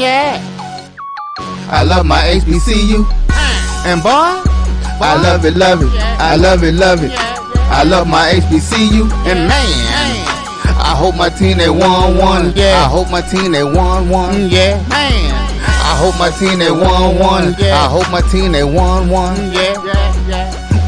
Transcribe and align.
yeah. 0.00 0.40
I 1.70 1.84
love 1.84 2.06
my 2.06 2.20
HBCU. 2.40 3.04
Uh. 3.28 3.84
And 3.86 4.02
boy, 4.02 4.10
I 4.10 5.20
love 5.22 5.44
it, 5.44 5.56
love 5.56 5.82
it. 5.82 5.92
I 6.18 6.36
love 6.36 6.64
it, 6.64 6.74
love 6.74 7.04
it. 7.04 7.12
I 7.70 7.84
love 7.84 8.08
my 8.08 8.32
HBCU. 8.32 9.04
And 9.28 9.46
man, 9.46 9.68
I 10.80 10.96
hope 10.96 11.16
my 11.16 11.28
team 11.28 11.58
they 11.58 11.70
won 11.70 12.16
one. 12.16 12.52
Yeah. 12.56 12.82
I 12.84 12.88
hope 12.88 13.10
my 13.10 13.20
team 13.20 13.52
they 13.52 13.62
won 13.62 14.08
one. 14.08 14.34
Mm, 14.34 14.50
yeah. 14.50 14.76
Man. 14.88 15.30
I 15.60 15.96
hope 16.00 16.18
my 16.18 16.30
team 16.30 16.58
they 16.58 16.70
won 16.70 17.18
one. 17.18 17.54
Yeah. 17.58 17.76
I 17.76 17.88
hope 17.88 18.10
my 18.10 18.22
team 18.32 18.52
they 18.52 18.64
won 18.64 19.10
one. 19.10 19.36
Yeah. 19.52 19.69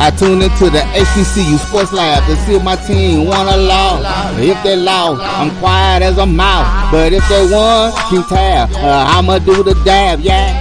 I 0.02 0.10
tune 0.10 0.42
into 0.42 0.68
the 0.68 0.80
HBCU 0.98 1.58
Sports 1.58 1.92
Lab 1.92 2.26
to 2.26 2.34
see 2.42 2.56
if 2.56 2.64
my 2.64 2.74
team 2.74 3.24
won 3.24 3.46
or 3.46 3.56
lost. 3.56 4.02
If 4.40 4.60
they 4.64 4.74
lost, 4.74 5.22
I'm 5.22 5.56
quiet 5.60 6.02
as 6.02 6.18
a 6.18 6.26
mouse. 6.26 6.90
But 6.90 7.12
if 7.12 7.22
they 7.28 7.46
won, 7.46 7.92
keep 8.10 8.26
tab. 8.26 8.72
Uh, 8.72 9.06
I'ma 9.14 9.38
do 9.38 9.62
the 9.62 9.80
dab, 9.84 10.18
yeah. 10.18 10.58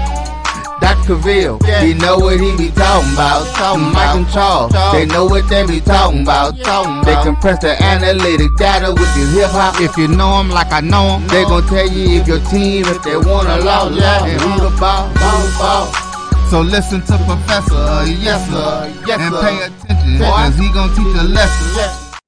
Dr. 0.79 1.15
Cavil, 1.17 1.57
yeah. 1.65 1.81
he 1.83 1.95
know 1.95 2.19
what 2.19 2.39
he 2.39 2.55
be 2.55 2.69
talking 2.69 3.13
about. 3.13 3.47
Talking 3.55 3.91
Mike 3.91 4.15
and 4.15 4.29
Charles, 4.29 4.73
they 4.93 5.07
know 5.07 5.25
what 5.25 5.49
they 5.49 5.65
be 5.65 5.79
talking 5.79 6.21
about. 6.21 6.55
Talking 6.59 7.01
they 7.01 7.19
compress 7.23 7.57
the 7.61 7.81
analytic 7.81 8.55
data 8.57 8.93
with 8.93 9.09
the 9.17 9.25
hip 9.33 9.49
hop. 9.49 9.81
If 9.81 9.97
you 9.97 10.07
know 10.07 10.37
them 10.37 10.49
like 10.49 10.71
I 10.71 10.81
know 10.81 11.17
them, 11.17 11.27
they 11.29 11.45
gon' 11.45 11.65
tell 11.65 11.89
you 11.89 12.21
if 12.21 12.27
your 12.27 12.41
team, 12.51 12.85
if 12.85 13.01
they 13.01 13.17
won 13.17 13.47
or 13.47 13.57
lost, 13.65 13.99
and 13.99 14.39
who 14.39 14.69
the 14.69 14.77
ball, 14.77 15.11
ball, 15.15 15.49
ball. 15.57 16.10
So 16.51 16.59
listen 16.59 16.99
to 16.99 17.17
Professor, 17.19 18.11
yes 18.11 18.49
sir, 18.49 18.93
yes, 19.07 19.21
and 19.21 19.35
pay 19.35 19.55
attention, 19.67 20.19
cause 20.19 20.57
he 20.57 20.67
gonna 20.73 20.93
teach 20.93 21.21
a 21.21 21.23
lesson. 21.23 22.19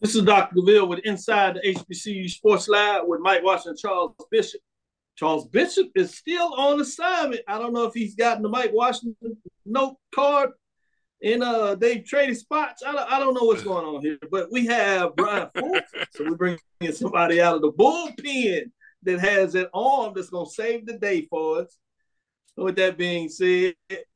This 0.00 0.14
is 0.14 0.22
Dr. 0.22 0.54
Cavil 0.54 0.88
with 0.88 1.00
Inside 1.00 1.56
the 1.56 1.74
HBCU 1.74 2.30
Sports 2.30 2.66
Lab 2.66 3.02
with 3.08 3.20
Mike 3.20 3.44
Washington, 3.44 3.76
Charles 3.76 4.14
Bishop. 4.30 4.62
Charles 5.16 5.46
Bishop 5.48 5.88
is 5.96 6.14
still 6.14 6.54
on 6.54 6.80
assignment. 6.80 7.42
I 7.46 7.58
don't 7.58 7.74
know 7.74 7.84
if 7.84 7.92
he's 7.92 8.14
gotten 8.14 8.42
the 8.42 8.48
Mike 8.48 8.72
Washington 8.72 9.36
note 9.66 9.98
card 10.14 10.52
and 11.22 11.42
uh 11.42 11.74
they 11.74 11.98
traded 11.98 12.38
spots. 12.38 12.82
I 12.82 12.92
don't, 12.92 13.12
I 13.12 13.18
don't 13.18 13.34
know 13.34 13.44
what's 13.44 13.64
going 13.64 13.84
on 13.84 14.00
here, 14.00 14.16
but 14.30 14.50
we 14.50 14.64
have 14.64 15.14
Brian 15.14 15.50
Fulford. 15.54 15.84
so 16.10 16.24
we're 16.24 16.36
bringing 16.36 16.58
somebody 16.94 17.38
out 17.38 17.56
of 17.56 17.60
the 17.60 17.72
bullpen 17.72 18.70
that 19.02 19.20
has 19.20 19.54
an 19.54 19.66
arm 19.74 20.14
that's 20.16 20.30
gonna 20.30 20.48
save 20.48 20.86
the 20.86 20.94
day 20.94 21.26
for 21.28 21.60
us 21.60 21.76
with 22.56 22.76
that 22.76 22.96
being 22.96 23.28
said, 23.28 23.74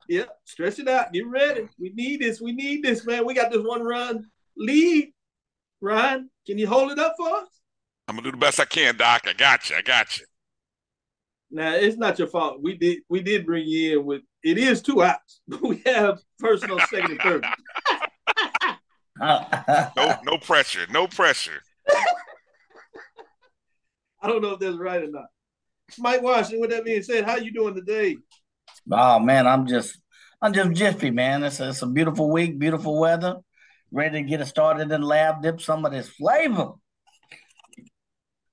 yeah, 0.09 0.25
stretch 0.45 0.79
it 0.79 0.89
out. 0.89 1.13
Get 1.13 1.27
ready. 1.27 1.69
We 1.79 1.91
need 1.91 2.21
this. 2.21 2.41
We 2.41 2.53
need 2.53 2.83
this, 2.83 3.07
man. 3.07 3.27
We 3.27 3.35
got 3.35 3.53
this 3.53 3.63
one 3.63 3.83
run 3.83 4.27
lead. 4.57 5.13
Ryan, 5.81 6.31
can 6.47 6.59
you 6.59 6.67
hold 6.67 6.93
it 6.93 6.99
up 6.99 7.15
for 7.17 7.29
us? 7.29 7.49
I'm 8.09 8.17
gonna 8.17 8.27
do 8.27 8.33
the 8.33 8.37
best 8.39 8.59
I 8.59 8.65
can, 8.65 8.97
Doc. 8.97 9.23
I 9.27 9.33
got 9.35 9.71
you. 9.71 9.77
I 9.77 9.83
got 9.83 10.19
you. 10.19 10.27
Now 11.51 11.75
it's 11.75 11.97
not 11.97 12.19
your 12.19 12.29
fault. 12.29 12.61
We 12.63 12.77
did 12.77 13.01
we 13.09 13.21
did 13.23 13.47
bring 13.47 13.67
you 13.67 14.01
in 14.01 14.07
with 14.07 14.23
it 14.43 14.59
is 14.59 14.83
two 14.83 15.03
outs. 15.03 15.41
We 15.63 15.83
have 15.87 16.19
personal 16.39 16.81
second 16.81 17.13
and 17.13 17.21
third. 17.21 17.47
no 19.97 20.19
no 20.25 20.39
pressure. 20.39 20.87
No 20.91 21.07
pressure. 21.07 21.63
I 24.23 24.29
don't 24.29 24.43
know 24.43 24.53
if 24.53 24.61
that's 24.61 24.77
right 24.77 25.03
or 25.03 25.11
not. 25.11 25.27
Mike 25.99 26.23
Washington, 26.23 26.61
with 26.61 26.71
that 26.71 26.85
being 26.85 27.03
said, 27.03 27.25
how 27.25 27.37
you 27.37 27.53
doing 27.53 27.75
today? 27.75 28.17
Oh 28.91 29.19
man, 29.19 29.47
I'm 29.47 29.67
just 29.67 29.99
I'm 30.43 30.53
just 30.53 30.73
jiffy, 30.73 31.11
man. 31.11 31.45
It's 31.45 31.61
a, 31.61 31.71
it's 31.71 31.83
a 31.83 31.87
beautiful 31.87 32.31
week, 32.31 32.59
beautiful 32.59 32.99
weather. 32.99 33.37
Ready 33.93 34.23
to 34.23 34.29
get 34.29 34.41
it 34.41 34.47
started 34.47 34.91
in 34.93 35.03
lab, 35.03 35.43
dip 35.43 35.61
some 35.61 35.85
of 35.85 35.93
this 35.93 36.09
flavor. 36.09 36.73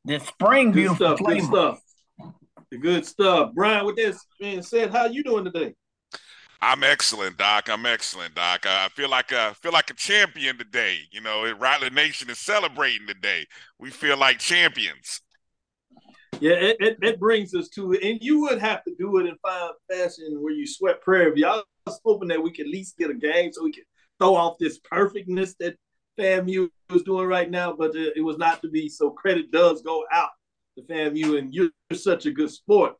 This 0.03 0.23
spring 0.23 0.71
good 0.71 0.75
beautiful 0.75 1.17
stuff, 1.17 1.19
flavor. 1.19 1.39
Good 1.39 1.49
stuff. 1.49 1.79
The 2.71 2.77
good 2.77 3.05
stuff. 3.05 3.51
Brian, 3.53 3.85
with 3.85 3.95
this 3.95 4.25
being 4.39 4.61
said, 4.61 4.91
how 4.91 5.05
you 5.05 5.23
doing 5.23 5.45
today? 5.45 5.75
I'm 6.59 6.83
excellent, 6.83 7.37
Doc. 7.37 7.69
I'm 7.69 7.85
excellent, 7.85 8.33
Doc. 8.35 8.65
I 8.65 8.89
feel 8.89 9.09
like 9.09 9.31
a 9.31 9.53
feel 9.61 9.71
like 9.71 9.91
a 9.91 9.93
champion 9.93 10.57
today. 10.57 10.99
You 11.11 11.21
know, 11.21 11.53
Rattler 11.53 11.91
Nation 11.91 12.29
is 12.29 12.39
celebrating 12.39 13.05
today. 13.05 13.45
We 13.79 13.91
feel 13.91 14.17
like 14.17 14.39
champions. 14.39 15.21
Yeah, 16.39 16.53
it, 16.53 16.77
it, 16.79 16.97
it, 17.01 17.19
brings 17.19 17.53
us 17.55 17.69
to 17.69 17.93
it. 17.93 18.03
And 18.03 18.19
you 18.21 18.41
would 18.41 18.59
have 18.59 18.83
to 18.83 18.93
do 18.97 19.17
it 19.17 19.25
in 19.25 19.35
fine 19.41 19.71
fashion 19.91 20.41
where 20.41 20.53
you 20.53 20.67
sweat 20.67 21.01
prayer. 21.01 21.35
Y'all 21.35 21.63
was 21.85 21.99
hoping 22.05 22.27
that 22.29 22.41
we 22.41 22.51
could 22.51 22.67
at 22.67 22.71
least 22.71 22.97
get 22.97 23.09
a 23.09 23.15
game 23.15 23.51
so 23.51 23.63
we 23.63 23.71
could 23.71 23.85
throw 24.19 24.35
off 24.35 24.57
this 24.59 24.79
perfectness 24.79 25.55
that 25.59 25.75
FAMU 26.17 26.69
is 26.93 27.03
doing 27.03 27.27
right 27.27 27.49
now, 27.49 27.73
but 27.73 27.95
it 27.95 28.23
was 28.23 28.37
not 28.37 28.61
to 28.61 28.69
be. 28.69 28.89
So 28.89 29.09
credit 29.09 29.51
does 29.51 29.81
go 29.81 30.05
out 30.11 30.29
to 30.77 30.83
FAMU, 30.83 31.37
and 31.37 31.53
you're 31.53 31.69
such 31.93 32.25
a 32.25 32.31
good 32.31 32.51
sport. 32.51 32.95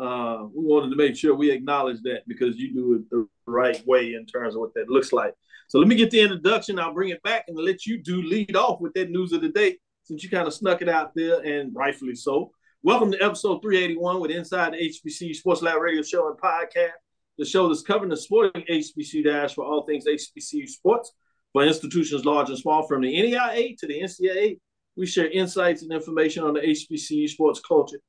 Uh, 0.00 0.46
we 0.54 0.64
wanted 0.64 0.90
to 0.90 0.96
make 0.96 1.16
sure 1.16 1.34
we 1.34 1.50
acknowledge 1.50 2.00
that 2.02 2.22
because 2.26 2.56
you 2.56 2.72
do 2.72 2.94
it 2.94 3.10
the 3.10 3.26
right 3.46 3.84
way 3.86 4.14
in 4.14 4.24
terms 4.24 4.54
of 4.54 4.60
what 4.60 4.74
that 4.74 4.88
looks 4.88 5.12
like. 5.12 5.34
So 5.68 5.78
let 5.78 5.88
me 5.88 5.94
get 5.94 6.10
the 6.10 6.20
introduction. 6.20 6.78
I'll 6.78 6.94
bring 6.94 7.10
it 7.10 7.22
back 7.22 7.44
and 7.48 7.56
let 7.56 7.86
you 7.86 8.02
do 8.02 8.22
lead 8.22 8.56
off 8.56 8.80
with 8.80 8.94
that 8.94 9.10
news 9.10 9.32
of 9.32 9.42
the 9.42 9.48
day 9.48 9.78
since 10.04 10.24
you 10.24 10.30
kind 10.30 10.46
of 10.46 10.54
snuck 10.54 10.82
it 10.82 10.88
out 10.88 11.12
there 11.14 11.40
and 11.40 11.74
rightfully 11.74 12.14
so. 12.14 12.50
Welcome 12.82 13.12
to 13.12 13.22
episode 13.22 13.60
381 13.60 14.20
with 14.20 14.30
Inside 14.30 14.72
the 14.72 14.78
HBCU 14.78 15.36
Sports 15.36 15.60
Lab 15.60 15.82
Radio 15.82 16.00
Show 16.00 16.28
and 16.28 16.38
Podcast, 16.38 16.92
the 17.36 17.44
show 17.44 17.68
that's 17.68 17.82
covering 17.82 18.08
the 18.08 18.16
sporting 18.16 18.64
HBCU 18.70 19.22
dash 19.22 19.54
for 19.54 19.66
all 19.66 19.84
things 19.84 20.06
HBCU 20.06 20.66
sports 20.66 21.12
for 21.52 21.62
institutions 21.62 22.24
large 22.24 22.48
and 22.48 22.58
small, 22.58 22.88
from 22.88 23.02
the 23.02 23.14
NAIA 23.14 23.76
to 23.76 23.86
the 23.86 24.00
NCAA. 24.00 24.58
We 24.96 25.04
share 25.04 25.30
insights 25.30 25.82
and 25.82 25.92
information 25.92 26.42
on 26.42 26.54
the 26.54 26.60
HBCU 26.60 27.28
sports 27.28 27.60
culture, 27.60 28.00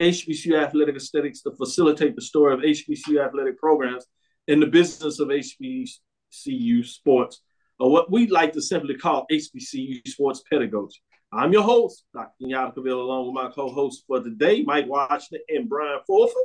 HBCU 0.00 0.56
athletic 0.56 0.94
aesthetics 0.94 1.42
to 1.42 1.50
facilitate 1.56 2.14
the 2.14 2.22
story 2.22 2.54
of 2.54 2.60
HBCU 2.60 3.26
athletic 3.26 3.58
programs 3.58 4.06
in 4.46 4.60
the 4.60 4.66
business 4.66 5.18
of 5.18 5.30
HBCU 5.30 6.86
sports, 6.86 7.42
or 7.80 7.90
what 7.90 8.08
we 8.12 8.28
like 8.28 8.52
to 8.52 8.62
simply 8.62 8.94
call 8.94 9.26
HBCU 9.32 10.06
sports 10.06 10.44
pedagogy. 10.48 11.02
I'm 11.34 11.50
your 11.50 11.62
host, 11.62 12.04
Dr. 12.12 12.30
Kenyatta 12.42 12.76
along 12.76 13.26
with 13.26 13.34
my 13.34 13.48
co-host 13.50 14.04
for 14.06 14.22
today, 14.22 14.62
Mike 14.64 14.86
Washington 14.86 15.40
and 15.48 15.66
Brian 15.66 16.00
Fulford. 16.06 16.36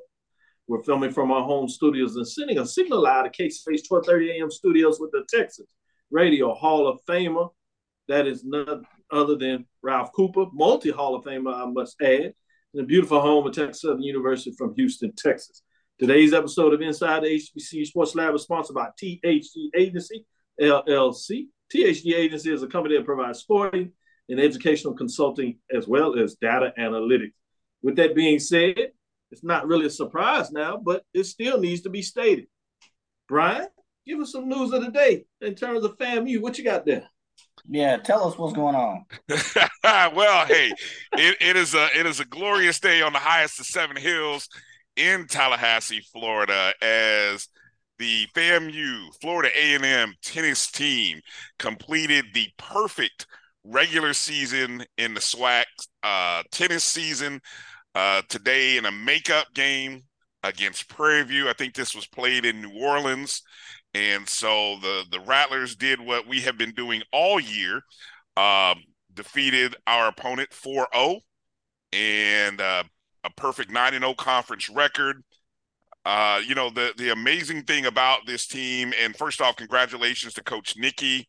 We're 0.66 0.82
filming 0.84 1.12
from 1.12 1.30
our 1.30 1.44
home 1.44 1.68
studios 1.68 2.16
and 2.16 2.26
sending 2.26 2.58
a 2.58 2.66
signal 2.66 3.06
out 3.06 3.26
of 3.26 3.34
K-Space 3.34 3.84
1230 3.86 4.40
AM 4.40 4.50
studios 4.50 4.98
with 4.98 5.12
the 5.12 5.26
Texas 5.28 5.68
Radio 6.10 6.54
Hall 6.54 6.88
of 6.88 7.02
Famer. 7.06 7.50
That 8.08 8.28
is 8.28 8.46
none 8.46 8.86
other 9.12 9.36
than 9.36 9.66
Ralph 9.82 10.14
Cooper, 10.16 10.46
multi-Hall 10.54 11.16
of 11.16 11.26
Famer, 11.26 11.54
I 11.54 11.66
must 11.66 12.02
add, 12.02 12.34
in 12.74 12.80
a 12.80 12.84
beautiful 12.84 13.20
home 13.20 13.46
of 13.46 13.54
Texas 13.54 13.82
Southern 13.82 14.04
University 14.04 14.56
from 14.58 14.74
Houston, 14.76 15.12
Texas. 15.18 15.64
Today's 16.00 16.32
episode 16.32 16.74
of 16.74 16.82
Inside 16.82 17.24
the 17.24 17.28
HBC 17.28 17.88
Sports 17.88 18.16
Lab 18.16 18.34
is 18.36 18.44
sponsored 18.44 18.76
by 18.76 18.88
THD 19.04 19.70
Agency, 19.76 20.26
LLC. 20.62 21.48
THD 21.74 22.14
Agency 22.14 22.54
is 22.54 22.64
a 22.64 22.68
company 22.68 22.96
that 22.96 23.06
provides 23.06 23.40
sporting, 23.40 23.92
in 24.30 24.40
educational 24.40 24.94
consulting 24.94 25.58
as 25.74 25.88
well 25.88 26.18
as 26.20 26.36
data 26.36 26.74
analytics. 26.78 27.34
With 27.82 27.96
that 27.98 28.16
being 28.16 28.40
said, 28.40 28.92
it's 29.32 29.44
not 29.44 29.68
really 29.68 29.86
a 29.86 29.90
surprise 29.90 30.52
now, 30.52 30.78
but 30.78 31.04
it 31.14 31.26
still 31.26 31.60
needs 31.60 31.82
to 31.82 31.90
be 31.90 32.02
stated. 32.02 32.48
Brian, 33.28 33.68
give 34.06 34.20
us 34.20 34.32
some 34.32 34.48
news 34.48 34.72
of 34.74 34.84
the 34.84 34.92
day 34.92 35.26
in 35.42 35.56
terms 35.56 35.84
of 35.84 35.98
FAMU. 35.98 36.42
What 36.42 36.58
you 36.58 36.64
got 36.64 36.86
there? 36.86 37.04
Yeah, 37.70 37.98
tell 37.98 38.28
us 38.28 38.38
what's 38.38 38.54
going 38.54 38.76
on. 38.76 39.06
well, 40.16 40.46
hey, 40.46 40.72
it, 41.14 41.38
it 41.42 41.56
is 41.56 41.74
a 41.76 41.88
it 41.98 42.06
is 42.06 42.20
a 42.20 42.26
glorious 42.26 42.80
day 42.80 43.02
on 43.02 43.14
the 43.14 43.20
highest 43.20 43.60
of 43.60 43.66
seven 43.66 43.98
hills 43.98 44.48
in 44.96 45.28
Tallahassee, 45.28 46.02
Florida, 46.14 46.74
as 46.82 47.48
the 48.00 48.28
FAMU 48.36 49.10
Florida 49.22 49.50
A&M 49.56 50.14
tennis 50.22 50.72
team 50.72 51.20
completed 51.60 52.26
the 52.34 52.48
perfect 52.58 53.26
regular 53.68 54.14
season 54.14 54.84
in 54.98 55.14
the 55.14 55.20
SWAC, 55.20 55.66
uh, 56.04 56.44
tennis 56.52 56.84
season 56.84 57.42
uh, 57.96 58.22
today 58.30 58.78
in 58.78 58.86
a 58.86 58.92
makeup 58.92 59.48
game 59.54 60.04
against 60.44 60.90
Prairie 60.90 61.24
View. 61.24 61.50
I 61.50 61.54
think 61.54 61.74
this 61.74 61.96
was 61.96 62.08
played 62.08 62.46
in 62.46 62.62
New 62.62 62.80
Orleans. 62.80 63.42
And 63.94 64.28
so 64.28 64.78
the, 64.82 65.04
the 65.12 65.20
Rattlers 65.22 65.76
did 65.76 66.00
what 66.00 66.28
we 66.28 66.42
have 66.42 66.58
been 66.58 66.72
doing 66.72 67.02
all 67.12 67.40
year, 67.40 67.82
um, 68.36 68.84
defeated 69.14 69.76
our 69.88 70.08
opponent 70.08 70.54
4 70.54 70.88
0 70.94 71.20
and 71.94 72.62
uh, 72.62 72.84
a 73.24 73.30
perfect 73.32 73.72
9 73.72 73.94
0 73.94 74.14
conference 74.14 74.70
record. 74.70 75.24
Uh, 76.06 76.40
you 76.48 76.56
know, 76.56 76.70
the, 76.70 76.94
the 76.98 77.12
amazing 77.12 77.64
thing 77.64 77.86
about 77.86 78.20
this 78.26 78.48
team, 78.48 78.94
and 79.02 79.16
first 79.16 79.42
off, 79.42 79.58
congratulations 79.58 80.34
to 80.34 80.44
Coach 80.44 80.78
Nikki 80.78 81.28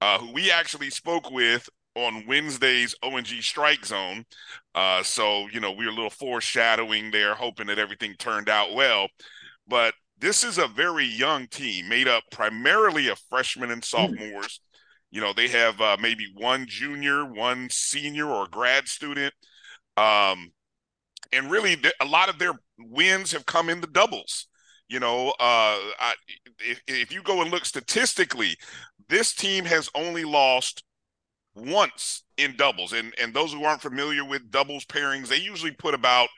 uh, 0.00 0.18
who 0.18 0.32
we 0.32 0.50
actually 0.50 0.90
spoke 0.90 1.30
with 1.30 1.68
on 1.94 2.24
Wednesday's 2.26 2.94
ONG 3.02 3.26
Strike 3.40 3.84
Zone. 3.84 4.24
Uh, 4.74 5.02
so, 5.02 5.48
you 5.48 5.60
know, 5.60 5.72
we 5.72 5.84
were 5.84 5.90
a 5.90 5.94
little 5.94 6.10
foreshadowing 6.10 7.10
there, 7.10 7.34
hoping 7.34 7.66
that 7.66 7.78
everything 7.78 8.14
turned 8.18 8.48
out 8.48 8.74
well. 8.74 9.08
But 9.66 9.94
this 10.18 10.44
is 10.44 10.58
a 10.58 10.68
very 10.68 11.04
young 11.04 11.46
team 11.48 11.88
made 11.88 12.08
up 12.08 12.24
primarily 12.30 13.08
of 13.08 13.20
freshmen 13.30 13.70
and 13.70 13.82
hmm. 13.84 13.86
sophomores. 13.86 14.60
You 15.10 15.20
know, 15.20 15.32
they 15.32 15.48
have 15.48 15.80
uh, 15.80 15.96
maybe 16.00 16.26
one 16.36 16.66
junior, 16.68 17.24
one 17.24 17.68
senior, 17.70 18.26
or 18.26 18.46
grad 18.46 18.88
student. 18.88 19.32
Um, 19.96 20.52
and 21.32 21.50
really 21.50 21.76
a 22.00 22.04
lot 22.04 22.28
of 22.28 22.38
their 22.38 22.52
wins 22.78 23.32
have 23.32 23.46
come 23.46 23.68
in 23.68 23.80
the 23.80 23.86
doubles. 23.86 24.48
You 24.88 25.00
know, 25.00 25.28
uh, 25.30 25.76
I, 26.00 26.14
if, 26.60 26.80
if 26.86 27.12
you 27.12 27.22
go 27.22 27.42
and 27.42 27.50
look 27.50 27.64
statistically, 27.64 28.56
this 29.08 29.34
team 29.34 29.64
has 29.64 29.90
only 29.94 30.24
lost 30.24 30.84
once 31.54 32.22
in 32.36 32.56
doubles. 32.56 32.92
And 32.92 33.14
and 33.20 33.34
those 33.34 33.52
who 33.52 33.64
aren't 33.64 33.82
familiar 33.82 34.24
with 34.24 34.50
doubles 34.50 34.84
pairings, 34.84 35.28
they 35.28 35.38
usually 35.38 35.72
put 35.72 35.94
about 35.94 36.28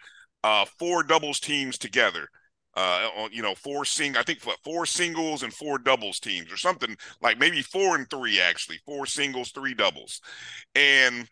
uh, 0.44 0.64
four 0.78 1.02
doubles 1.02 1.40
teams 1.40 1.78
together. 1.78 2.28
Uh, 2.74 3.28
you 3.32 3.42
know, 3.42 3.54
four 3.54 3.84
sing. 3.84 4.16
I 4.16 4.22
think 4.22 4.40
four 4.64 4.86
singles 4.86 5.42
and 5.42 5.52
four 5.52 5.78
doubles 5.78 6.20
teams, 6.20 6.52
or 6.52 6.56
something 6.56 6.96
like 7.20 7.38
maybe 7.38 7.62
four 7.62 7.96
and 7.96 8.08
three 8.08 8.40
actually, 8.40 8.78
four 8.86 9.06
singles, 9.06 9.50
three 9.50 9.74
doubles, 9.74 10.20
and 10.76 11.28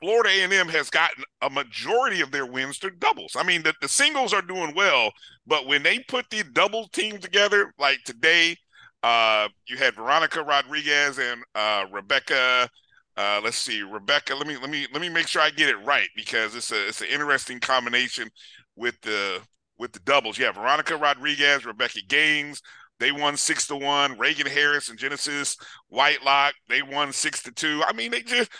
Florida 0.00 0.28
A&M 0.30 0.68
has 0.68 0.90
gotten 0.90 1.24
a 1.42 1.50
majority 1.50 2.20
of 2.20 2.30
their 2.30 2.46
wins 2.46 2.78
to 2.78 2.90
doubles. 2.90 3.34
I 3.36 3.42
mean, 3.42 3.62
the, 3.62 3.74
the 3.80 3.88
singles 3.88 4.32
are 4.32 4.42
doing 4.42 4.74
well, 4.76 5.10
but 5.46 5.66
when 5.66 5.82
they 5.82 5.98
put 6.00 6.26
the 6.30 6.44
double 6.52 6.88
team 6.88 7.18
together, 7.18 7.72
like 7.78 7.98
today, 8.04 8.56
uh, 9.02 9.48
you 9.66 9.76
had 9.76 9.94
Veronica 9.94 10.42
Rodriguez 10.42 11.18
and 11.18 11.42
uh, 11.54 11.84
Rebecca. 11.90 12.68
Uh, 13.16 13.40
let's 13.42 13.56
see, 13.56 13.82
Rebecca. 13.82 14.34
Let 14.34 14.46
me 14.46 14.56
let 14.56 14.70
me 14.70 14.86
let 14.92 15.00
me 15.00 15.08
make 15.08 15.26
sure 15.26 15.42
I 15.42 15.50
get 15.50 15.68
it 15.68 15.84
right 15.84 16.08
because 16.14 16.54
it's 16.54 16.70
a 16.72 16.88
it's 16.88 17.00
an 17.00 17.08
interesting 17.08 17.60
combination 17.60 18.28
with 18.76 19.00
the 19.02 19.40
with 19.78 19.92
the 19.92 20.00
doubles. 20.00 20.38
Yeah, 20.38 20.52
Veronica 20.52 20.96
Rodriguez, 20.96 21.64
Rebecca 21.64 22.00
Gaines. 22.08 22.60
They 22.98 23.12
won 23.12 23.36
six 23.36 23.66
to 23.66 23.76
one. 23.76 24.18
Reagan 24.18 24.46
Harris 24.46 24.88
and 24.88 24.98
Genesis 24.98 25.56
Whitelock, 25.88 26.54
they 26.68 26.82
won 26.82 27.12
six 27.12 27.42
to 27.42 27.52
two. 27.52 27.82
I 27.86 27.92
mean, 27.92 28.10
they 28.10 28.22
just 28.22 28.50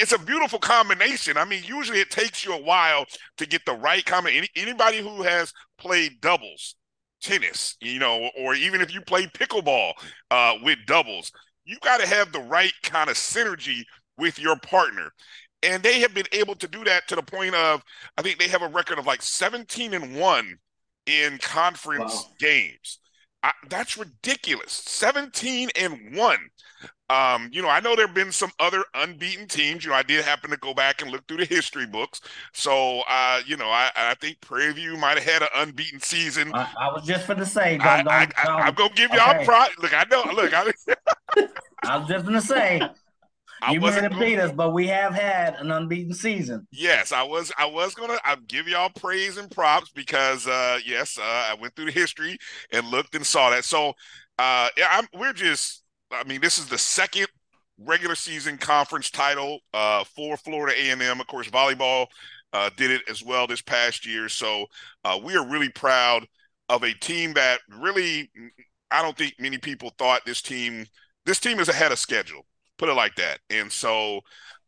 it's 0.00 0.12
a 0.12 0.18
beautiful 0.18 0.58
combination. 0.58 1.36
I 1.36 1.44
mean, 1.44 1.62
usually 1.64 2.00
it 2.00 2.10
takes 2.10 2.44
you 2.44 2.52
a 2.52 2.62
while 2.62 3.04
to 3.36 3.46
get 3.46 3.64
the 3.64 3.74
right 3.74 4.04
combination. 4.04 4.48
Any, 4.54 4.68
anybody 4.68 4.98
who 5.00 5.22
has 5.22 5.52
played 5.78 6.20
doubles, 6.20 6.74
tennis, 7.26 7.76
you 7.80 7.98
know, 7.98 8.30
or 8.38 8.54
even 8.54 8.80
if 8.80 8.94
you 8.94 9.00
play 9.00 9.26
pickleball 9.26 9.92
uh, 10.30 10.54
with 10.62 10.78
doubles, 10.86 11.32
you 11.64 11.76
got 11.82 12.00
to 12.00 12.06
have 12.06 12.32
the 12.32 12.40
right 12.40 12.72
kind 12.82 13.10
of 13.10 13.16
synergy 13.16 13.82
with 14.16 14.38
your 14.38 14.56
partner. 14.56 15.10
And 15.62 15.82
they 15.82 16.00
have 16.00 16.14
been 16.14 16.26
able 16.32 16.54
to 16.54 16.68
do 16.68 16.84
that 16.84 17.08
to 17.08 17.16
the 17.16 17.22
point 17.22 17.54
of, 17.54 17.82
I 18.16 18.22
think 18.22 18.38
they 18.38 18.48
have 18.48 18.62
a 18.62 18.68
record 18.68 18.98
of 18.98 19.06
like 19.06 19.22
17 19.22 19.94
and 19.94 20.16
1 20.16 20.58
in 21.06 21.38
conference 21.38 22.14
wow. 22.14 22.34
games. 22.38 22.98
I, 23.46 23.52
that's 23.68 23.96
ridiculous. 23.96 24.72
17 24.72 25.70
and 25.76 26.16
1. 26.16 26.38
Um, 27.08 27.48
you 27.52 27.62
know, 27.62 27.68
I 27.68 27.78
know 27.78 27.94
there 27.94 28.08
have 28.08 28.14
been 28.16 28.32
some 28.32 28.50
other 28.58 28.82
unbeaten 28.92 29.46
teams. 29.46 29.84
You 29.84 29.90
know, 29.90 29.96
I 29.96 30.02
did 30.02 30.24
happen 30.24 30.50
to 30.50 30.56
go 30.56 30.74
back 30.74 31.00
and 31.00 31.12
look 31.12 31.24
through 31.28 31.36
the 31.36 31.44
history 31.44 31.86
books. 31.86 32.20
So, 32.52 33.02
uh, 33.08 33.42
you 33.46 33.56
know, 33.56 33.68
I, 33.68 33.92
I 33.94 34.14
think 34.14 34.40
Prairie 34.40 34.72
View 34.72 34.96
might 34.96 35.16
have 35.16 35.32
had 35.32 35.42
an 35.42 35.48
unbeaten 35.54 36.00
season. 36.00 36.50
I, 36.54 36.68
I 36.76 36.92
was 36.92 37.06
just 37.06 37.28
going 37.28 37.38
to 37.38 37.46
say, 37.46 37.78
don't, 37.78 37.86
I, 37.86 38.02
don't, 38.02 38.34
I, 38.36 38.66
am 38.66 38.74
going 38.74 38.90
to 38.90 38.96
give 38.96 39.12
y'all 39.12 39.36
okay. 39.36 39.44
pride. 39.44 39.70
Look, 39.78 39.94
I 39.94 40.04
know. 40.10 40.24
Look, 40.34 40.52
I, 40.52 40.72
I 41.84 41.98
was 41.98 42.08
just 42.08 42.26
going 42.26 42.40
to 42.40 42.44
say, 42.44 42.82
you 43.70 43.80
may 43.80 43.90
have 43.90 44.18
beat 44.18 44.38
us, 44.38 44.52
but 44.52 44.72
we 44.72 44.86
have 44.88 45.14
had 45.14 45.54
an 45.56 45.70
unbeaten 45.70 46.12
season. 46.12 46.66
Yes, 46.70 47.12
I 47.12 47.22
was. 47.22 47.52
I 47.58 47.66
was 47.66 47.94
gonna. 47.94 48.18
I'll 48.24 48.36
give 48.48 48.68
y'all 48.68 48.90
praise 48.90 49.36
and 49.36 49.50
props 49.50 49.90
because, 49.90 50.46
uh, 50.46 50.78
yes, 50.84 51.18
uh, 51.18 51.22
I 51.22 51.56
went 51.60 51.74
through 51.74 51.86
the 51.86 51.92
history 51.92 52.38
and 52.72 52.86
looked 52.88 53.14
and 53.14 53.24
saw 53.24 53.50
that. 53.50 53.64
So, 53.64 53.94
uh, 54.38 54.68
yeah, 54.76 54.88
I'm, 54.90 55.06
we're 55.14 55.32
just 55.32 55.82
I 56.12 56.24
mean, 56.24 56.40
this 56.40 56.58
is 56.58 56.66
the 56.66 56.78
second 56.78 57.26
regular 57.78 58.14
season 58.14 58.58
conference 58.58 59.10
title 59.10 59.60
uh, 59.74 60.04
for 60.04 60.36
Florida 60.36 60.74
A&M. 60.78 61.20
Of 61.20 61.26
course, 61.26 61.48
volleyball 61.48 62.06
uh, 62.52 62.70
did 62.76 62.90
it 62.90 63.02
as 63.08 63.22
well 63.22 63.46
this 63.46 63.62
past 63.62 64.06
year. 64.06 64.28
So 64.28 64.66
uh, 65.04 65.18
we 65.22 65.36
are 65.36 65.46
really 65.46 65.68
proud 65.68 66.26
of 66.68 66.82
a 66.82 66.92
team 66.94 67.34
that 67.34 67.60
really, 67.68 68.30
I 68.90 69.02
don't 69.02 69.16
think 69.16 69.34
many 69.38 69.58
people 69.58 69.92
thought 69.98 70.22
this 70.24 70.42
team. 70.42 70.86
This 71.24 71.40
team 71.40 71.58
is 71.58 71.68
ahead 71.68 71.92
of 71.92 71.98
schedule. 71.98 72.46
Put 72.78 72.88
it 72.88 72.94
like 72.94 73.14
that. 73.16 73.38
And 73.50 73.70
so, 73.70 74.20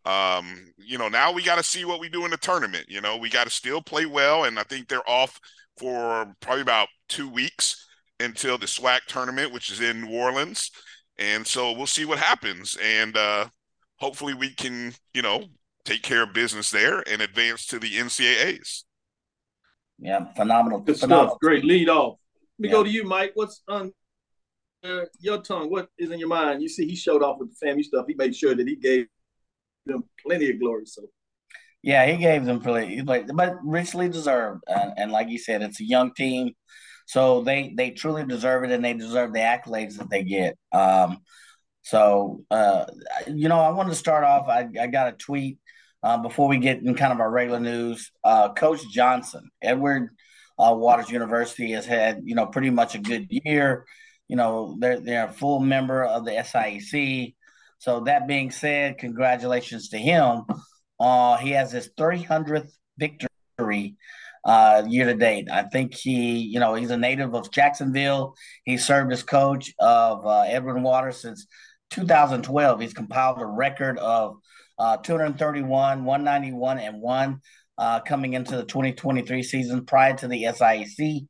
um, 0.05 0.73
you 0.79 0.99
know, 0.99 1.09
now 1.09 1.33
we 1.33 1.43
got 1.43 1.57
to 1.57 1.63
see 1.63 1.85
what 1.85 2.01
we 2.01 2.09
do 2.09 2.25
in 2.25 2.31
the 2.31 2.37
tournament. 2.37 2.87
You 2.89 3.01
know, 3.01 3.17
we 3.17 3.29
got 3.29 3.45
to 3.45 3.51
still 3.51 3.83
play 3.83 4.07
well, 4.07 4.45
and 4.45 4.59
I 4.59 4.63
think 4.63 4.89
they're 4.89 5.09
off 5.09 5.41
for 5.77 6.35
probably 6.41 6.63
about 6.63 6.89
two 7.09 7.29
weeks 7.29 7.87
until 8.21 8.59
the 8.59 8.67
SWAC 8.67 9.01
tournament, 9.07 9.53
which 9.53 9.71
is 9.71 9.81
in 9.81 10.03
New 10.03 10.17
Orleans. 10.17 10.71
And 11.19 11.47
so 11.47 11.73
we'll 11.73 11.87
see 11.87 12.05
what 12.05 12.19
happens. 12.19 12.77
And 12.83 13.17
uh, 13.17 13.49
hopefully 13.97 14.35
we 14.35 14.51
can, 14.51 14.93
you 15.15 15.23
know, 15.23 15.45
take 15.85 16.03
care 16.03 16.23
of 16.23 16.33
business 16.33 16.71
there 16.71 17.03
and 17.09 17.23
advance 17.23 17.67
to 17.67 17.79
the 17.79 17.91
NCAAs. 17.91 18.85
Yeah, 19.99 20.27
phenomenal. 20.37 20.81
Good 20.81 20.99
phenomenal. 20.99 21.31
stuff. 21.31 21.41
Great 21.41 21.65
lead 21.65 21.89
off. 21.89 22.19
Let 22.59 22.63
me 22.63 22.69
yeah. 22.69 22.73
go 22.73 22.85
to 22.85 22.91
you, 22.91 23.05
Mike. 23.05 23.33
What's 23.35 23.63
on 23.69 23.93
your 25.21 25.43
tongue? 25.43 25.71
What 25.71 25.89
is 25.99 26.11
in 26.11 26.19
your 26.19 26.29
mind? 26.29 26.63
You 26.63 26.69
see, 26.69 26.87
he 26.87 26.97
showed 26.97 27.23
off 27.23 27.39
with 27.39 27.51
the 27.51 27.67
family 27.67 27.83
stuff. 27.83 28.07
He 28.09 28.15
made 28.15 28.35
sure 28.35 28.55
that 28.55 28.67
he 28.67 28.77
gave 28.77 29.07
them 29.87 30.05
plenty 30.25 30.51
of 30.51 30.61
glory. 30.61 30.87
So, 30.87 31.03
yeah, 31.83 32.07
he 32.07 32.17
gave 32.17 32.45
them 32.45 32.61
plenty, 32.61 33.01
but 33.03 33.27
but 33.35 33.57
richly 33.65 34.09
deserved. 34.09 34.63
And, 34.67 34.93
and 34.97 35.13
like 35.13 35.29
you 35.29 35.39
said, 35.39 35.63
it's 35.63 35.81
a 35.81 35.85
young 35.85 36.13
team. 36.15 36.53
So 37.07 37.43
they 37.43 37.73
they 37.77 37.91
truly 37.91 38.25
deserve 38.25 38.65
it, 38.65 38.71
and 38.71 38.85
they 38.85 38.95
deserve 38.95 39.33
the 39.33 39.39
accolades 39.41 39.97
that 39.97 40.11
they 40.11 40.23
get. 40.23 40.57
Um, 40.73 41.19
so 41.83 42.45
uh, 42.51 42.85
you 43.27 43.49
know, 43.49 43.61
I 43.61 43.71
wanted 43.71 43.91
to 43.91 43.97
start 43.97 44.25
off. 44.25 44.49
I, 44.49 44.69
I 44.79 44.87
got 44.89 45.09
a 45.09 45.17
tweet 45.17 45.59
uh, 46.03 46.19
before 46.19 46.49
we 46.49 46.59
get 46.59 46.83
in 46.83 46.95
kind 46.95 47.13
of 47.13 47.21
our 47.21 47.31
regular 47.31 47.61
news. 47.61 48.13
Uh, 48.23 48.53
Coach 48.53 48.83
Johnson, 48.93 49.51
Edward 49.63 50.11
uh, 50.59 50.75
Waters 50.77 51.11
University, 51.11 51.73
has 51.73 51.87
had 51.87 52.21
you 52.25 52.35
know 52.35 52.47
pretty 52.47 52.71
much 52.71 52.95
a 52.95 52.99
good 52.99 53.27
year. 53.31 53.87
You 54.29 54.37
know, 54.37 54.77
they're 54.79 55.01
they're 55.01 55.27
a 55.27 55.33
full 55.33 55.61
member 55.61 56.05
of 56.05 56.25
the 56.25 56.33
SIAC. 56.33 57.35
So 57.79 58.01
that 58.01 58.27
being 58.27 58.51
said, 58.51 58.99
congratulations 58.99 59.91
to 59.91 59.99
him. 59.99 60.43
Uh, 61.01 61.37
he 61.37 61.51
has 61.51 61.71
his 61.71 61.91
300th 61.97 62.71
victory 62.99 63.97
uh, 64.45 64.83
year 64.89 65.07
to 65.07 65.15
date. 65.15 65.49
I 65.51 65.63
think 65.63 65.95
he, 65.95 66.39
you 66.39 66.59
know, 66.59 66.75
he's 66.75 66.91
a 66.91 66.97
native 66.97 67.35
of 67.35 67.51
Jacksonville. 67.51 68.35
He 68.65 68.79
served 68.79 69.13
as 69.13 69.23
coach 69.23 69.73
of 69.79 70.27
uh, 70.27 70.43
Edward 70.43 70.81
Waters 70.83 71.21
since 71.21 71.47
2012. 71.91 72.81
He's 72.81 72.95
compiled 72.95 73.41
a 73.41 73.47
record 73.47 73.99
of 73.99 74.37
uh, 74.79 74.97
231, 74.99 76.05
191, 76.05 76.79
and 76.79 77.01
one 77.01 77.41
uh, 77.77 78.01
coming 78.01 78.35
into 78.35 78.57
the 78.57 78.65
2023 78.65 79.43
season 79.43 79.85
prior 79.85 80.17
to 80.17 80.29
the 80.29 80.45
SIAC 80.45 81.27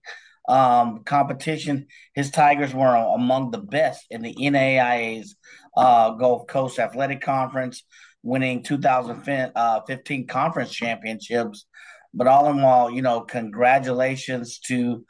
um, 0.49 1.05
competition. 1.05 1.87
His 2.14 2.31
Tigers 2.31 2.75
were 2.75 2.95
among 2.95 3.50
the 3.50 3.59
best 3.59 4.07
in 4.11 4.23
the 4.23 4.35
NAIA's 4.35 5.37
uh, 5.76 6.11
Gulf 6.12 6.49
Coast 6.49 6.78
Athletic 6.78 7.21
Conference, 7.21 7.85
winning 8.23 8.64
2015 8.64 9.52
uh, 9.55 10.33
conference 10.33 10.73
championships 10.73 11.67
but 12.14 12.26
all 12.26 12.50
in 12.50 12.61
all, 12.61 12.90
you 12.90 13.02
know, 13.02 13.21
congratulations 13.21 14.59
to, 14.61 15.05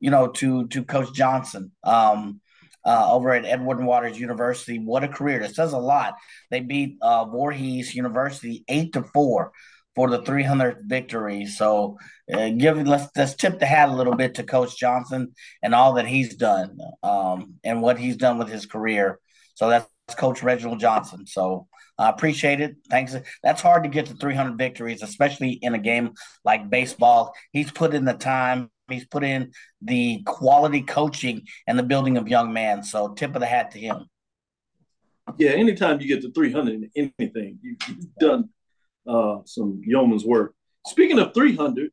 you 0.00 0.10
know, 0.10 0.28
to 0.28 0.68
to 0.68 0.84
Coach 0.84 1.12
Johnson 1.12 1.72
um, 1.84 2.40
uh, 2.84 3.12
over 3.12 3.32
at 3.32 3.44
Edward 3.44 3.82
Waters 3.82 4.18
University. 4.18 4.78
What 4.78 5.04
a 5.04 5.08
career! 5.08 5.40
This 5.40 5.56
says 5.56 5.72
a 5.72 5.78
lot. 5.78 6.14
They 6.50 6.60
beat 6.60 6.98
uh, 7.02 7.24
Voorhees 7.26 7.94
University 7.94 8.64
eight 8.68 8.92
to 8.92 9.02
four 9.02 9.52
for 9.98 10.08
the 10.08 10.22
300th 10.22 10.84
victory. 10.84 11.44
So, 11.44 11.98
uh, 12.32 12.50
give 12.50 12.86
let's 12.86 13.08
let's 13.16 13.34
tip 13.34 13.58
the 13.58 13.66
hat 13.66 13.88
a 13.88 13.96
little 13.96 14.14
bit 14.14 14.36
to 14.36 14.44
Coach 14.44 14.78
Johnson 14.78 15.34
and 15.60 15.74
all 15.74 15.94
that 15.94 16.06
he's 16.06 16.36
done 16.36 16.78
um, 17.02 17.54
and 17.64 17.82
what 17.82 17.98
he's 17.98 18.16
done 18.16 18.38
with 18.38 18.48
his 18.48 18.64
career. 18.64 19.18
So 19.56 19.68
that's 19.68 19.88
Coach 20.16 20.44
Reginald 20.44 20.78
Johnson. 20.78 21.26
So 21.26 21.66
I 21.98 22.10
appreciate 22.10 22.60
it. 22.60 22.76
Thanks. 22.88 23.16
That's 23.42 23.60
hard 23.60 23.82
to 23.82 23.88
get 23.88 24.06
to 24.06 24.14
300 24.14 24.56
victories, 24.56 25.02
especially 25.02 25.50
in 25.50 25.74
a 25.74 25.78
game 25.78 26.12
like 26.44 26.70
baseball. 26.70 27.34
He's 27.50 27.72
put 27.72 27.92
in 27.92 28.04
the 28.04 28.14
time. 28.14 28.70
He's 28.88 29.04
put 29.04 29.24
in 29.24 29.50
the 29.82 30.22
quality 30.24 30.82
coaching 30.82 31.42
and 31.66 31.76
the 31.76 31.82
building 31.82 32.16
of 32.16 32.28
young 32.28 32.52
men. 32.52 32.84
So 32.84 33.14
tip 33.14 33.34
of 33.34 33.40
the 33.40 33.46
hat 33.46 33.72
to 33.72 33.80
him. 33.80 34.06
Yeah, 35.38 35.50
anytime 35.50 36.00
you 36.00 36.06
get 36.06 36.22
to 36.22 36.30
300 36.30 36.88
in 36.94 37.12
anything, 37.18 37.58
you, 37.62 37.76
have 37.80 38.14
done 38.20 38.48
uh, 39.08 39.38
some 39.44 39.80
yeoman's 39.84 40.24
work. 40.24 40.54
Speaking 40.86 41.18
of 41.18 41.34
300, 41.34 41.90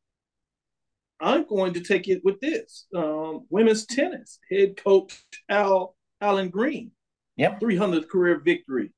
I'm 1.20 1.48
going 1.48 1.74
to 1.74 1.80
take 1.82 2.08
it 2.08 2.22
with 2.24 2.40
this 2.42 2.86
um, 2.96 3.46
women's 3.50 3.86
tennis 3.86 4.40
head 4.52 4.78
coach 4.78 5.24
Al 5.50 5.96
Alan 6.22 6.50
Green. 6.50 6.92
Yep. 7.38 7.60
300th 7.60 8.08
career 8.08 8.40
victory 8.40 8.92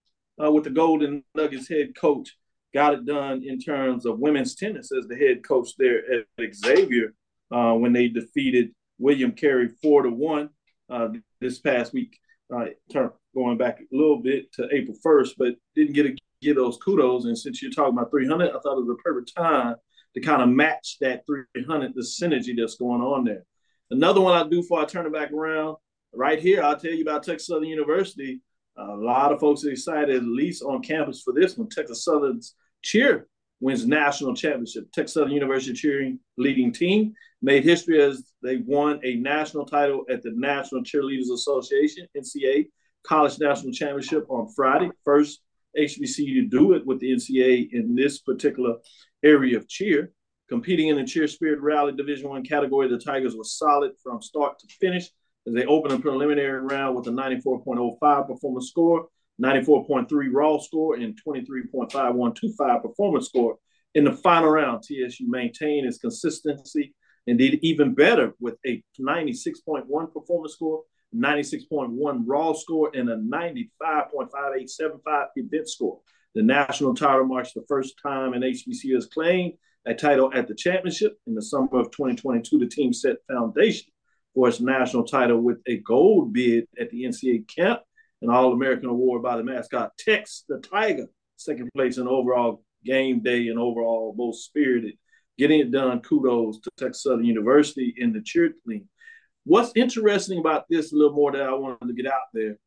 uh, 0.44 0.52
with 0.52 0.64
the 0.64 0.70
Golden 0.70 1.24
Nuggets 1.36 1.70
head 1.70 1.96
coach. 1.96 2.36
Got 2.74 2.94
it 2.94 3.06
done 3.06 3.44
in 3.44 3.60
terms 3.60 4.06
of 4.06 4.20
women's 4.20 4.56
tennis 4.56 4.92
as 4.92 5.08
the 5.08 5.16
head 5.16 5.44
coach 5.44 5.70
there 5.78 6.02
at 6.14 6.56
Xavier 6.56 7.14
uh, 7.52 7.74
when 7.74 7.94
they 7.94 8.08
defeated 8.08 8.74
William 9.00 9.32
Carey 9.32 9.70
four 9.82 10.04
to 10.04 10.10
one 10.10 10.50
uh, 10.90 11.10
this 11.40 11.60
past 11.60 11.94
week. 11.94 12.20
Uh, 12.54 12.66
going 13.36 13.58
back 13.58 13.80
a 13.80 13.96
little 13.96 14.22
bit 14.22 14.52
to 14.54 14.68
April 14.72 14.96
first, 15.04 15.36
but 15.38 15.56
didn't 15.76 15.94
get 15.94 16.04
to 16.04 16.16
get 16.42 16.56
those 16.56 16.78
kudos. 16.78 17.26
And 17.26 17.38
since 17.38 17.62
you're 17.62 17.72
talking 17.72 17.98
about 17.98 18.12
300, 18.12 18.50
I 18.50 18.60
thought 18.60 18.78
it 18.78 18.86
was 18.86 18.98
a 18.98 19.04
perfect 19.04 19.34
time 19.36 19.76
to 20.14 20.22
kind 20.22 20.42
of 20.42 20.50
match 20.50 20.98
that 21.02 21.24
300, 21.26 21.94
the 21.94 22.02
synergy 22.02 22.56
that's 22.58 22.76
going 22.76 23.02
on 23.02 23.24
there. 23.24 23.44
Another 23.92 24.22
one 24.22 24.34
I 24.34 24.48
do 24.48 24.62
before 24.62 24.82
I 24.82 24.86
turn 24.86 25.06
it 25.06 25.14
back 25.14 25.32
around, 25.32 25.78
right 26.14 26.40
here, 26.40 26.64
I'll 26.64 26.80
tell 26.80 26.92
you 26.92 27.04
about 27.04 27.24
Texas 27.24 27.48
Southern 27.48 27.70
University. 27.70 28.42
a 28.78 28.96
lot 28.96 29.32
of 29.32 29.40
folks 29.40 29.66
are 29.66 29.72
excited, 29.72 30.16
at 30.16 30.24
least 30.24 30.64
on 30.64 30.82
campus, 30.82 31.22
for 31.24 31.34
this 31.34 31.58
one. 31.58 31.70
Texas 31.70 32.04
Southern's 32.04 32.56
cheer 32.84 33.28
wins 33.60 33.88
national 33.88 34.36
championship. 34.36 34.92
Texas 34.92 35.16
Southern 35.16 35.32
University 35.32 35.74
cheering 35.74 36.20
leading 36.38 36.72
team 36.72 37.14
made 37.42 37.64
history 37.64 38.02
as 38.02 38.32
they 38.44 38.58
won 38.58 39.00
a 39.04 39.16
national 39.16 39.66
title 39.66 40.06
at 40.10 40.22
the 40.22 40.32
National 40.36 40.84
Cheerleaders 40.84 41.32
Association 41.34 42.08
(NCA) 42.16 42.68
College 43.04 43.40
National 43.40 43.72
Championship 43.72 44.26
on 44.30 44.48
Friday. 44.56 44.90
First 45.04 45.42
HBCU 45.78 46.36
to 46.36 46.48
do 46.48 46.74
it 46.74 46.86
with 46.86 47.00
the 47.00 47.12
NCA 47.12 47.72
in 47.72 47.96
this 47.96 48.20
particular 48.20 48.76
area 49.24 49.58
of 49.58 49.68
cheer. 49.68 50.12
Competing 50.50 50.88
in 50.88 50.96
the 50.96 51.04
cheer 51.04 51.28
spirit 51.28 51.60
rally 51.60 51.92
Division 51.92 52.30
One 52.30 52.44
category, 52.44 52.88
the 52.88 52.98
Tigers 52.98 53.36
were 53.36 53.44
solid 53.44 53.92
from 54.02 54.22
start 54.22 54.60
to 54.60 54.68
finish 54.80 55.10
as 55.48 55.54
they 55.54 55.66
opened 55.66 55.94
a 55.94 56.00
preliminary 56.00 56.62
round 56.62 56.96
with 56.96 57.08
a 57.08 57.12
94.05 57.12 58.28
performance 58.28 58.70
score, 58.70 59.08
94.3 59.42 60.08
raw 60.32 60.58
score, 60.58 60.96
and 60.96 61.18
23.5125 61.28 62.82
performance 62.82 63.26
score. 63.28 63.58
In 63.96 64.04
the 64.04 64.14
final 64.14 64.50
round, 64.50 64.84
TSU 64.84 65.30
maintained 65.30 65.88
its 65.88 65.98
consistency 65.98 66.94
and 67.28 67.38
did 67.38 67.60
even 67.62 67.94
better 67.94 68.34
with 68.40 68.56
a 68.66 68.84
96.1 69.00 70.14
performance 70.14 70.54
score, 70.54 70.84
96.1 71.18 72.24
raw 72.26 72.54
score, 72.54 72.90
and 72.94 73.10
a 73.10 73.18
95.5875 73.18 75.26
event 75.36 75.70
score. 75.70 76.00
The 76.36 76.44
national 76.44 76.94
title 76.94 77.26
marks 77.26 77.54
the 77.54 77.66
first 77.68 77.96
time 78.02 78.34
an 78.34 78.44
HBCU 78.44 78.96
has 78.96 79.08
claimed 79.08 79.54
a 79.86 79.94
title 79.96 80.32
at 80.34 80.48
the 80.48 80.56
championship. 80.56 81.18
In 81.26 81.34
the 81.34 81.42
summer 81.42 81.80
of 81.80 81.90
2022, 81.92 82.60
the 82.60 82.68
team 82.68 82.94
set 82.94 83.18
foundation 83.28 83.88
for 84.36 84.48
its 84.48 84.60
national 84.60 85.06
title 85.06 85.42
with 85.42 85.58
a 85.68 85.78
gold 85.78 86.34
bid 86.34 86.68
at 86.80 86.92
the 86.92 87.06
NCAA 87.06 87.48
camp, 87.48 87.82
an 88.22 88.30
All 88.30 88.54
American 88.54 88.90
award 88.90 89.24
by 89.24 89.38
the 89.38 89.44
mascot 89.44 89.98
Tex 89.98 90.44
the 90.48 90.60
Tiger, 90.60 91.08
second 91.38 91.72
place 91.76 91.98
in 91.98 92.08
overall 92.08 92.62
game 92.86 93.22
day 93.22 93.48
and 93.48 93.58
overall 93.58 94.14
most 94.18 94.46
spirited. 94.46 94.94
Getting 95.38 95.60
it 95.60 95.72
done, 95.72 96.02
kudos 96.02 96.60
to 96.60 96.70
Texas 96.78 97.02
Southern 97.04 97.26
University 97.26 97.94
in 97.98 98.14
the 98.14 98.20
cheerleading. 98.20 98.86
What's 99.48 99.72
interesting 99.78 100.40
about 100.40 100.66
this 100.70 100.92
a 100.92 100.96
little 100.96 101.14
more 101.14 101.32
that 101.32 101.42
I 101.42 101.54
wanted 101.54 101.88
to 101.88 101.94
get 101.94 102.12
out 102.12 102.28
there, 102.34 102.58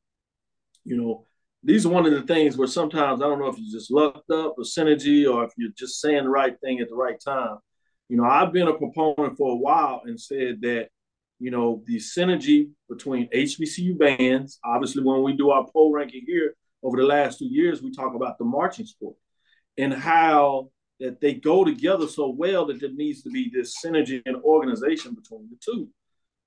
you 0.85 0.97
know, 0.97 1.27
these 1.63 1.85
are 1.85 1.91
one 1.91 2.07
of 2.07 2.13
the 2.13 2.23
things 2.23 2.57
where 2.57 2.67
sometimes 2.67 3.21
I 3.21 3.27
don't 3.27 3.39
know 3.39 3.49
if 3.49 3.59
you 3.59 3.71
just 3.71 3.91
lucked 3.91 4.31
up 4.31 4.55
or 4.57 4.65
synergy 4.65 5.31
or 5.31 5.45
if 5.45 5.51
you're 5.59 5.73
just 5.77 6.01
saying 6.01 6.25
the 6.25 6.31
right 6.31 6.59
thing 6.61 6.81
at 6.81 6.89
the 6.89 6.95
right 6.95 7.21
time. 7.23 7.59
You 8.09 8.17
know, 8.17 8.25
I've 8.25 8.55
been 8.55 8.67
a 8.67 8.73
proponent 8.73 9.37
for 9.37 9.53
a 9.53 9.57
while 9.57 10.01
and 10.07 10.19
said 10.19 10.63
that, 10.63 10.89
you 11.39 11.51
know, 11.51 11.83
the 11.87 11.97
synergy 11.97 12.71
between 12.89 13.29
HBCU 13.29 13.99
bands, 13.99 14.59
obviously 14.65 15.03
when 15.03 15.23
we 15.23 15.35
do 15.35 15.51
our 15.51 15.67
poll 15.71 15.93
ranking 15.93 16.25
here 16.27 16.55
over 16.83 16.97
the 16.97 17.07
last 17.07 17.41
two 17.41 17.45
years, 17.45 17.83
we 17.83 17.93
talk 17.93 18.15
about 18.15 18.39
the 18.39 18.47
marching 18.47 18.87
sport 18.87 19.17
and 19.77 19.93
how 19.93 20.71
that 20.99 21.21
they 21.21 21.35
go 21.35 21.63
together 21.63 22.09
so 22.09 22.31
well 22.31 22.65
that 22.67 22.81
there 22.81 22.91
needs 22.91 23.23
to 23.23 23.31
be 23.31 23.51
this 23.53 23.77
synergy 23.85 24.23
and 24.25 24.37
organization 24.37 25.15
between 25.15 25.47
the 25.51 25.57
two. 25.63 25.91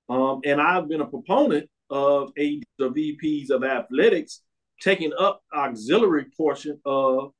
Um, 0.09 0.41
and 0.45 0.61
I've 0.61 0.87
been 0.87 1.01
a 1.01 1.05
proponent 1.05 1.69
of 1.89 2.31
a 2.37 2.61
the 2.77 2.89
VPs 2.89 3.49
of 3.49 3.63
athletics 3.63 4.41
taking 4.81 5.13
up 5.17 5.41
auxiliary 5.53 6.25
portion 6.35 6.79
of 6.85 7.31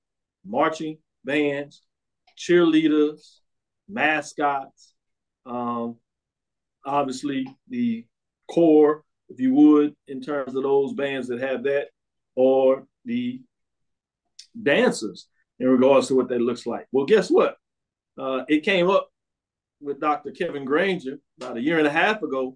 marching 0.46 0.98
bands, 1.26 1.82
cheerleaders, 2.38 3.40
mascots, 3.90 4.94
um, 5.46 5.98
obviously 6.86 7.48
the 7.70 8.06
core, 8.50 9.04
if 9.30 9.40
you 9.40 9.54
would, 9.54 9.96
in 10.08 10.22
terms 10.22 10.56
of 10.56 10.64
those 10.64 10.94
bands 10.94 11.28
that 11.28 11.42
have 11.42 11.64
that, 11.64 11.88
or 12.36 12.86
the 13.06 13.42
dancers 14.62 15.28
in 15.60 15.68
regards 15.68 16.08
to 16.08 16.16
what 16.16 16.30
that 16.30 16.42
looks 16.42 16.66
like. 16.66 16.86
Well, 16.92 17.06
guess 17.06 17.30
what? 17.30 17.58
Uh, 18.18 18.44
it 18.48 18.64
came 18.64 18.90
up 18.90 19.10
with 19.84 20.00
Dr. 20.00 20.32
Kevin 20.32 20.66
Granger 20.66 21.20
about 21.40 21.58
a 21.58 21.62
year 21.62 21.78
and 21.78 21.88
a 21.88 21.92
half 21.92 22.22
ago 22.22 22.56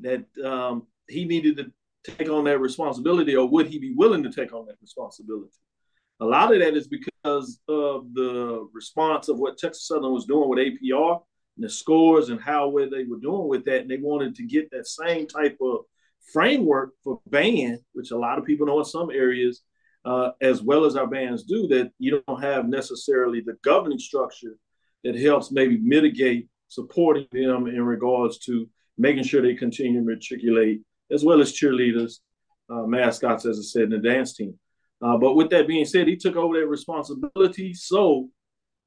that 0.00 0.24
um, 0.44 0.86
he 1.08 1.24
needed 1.24 1.56
to 1.58 1.72
take 2.16 2.30
on 2.30 2.44
that 2.44 2.58
responsibility, 2.58 3.36
or 3.36 3.48
would 3.48 3.66
he 3.66 3.78
be 3.78 3.94
willing 3.94 4.22
to 4.22 4.32
take 4.32 4.52
on 4.52 4.66
that 4.66 4.76
responsibility? 4.80 5.52
A 6.20 6.24
lot 6.24 6.52
of 6.52 6.60
that 6.60 6.76
is 6.76 6.88
because 6.88 7.60
of 7.68 8.12
the 8.12 8.68
response 8.72 9.28
of 9.28 9.38
what 9.38 9.58
Texas 9.58 9.86
Southern 9.86 10.12
was 10.12 10.26
doing 10.26 10.48
with 10.48 10.58
APR 10.58 11.20
and 11.56 11.64
the 11.64 11.68
scores 11.68 12.28
and 12.28 12.40
how 12.40 12.68
well 12.68 12.90
they 12.90 13.04
were 13.04 13.18
doing 13.18 13.48
with 13.48 13.64
that. 13.64 13.82
And 13.82 13.90
they 13.90 13.96
wanted 13.96 14.34
to 14.36 14.42
get 14.46 14.70
that 14.70 14.86
same 14.86 15.26
type 15.26 15.56
of 15.62 15.80
framework 16.32 16.90
for 17.02 17.20
band, 17.26 17.78
which 17.92 18.10
a 18.10 18.18
lot 18.18 18.38
of 18.38 18.44
people 18.44 18.66
know 18.66 18.78
in 18.78 18.84
some 18.84 19.10
areas, 19.10 19.62
uh, 20.04 20.30
as 20.42 20.62
well 20.62 20.84
as 20.84 20.96
our 20.96 21.06
bands 21.06 21.44
do, 21.44 21.66
that 21.68 21.90
you 21.98 22.22
don't 22.26 22.42
have 22.42 22.68
necessarily 22.68 23.40
the 23.40 23.56
governing 23.62 23.98
structure 23.98 24.56
that 25.04 25.16
helps 25.16 25.50
maybe 25.50 25.78
mitigate 25.78 26.48
supporting 26.68 27.26
them 27.32 27.66
in 27.66 27.82
regards 27.82 28.38
to 28.38 28.68
making 28.98 29.24
sure 29.24 29.42
they 29.42 29.54
continue 29.54 30.00
to 30.00 30.06
matriculate 30.06 30.82
as 31.10 31.24
well 31.24 31.40
as 31.40 31.52
cheerleaders, 31.52 32.20
uh, 32.70 32.82
mascots, 32.82 33.46
as 33.46 33.58
I 33.58 33.62
said, 33.62 33.82
and 33.84 33.92
the 33.92 33.98
dance 33.98 34.34
team. 34.34 34.58
Uh, 35.02 35.16
but 35.16 35.34
with 35.34 35.50
that 35.50 35.66
being 35.66 35.84
said, 35.84 36.06
he 36.06 36.16
took 36.16 36.36
over 36.36 36.60
that 36.60 36.66
responsibility. 36.66 37.72
So, 37.74 38.28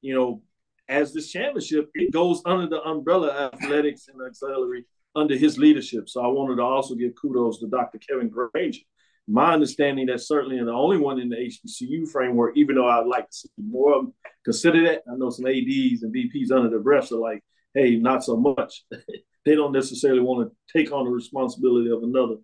you 0.02 0.14
know, 0.14 0.42
as 0.88 1.14
this 1.14 1.32
championship, 1.32 1.90
it 1.96 2.12
goes 2.12 2.42
under 2.46 2.68
the 2.68 2.82
umbrella 2.84 3.52
athletics 3.54 4.08
and 4.08 4.22
auxiliary 4.22 4.86
under 5.16 5.36
his 5.36 5.58
leadership. 5.58 6.10
So 6.10 6.22
I 6.22 6.28
wanted 6.28 6.58
to 6.58 6.64
also 6.64 6.96
give 6.96 7.14
kudos 7.20 7.60
to 7.60 7.68
Dr. 7.68 8.00
Kevin 8.00 8.30
Granger. 8.30 8.82
My 9.28 9.54
understanding 9.54 10.08
that 10.08 10.20
certainly 10.20 10.58
and 10.58 10.68
the 10.68 10.74
only 10.74 10.98
one 10.98 11.20
in 11.20 11.30
the 11.30 11.38
HBCU 11.38 12.10
framework, 12.10 12.58
even 12.58 12.76
though 12.76 12.90
I'd 12.90 13.08
like 13.08 13.30
to 13.30 13.34
see 13.36 13.50
more 13.58 13.94
of 13.96 14.06
them 14.06 14.14
consider 14.44 14.84
that. 14.84 15.04
I 15.10 15.16
know 15.16 15.30
some 15.30 15.46
ADs 15.46 16.04
and 16.04 16.14
VPs 16.14 16.52
under 16.52 16.70
the 16.70 16.80
breath 16.84 17.12
are 17.12 17.18
like, 17.18 17.42
hey, 17.74 17.96
not 17.96 18.24
so 18.24 18.36
much. 18.36 18.84
they 19.46 19.56
don't 19.56 19.72
necessarily 19.72 20.20
want 20.20 20.50
to 20.50 20.78
take 20.78 20.92
on 20.92 21.06
the 21.06 21.12
responsibility 21.12 21.90
of 21.90 22.04
another 22.04 22.36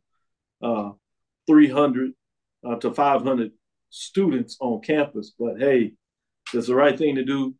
uh, 0.62 0.91
300 1.48 2.12
uh, 2.65 2.75
to 2.75 2.93
500 2.93 3.51
students 3.89 4.57
on 4.59 4.81
campus. 4.81 5.33
But 5.38 5.59
hey, 5.59 5.93
it's 6.53 6.67
the 6.67 6.75
right 6.75 6.98
thing 6.98 7.15
to 7.15 7.25
do. 7.25 7.55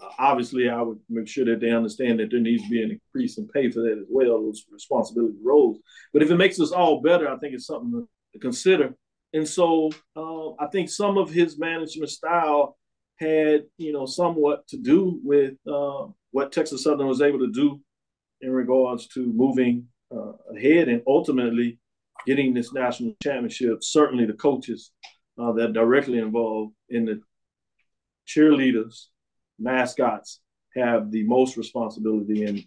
Uh, 0.00 0.08
obviously, 0.18 0.68
I 0.68 0.80
would 0.80 0.98
make 1.08 1.28
sure 1.28 1.44
that 1.44 1.60
they 1.60 1.70
understand 1.70 2.20
that 2.20 2.30
there 2.30 2.40
needs 2.40 2.62
to 2.62 2.70
be 2.70 2.82
an 2.82 2.90
increase 2.92 3.38
in 3.38 3.48
pay 3.48 3.70
for 3.70 3.80
that 3.80 3.98
as 3.98 4.06
well, 4.08 4.42
those 4.42 4.64
responsibility 4.70 5.36
roles. 5.42 5.78
But 6.12 6.22
if 6.22 6.30
it 6.30 6.36
makes 6.36 6.60
us 6.60 6.72
all 6.72 7.02
better, 7.02 7.28
I 7.28 7.36
think 7.36 7.54
it's 7.54 7.66
something 7.66 8.06
to, 8.32 8.38
consider. 8.38 8.94
And 9.32 9.46
so 9.46 9.90
uh, 10.16 10.50
I 10.58 10.66
think 10.72 10.90
some 10.90 11.18
of 11.18 11.30
his 11.30 11.58
management 11.58 12.10
style 12.10 12.76
had, 13.18 13.64
you 13.76 13.92
know, 13.92 14.06
somewhat 14.06 14.66
to 14.68 14.76
do 14.76 15.20
with 15.22 15.54
uh, 15.70 16.06
what 16.30 16.52
Texas 16.52 16.84
Southern 16.84 17.06
was 17.06 17.22
able 17.22 17.38
to 17.40 17.52
do 17.52 17.80
in 18.40 18.50
regards 18.50 19.06
to 19.08 19.32
moving 19.32 19.86
uh, 20.14 20.32
ahead 20.56 20.88
and 20.88 21.02
ultimately 21.06 21.78
getting 22.26 22.54
this 22.54 22.72
national 22.72 23.14
championship. 23.22 23.82
Certainly, 23.82 24.26
the 24.26 24.32
coaches 24.34 24.90
uh, 25.38 25.52
that 25.52 25.72
directly 25.72 26.18
involved 26.18 26.74
in 26.88 27.04
the 27.04 27.20
cheerleaders, 28.26 29.06
mascots 29.58 30.40
have 30.74 31.10
the 31.10 31.24
most 31.24 31.56
responsibility 31.56 32.44
and 32.44 32.64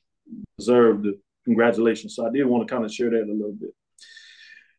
deserve 0.58 1.03
the 1.03 1.20
congratulations. 1.46 2.15
So 2.15 2.27
I 2.27 2.32
did 2.32 2.46
want 2.46 2.67
to 2.67 2.74
kind 2.74 2.86
of 2.86 2.93
share 2.93 3.10
that 3.10 3.24
a 3.24 3.34
little 3.34 3.53
bit. 3.60 3.74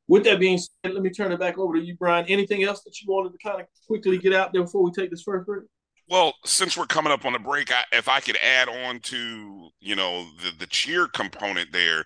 With 0.06 0.24
that 0.24 0.40
being 0.40 0.58
said, 0.58 0.73
let 0.92 1.02
me 1.02 1.10
turn 1.10 1.32
it 1.32 1.40
back 1.40 1.58
over 1.58 1.74
to 1.74 1.82
you, 1.82 1.96
Brian. 1.96 2.26
Anything 2.26 2.64
else 2.64 2.82
that 2.84 3.00
you 3.00 3.10
wanted 3.10 3.32
to 3.32 3.38
kind 3.38 3.60
of 3.60 3.66
quickly 3.86 4.18
get 4.18 4.34
out 4.34 4.52
there 4.52 4.62
before 4.62 4.82
we 4.82 4.90
take 4.90 5.10
this 5.10 5.22
first 5.22 5.46
break? 5.46 5.64
Well, 6.08 6.34
since 6.44 6.76
we're 6.76 6.86
coming 6.86 7.12
up 7.12 7.24
on 7.24 7.32
the 7.32 7.38
break, 7.38 7.72
I, 7.72 7.82
if 7.92 8.08
I 8.08 8.20
could 8.20 8.36
add 8.36 8.68
on 8.68 9.00
to 9.00 9.68
you 9.80 9.96
know 9.96 10.26
the 10.42 10.50
the 10.58 10.66
cheer 10.66 11.06
component 11.06 11.72
there, 11.72 12.04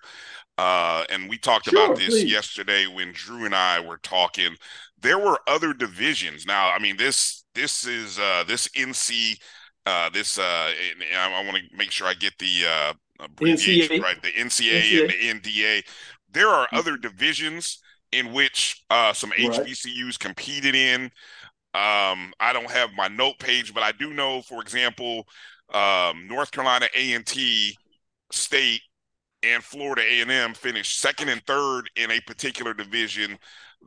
uh, 0.57 1.03
and 1.09 1.29
we 1.29 1.37
talked 1.37 1.69
sure, 1.69 1.85
about 1.85 1.97
this 1.97 2.09
please. 2.09 2.31
yesterday 2.31 2.87
when 2.87 3.11
Drew 3.11 3.45
and 3.45 3.55
I 3.55 3.79
were 3.79 3.97
talking. 3.97 4.55
There 5.01 5.19
were 5.19 5.39
other 5.47 5.73
divisions. 5.73 6.45
Now, 6.45 6.71
I 6.71 6.79
mean 6.79 6.97
this 6.97 7.43
this 7.55 7.85
is 7.85 8.19
uh, 8.19 8.43
this 8.47 8.67
NC 8.69 9.37
uh, 9.85 10.09
this 10.09 10.37
uh, 10.37 10.41
I, 10.43 10.73
I 11.15 11.43
want 11.43 11.57
to 11.57 11.63
make 11.75 11.91
sure 11.91 12.07
I 12.07 12.13
get 12.13 12.37
the 12.37 12.65
uh, 12.69 12.93
abbreviation 13.19 13.97
NCA. 13.97 14.01
right. 14.01 14.21
The 14.21 14.31
NCA, 14.31 14.81
NCA, 14.81 15.31
and 15.31 15.43
the 15.43 15.49
NDA. 15.49 15.83
There 16.31 16.47
are 16.47 16.67
mm-hmm. 16.67 16.77
other 16.77 16.95
divisions 16.97 17.79
in 18.11 18.33
which 18.33 18.83
uh, 18.89 19.13
some 19.13 19.31
right. 19.31 19.51
HBCUs 19.51 20.17
competed 20.19 20.75
in. 20.75 21.03
Um, 21.75 22.33
I 22.39 22.51
don't 22.51 22.69
have 22.69 22.89
my 22.95 23.07
note 23.07 23.37
page, 23.39 23.73
but 23.73 23.83
I 23.83 23.91
do 23.91 24.13
know, 24.13 24.41
for 24.41 24.61
example, 24.61 25.27
um, 25.73 26.27
North 26.27 26.51
Carolina 26.51 26.87
A 26.95 27.13
and 27.13 27.25
T 27.25 27.77
State 28.31 28.81
and 29.43 29.63
Florida 29.63 30.01
A 30.01 30.21
and 30.21 30.31
M 30.31 30.53
finished 30.53 30.99
second 30.99 31.29
and 31.29 31.45
third 31.45 31.89
in 31.95 32.11
a 32.11 32.19
particular 32.21 32.73
division 32.73 33.37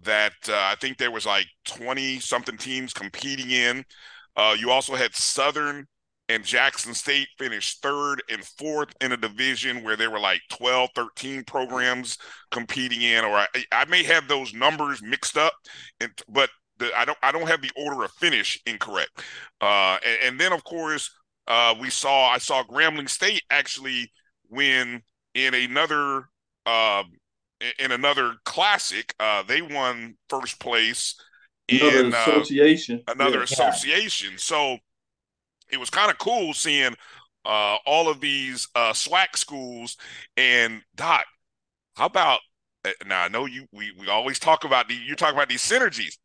that 0.04 0.32
uh, 0.48 0.54
I 0.54 0.76
think 0.80 0.96
there 0.96 1.10
was 1.10 1.26
like 1.26 1.46
twenty 1.64 2.20
something 2.20 2.56
teams 2.56 2.92
competing 2.92 3.50
in. 3.50 3.84
Uh, 4.36 4.54
you 4.58 4.70
also 4.70 4.94
had 4.94 5.14
Southern 5.14 5.86
and 6.32 6.44
Jackson 6.44 6.94
State 6.94 7.28
finished 7.38 7.82
third 7.82 8.22
and 8.30 8.44
fourth 8.44 8.90
in 9.00 9.12
a 9.12 9.16
division 9.16 9.82
where 9.84 9.96
there 9.96 10.10
were 10.10 10.20
like 10.20 10.40
12, 10.50 10.90
13 10.94 11.44
programs 11.44 12.18
competing 12.50 13.02
in, 13.02 13.24
or 13.24 13.36
I, 13.36 13.46
I 13.72 13.84
may 13.86 14.02
have 14.04 14.28
those 14.28 14.54
numbers 14.54 15.02
mixed 15.02 15.36
up, 15.36 15.52
and 16.00 16.10
but 16.28 16.50
the, 16.78 16.90
I 16.96 17.04
don't 17.04 17.18
I 17.22 17.32
don't 17.32 17.48
have 17.48 17.62
the 17.62 17.70
order 17.76 18.04
of 18.04 18.12
finish 18.12 18.60
incorrect. 18.66 19.22
Uh, 19.60 19.98
and, 20.04 20.18
and 20.24 20.40
then 20.40 20.52
of 20.52 20.64
course 20.64 21.10
uh, 21.48 21.74
we 21.80 21.90
saw 21.90 22.28
I 22.28 22.38
saw 22.38 22.62
Grambling 22.64 23.08
State 23.08 23.42
actually 23.50 24.10
win 24.48 25.02
in 25.34 25.54
another 25.54 26.28
uh, 26.66 27.02
in 27.78 27.92
another 27.92 28.34
classic. 28.44 29.14
Uh, 29.20 29.42
they 29.42 29.62
won 29.62 30.16
first 30.28 30.60
place 30.60 31.14
another 31.68 32.06
in 32.06 32.14
uh, 32.14 32.38
association. 32.38 33.02
another 33.08 33.38
Yeah. 33.38 33.44
association. 33.44 34.38
So 34.38 34.78
it 35.72 35.78
was 35.80 35.90
kind 35.90 36.10
of 36.10 36.18
cool 36.18 36.54
seeing 36.54 36.94
uh, 37.44 37.76
all 37.86 38.08
of 38.10 38.20
these 38.20 38.68
uh, 38.74 38.92
SWAC 38.92 39.36
schools. 39.36 39.96
And 40.36 40.82
Doc, 40.96 41.24
how 41.96 42.06
about 42.06 42.40
uh, 42.84 42.90
now? 43.06 43.22
I 43.24 43.28
know 43.28 43.46
you. 43.46 43.66
We 43.72 43.92
we 43.98 44.08
always 44.08 44.38
talk 44.38 44.64
about 44.64 44.88
the. 44.88 44.94
You're 44.94 45.16
talking 45.16 45.36
about 45.36 45.48
these 45.48 45.62
synergies. 45.62 46.18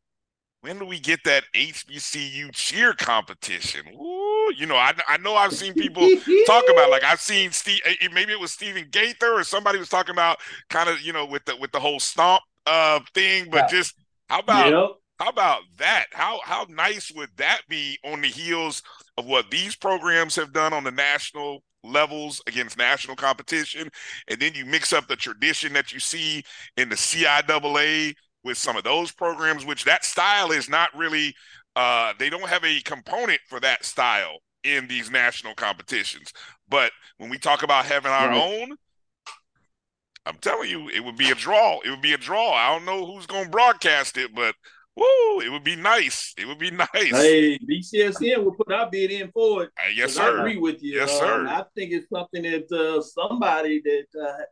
When 0.62 0.80
do 0.80 0.86
we 0.86 1.00
get 1.00 1.24
that 1.26 1.44
HBCU 1.54 2.50
cheer 2.52 2.94
competition? 2.94 3.84
Ooh, 3.90 4.52
you 4.58 4.66
know, 4.66 4.76
I 4.76 4.94
I 5.08 5.18
know 5.18 5.36
I've 5.36 5.54
seen 5.54 5.76
people 5.76 6.12
talk 6.44 6.70
about 6.70 6.90
like 6.90 7.04
I've 7.04 7.22
seen 7.22 7.52
Steve. 7.52 7.80
eh, 7.86 7.96
eh, 8.02 8.08
Maybe 8.14 8.32
it 8.34 8.40
was 8.40 8.52
Stephen 8.52 8.88
Gaither 8.92 9.34
or 9.34 9.44
somebody 9.44 9.80
was 9.80 9.90
talking 9.90 10.14
about 10.16 10.38
kind 10.70 10.90
of 10.90 11.00
you 11.02 11.14
know 11.14 11.26
with 11.26 11.46
the 11.46 11.56
with 11.58 11.72
the 11.72 11.80
whole 11.80 12.00
stomp 12.00 12.42
uh 12.66 13.00
thing. 13.14 13.50
But 13.50 13.66
Yeah. 13.66 13.68
just 13.68 13.96
how 14.30 14.40
about 14.40 14.74
Yep. 14.74 15.00
how 15.20 15.30
about 15.30 15.62
that? 15.78 16.08
How 16.12 16.40
how 16.44 16.66
nice 16.70 17.12
would 17.12 17.30
that 17.38 17.62
be 17.70 17.98
on 18.04 18.22
the 18.22 18.28
heels 18.28 18.82
of 19.18 19.26
what 19.26 19.50
these 19.50 19.76
programs 19.76 20.36
have 20.36 20.54
done 20.54 20.74
on 20.74 20.84
the 20.84 20.92
national 20.92 21.64
levels 21.84 22.42
against 22.48 22.78
national 22.78 23.16
competition, 23.16 23.90
and 24.28 24.40
then 24.40 24.54
you 24.54 24.66
mix 24.66 24.94
up 24.94 25.08
the 25.08 25.16
tradition 25.16 25.74
that 25.74 25.92
you 25.92 26.00
see 26.00 26.44
in 26.76 26.90
the 26.90 26.96
CIAA 26.96 28.14
with 28.44 28.58
some 28.58 28.78
of 28.78 28.84
those 28.84 29.12
programs, 29.12 29.66
which 29.66 29.84
that 29.86 30.06
style 30.06 30.52
is 30.52 30.70
not 30.70 30.90
really. 30.96 31.34
Uh, 31.76 32.14
they 32.18 32.30
don't 32.30 32.50
have 32.50 32.64
a 32.64 32.80
component 32.82 33.40
for 33.48 33.60
that 33.60 33.86
style 33.86 34.38
in 34.64 34.88
these 34.88 35.12
national 35.12 35.54
competitions. 35.54 36.34
But 36.68 36.92
when 37.18 37.30
we 37.30 37.38
talk 37.38 37.62
about 37.62 37.86
having 37.86 38.12
our 38.12 38.32
own, 38.32 38.76
I'm 40.26 40.38
telling 40.42 40.70
you, 40.70 40.90
it 40.90 41.04
would 41.04 41.18
be 41.18 41.30
a 41.30 41.36
draw. 41.36 41.80
It 41.86 41.90
would 41.90 42.02
be 42.02 42.14
a 42.14 42.18
draw. 42.18 42.54
I 42.54 42.74
don't 42.74 42.86
know 42.86 43.06
who's 43.06 43.26
going 43.26 43.46
to 43.46 43.50
broadcast 43.50 44.18
it, 44.18 44.36
but 44.36 44.56
woo, 44.98 45.42
it 45.42 45.50
would 45.52 45.64
be 45.64 45.76
nice. 45.76 46.34
It 46.38 46.46
would 46.48 46.58
be 46.60 46.72
nice. 46.72 46.88
Hey, 46.94 47.58
BCSN 47.60 48.44
will 48.44 48.54
put 48.56 48.72
our 48.74 48.90
bid 48.90 49.12
in 49.12 49.32
for 49.32 49.64
it. 49.64 49.70
Uh, 49.78 49.90
yes, 49.96 50.18
'cause 50.18 50.26
I 50.26 50.40
agree 50.40 50.58
with 50.58 50.82
you. 50.84 50.96
Yes, 50.96 51.12
Um, 51.14 51.18
sir. 51.20 51.48
I 51.48 51.64
think 51.76 51.92
it's 51.94 52.10
something 52.10 52.44
that 52.44 52.72
uh, 52.72 53.02
somebody 53.02 53.82
that 53.82 54.08
uh, 54.22 54.44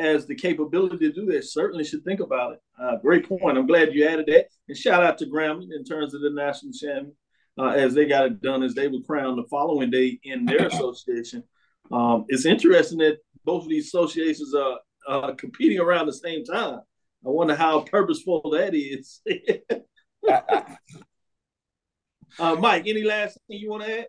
has 0.00 0.26
the 0.26 0.34
capability 0.34 0.98
to 0.98 1.12
do 1.12 1.26
that 1.26 1.44
certainly 1.44 1.84
should 1.84 2.04
think 2.04 2.20
about 2.20 2.54
it. 2.54 2.60
Uh, 2.80 2.96
great 2.96 3.28
point. 3.28 3.56
I'm 3.58 3.66
glad 3.66 3.94
you 3.94 4.06
added 4.06 4.26
that. 4.26 4.46
And 4.68 4.76
shout 4.76 5.02
out 5.02 5.18
to 5.18 5.26
Grambling 5.26 5.68
in 5.74 5.84
terms 5.84 6.14
of 6.14 6.20
the 6.22 6.30
national 6.30 6.72
champion, 6.72 7.14
uh, 7.58 7.66
as 7.68 7.94
they 7.94 8.06
got 8.06 8.26
it 8.26 8.40
done, 8.42 8.62
as 8.62 8.74
they 8.74 8.88
were 8.88 9.00
crowned 9.06 9.38
the 9.38 9.46
following 9.50 9.90
day 9.90 10.18
in 10.24 10.44
their 10.46 10.66
association. 10.72 11.44
Um, 11.90 12.24
it's 12.28 12.46
interesting 12.46 12.98
that 12.98 13.18
both 13.44 13.64
of 13.64 13.68
these 13.68 13.86
associations 13.86 14.54
are 14.54 14.78
uh, 15.08 15.32
competing 15.34 15.78
around 15.78 16.06
the 16.06 16.12
same 16.12 16.44
time. 16.44 16.80
I 17.24 17.28
wonder 17.28 17.54
how 17.54 17.80
purposeful 17.80 18.40
that 18.52 18.74
is. 18.74 19.20
uh, 22.38 22.56
Mike, 22.56 22.84
any 22.86 23.02
last 23.02 23.38
thing 23.48 23.58
you 23.58 23.70
want 23.70 23.84
to 23.84 24.00
add? 24.00 24.06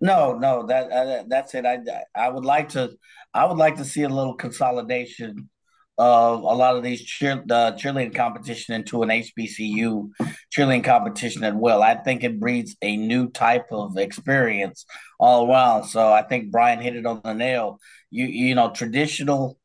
No, 0.00 0.38
no, 0.38 0.66
that, 0.66 0.90
uh, 0.90 1.24
that's 1.28 1.54
it. 1.54 1.66
I 1.66 1.78
I 2.14 2.28
would 2.28 2.44
like 2.44 2.70
to 2.70 2.90
I 3.34 3.44
would 3.44 3.58
like 3.58 3.76
to 3.76 3.84
see 3.84 4.02
a 4.02 4.08
little 4.08 4.34
consolidation 4.34 5.50
of 5.98 6.40
a 6.40 6.54
lot 6.54 6.76
of 6.76 6.82
these 6.82 7.02
cheer 7.02 7.36
cheerleading 7.44 8.14
competition 8.14 8.74
into 8.74 9.02
an 9.02 9.10
HBCU 9.10 10.10
cheerleading 10.50 10.84
competition 10.84 11.44
as 11.44 11.52
well. 11.54 11.82
I 11.82 11.96
think 11.96 12.24
it 12.24 12.40
breeds 12.40 12.76
a 12.80 12.96
new 12.96 13.28
type 13.30 13.66
of 13.70 13.98
experience 13.98 14.86
all 15.18 15.50
around. 15.50 15.84
So 15.84 16.10
I 16.10 16.22
think 16.22 16.50
Brian 16.50 16.80
hit 16.80 16.96
it 16.96 17.04
on 17.04 17.20
the 17.22 17.34
nail. 17.34 17.78
You 18.10 18.24
you 18.24 18.54
know 18.54 18.70
traditional 18.70 19.58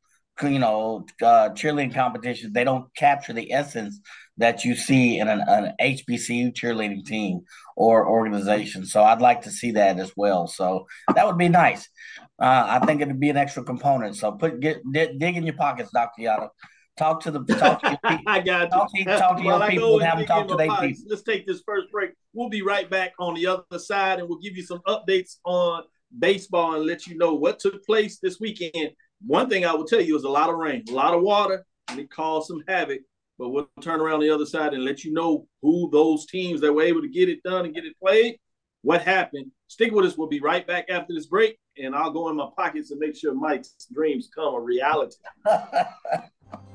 you 0.43 0.59
know 0.59 1.05
uh, 1.21 1.51
cheerleading 1.51 1.93
competitions 1.93 2.51
they 2.51 2.65
don't 2.65 2.93
capture 2.97 3.31
the 3.31 3.53
essence 3.53 4.01
that 4.37 4.65
you 4.65 4.75
see 4.75 5.19
in 5.19 5.27
an, 5.27 5.41
an 5.47 5.73
HBCU 5.81 6.53
cheerleading 6.53 7.05
team 7.05 7.41
or 7.75 8.07
organization. 8.07 8.85
So 8.85 9.01
I'd 9.03 9.21
like 9.21 9.41
to 9.43 9.51
see 9.51 9.71
that 9.71 9.97
as 9.99 10.11
well. 10.17 10.47
So 10.47 10.87
that 11.13 11.25
would 11.25 11.37
be 11.37 11.49
nice. 11.49 11.87
Uh, 12.41 12.65
I 12.81 12.85
think 12.85 13.01
it'd 13.01 13.19
be 13.19 13.29
an 13.29 13.37
extra 13.37 13.63
component. 13.63 14.15
So 14.17 14.33
put 14.33 14.59
get, 14.59 14.81
dig, 14.91 15.19
dig 15.19 15.37
in 15.37 15.45
your 15.45 15.55
pockets, 15.55 15.89
Doctor 15.93 16.21
Yada. 16.23 16.49
Talk 16.97 17.21
to 17.23 17.31
the 17.31 17.43
talk 17.55 17.81
to 17.81 17.89
your 17.89 17.97
people. 18.17 18.23
I 18.27 18.39
got 18.39 18.71
Talk 18.71 18.89
you. 18.93 19.03
to- 19.05 19.17
talk 19.17 19.37
to 19.37 19.43
your 19.43 19.61
I 19.61 19.69
people 19.69 19.95
and 19.99 20.03
have 20.07 20.17
them 20.17 20.27
talk 20.27 20.47
to 20.47 20.55
their 20.55 20.67
people. 20.77 21.03
Let's 21.09 21.23
take 21.23 21.45
this 21.45 21.61
first 21.65 21.91
break. 21.91 22.11
We'll 22.33 22.49
be 22.49 22.61
right 22.61 22.89
back 22.89 23.13
on 23.19 23.33
the 23.35 23.47
other 23.47 23.79
side, 23.79 24.19
and 24.19 24.29
we'll 24.29 24.39
give 24.39 24.55
you 24.55 24.63
some 24.63 24.79
updates 24.87 25.35
on 25.45 25.83
baseball 26.17 26.75
and 26.75 26.85
let 26.85 27.05
you 27.07 27.17
know 27.17 27.33
what 27.33 27.59
took 27.59 27.85
place 27.85 28.19
this 28.21 28.39
weekend. 28.39 28.91
One 29.25 29.49
thing 29.49 29.65
I 29.65 29.73
will 29.73 29.85
tell 29.85 29.99
you 30.01 30.15
is 30.15 30.23
a 30.23 30.29
lot 30.29 30.49
of 30.49 30.55
rain, 30.55 30.83
a 30.89 30.93
lot 30.93 31.13
of 31.13 31.21
water, 31.21 31.65
and 31.89 31.99
it 31.99 32.09
caused 32.09 32.47
some 32.47 32.63
havoc. 32.67 32.99
But 33.37 33.49
we'll 33.49 33.69
turn 33.81 33.99
around 33.99 34.21
the 34.21 34.29
other 34.29 34.45
side 34.45 34.73
and 34.73 34.85
let 34.85 35.03
you 35.03 35.13
know 35.13 35.47
who 35.61 35.89
those 35.91 36.25
teams 36.25 36.61
that 36.61 36.73
were 36.73 36.83
able 36.83 37.01
to 37.01 37.09
get 37.09 37.29
it 37.29 37.43
done 37.43 37.65
and 37.65 37.73
get 37.73 37.85
it 37.85 37.99
played, 37.99 38.37
what 38.81 39.01
happened. 39.01 39.51
Stick 39.67 39.91
with 39.91 40.05
us. 40.05 40.17
We'll 40.17 40.27
be 40.27 40.39
right 40.39 40.65
back 40.65 40.85
after 40.89 41.13
this 41.13 41.25
break, 41.25 41.57
and 41.77 41.95
I'll 41.95 42.11
go 42.11 42.29
in 42.29 42.37
my 42.37 42.47
pockets 42.55 42.91
and 42.91 42.99
make 42.99 43.15
sure 43.15 43.33
Mike's 43.33 43.75
dreams 43.93 44.29
come 44.33 44.53
a 44.53 44.59
reality. 44.59 45.17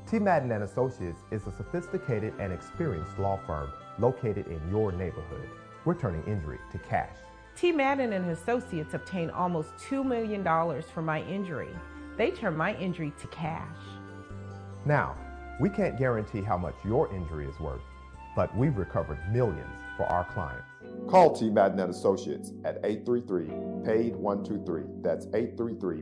T. 0.07 0.19
Madden 0.19 0.51
and 0.51 0.63
Associates 0.63 1.21
is 1.31 1.47
a 1.47 1.51
sophisticated 1.51 2.33
and 2.37 2.51
experienced 2.51 3.17
law 3.17 3.39
firm 3.47 3.71
located 3.97 4.45
in 4.47 4.61
your 4.69 4.91
neighborhood. 4.91 5.47
We're 5.85 5.95
turning 5.95 6.23
injury 6.25 6.59
to 6.73 6.77
cash. 6.79 7.15
T. 7.55 7.71
Madden 7.71 8.13
and 8.13 8.29
Associates 8.29 8.93
obtained 8.93 9.31
almost 9.31 9.75
$2 9.89 10.05
million 10.05 10.43
for 10.93 11.01
my 11.01 11.21
injury. 11.23 11.69
They 12.17 12.31
turned 12.31 12.57
my 12.57 12.75
injury 12.75 13.13
to 13.21 13.27
cash. 13.27 13.77
Now, 14.85 15.15
we 15.61 15.69
can't 15.69 15.97
guarantee 15.97 16.41
how 16.41 16.57
much 16.57 16.73
your 16.83 17.13
injury 17.13 17.47
is 17.47 17.59
worth, 17.59 17.83
but 18.35 18.53
we've 18.57 18.75
recovered 18.77 19.19
millions 19.31 19.69
for 19.95 20.07
our 20.07 20.25
clients. 20.33 20.65
Call 21.07 21.35
T. 21.35 21.51
Madden 21.51 21.79
Associates 21.81 22.51
at 22.65 22.79
833 22.83 23.45
PAID 23.85 24.15
123. 24.15 24.83
That's 25.03 25.27
833 25.27 26.01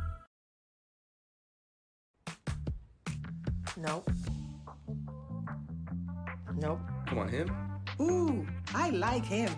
Nope. 3.81 4.11
Nope. 6.55 6.79
Come 7.07 7.17
on, 7.17 7.29
him. 7.29 7.51
Ooh, 7.99 8.45
I 8.75 8.91
like 8.91 9.25
him. 9.25 9.49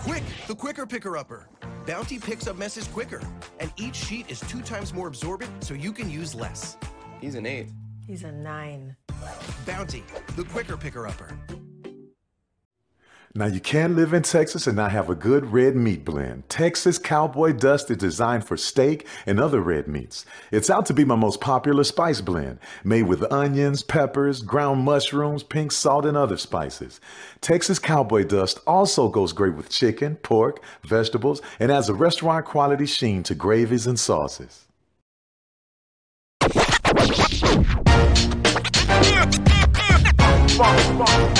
Quick, 0.00 0.22
the 0.46 0.54
quicker 0.54 0.86
picker 0.86 1.16
upper. 1.16 1.48
Bounty 1.86 2.18
picks 2.18 2.46
up 2.46 2.56
messes 2.56 2.86
quicker, 2.88 3.22
and 3.58 3.72
each 3.78 3.96
sheet 3.96 4.30
is 4.30 4.40
two 4.40 4.60
times 4.60 4.92
more 4.92 5.08
absorbent, 5.08 5.64
so 5.64 5.72
you 5.72 5.92
can 5.92 6.10
use 6.10 6.34
less. 6.34 6.76
He's 7.22 7.36
an 7.36 7.46
eight. 7.46 7.68
He's 8.06 8.24
a 8.24 8.32
nine. 8.32 8.96
Bounty, 9.64 10.04
the 10.36 10.44
quicker 10.44 10.76
picker 10.76 11.06
upper. 11.06 11.38
Now, 13.36 13.44
you 13.44 13.60
can 13.60 13.96
live 13.96 14.14
in 14.14 14.22
Texas 14.22 14.66
and 14.66 14.76
not 14.76 14.92
have 14.92 15.10
a 15.10 15.14
good 15.14 15.52
red 15.52 15.76
meat 15.76 16.06
blend. 16.06 16.48
Texas 16.48 16.96
Cowboy 16.96 17.52
Dust 17.52 17.90
is 17.90 17.98
designed 17.98 18.46
for 18.46 18.56
steak 18.56 19.06
and 19.26 19.38
other 19.38 19.60
red 19.60 19.86
meats. 19.86 20.24
It's 20.50 20.70
out 20.70 20.86
to 20.86 20.94
be 20.94 21.04
my 21.04 21.16
most 21.16 21.38
popular 21.38 21.84
spice 21.84 22.22
blend, 22.22 22.60
made 22.82 23.02
with 23.02 23.30
onions, 23.30 23.82
peppers, 23.82 24.40
ground 24.40 24.84
mushrooms, 24.84 25.42
pink 25.42 25.72
salt, 25.72 26.06
and 26.06 26.16
other 26.16 26.38
spices. 26.38 26.98
Texas 27.42 27.78
Cowboy 27.78 28.24
Dust 28.24 28.58
also 28.66 29.10
goes 29.10 29.34
great 29.34 29.54
with 29.54 29.68
chicken, 29.68 30.16
pork, 30.16 30.62
vegetables, 30.82 31.42
and 31.60 31.70
adds 31.70 31.90
a 31.90 31.94
restaurant 31.94 32.46
quality 32.46 32.86
sheen 32.86 33.22
to 33.24 33.34
gravies 33.34 33.86
and 33.86 34.00
sauces. 34.00 34.64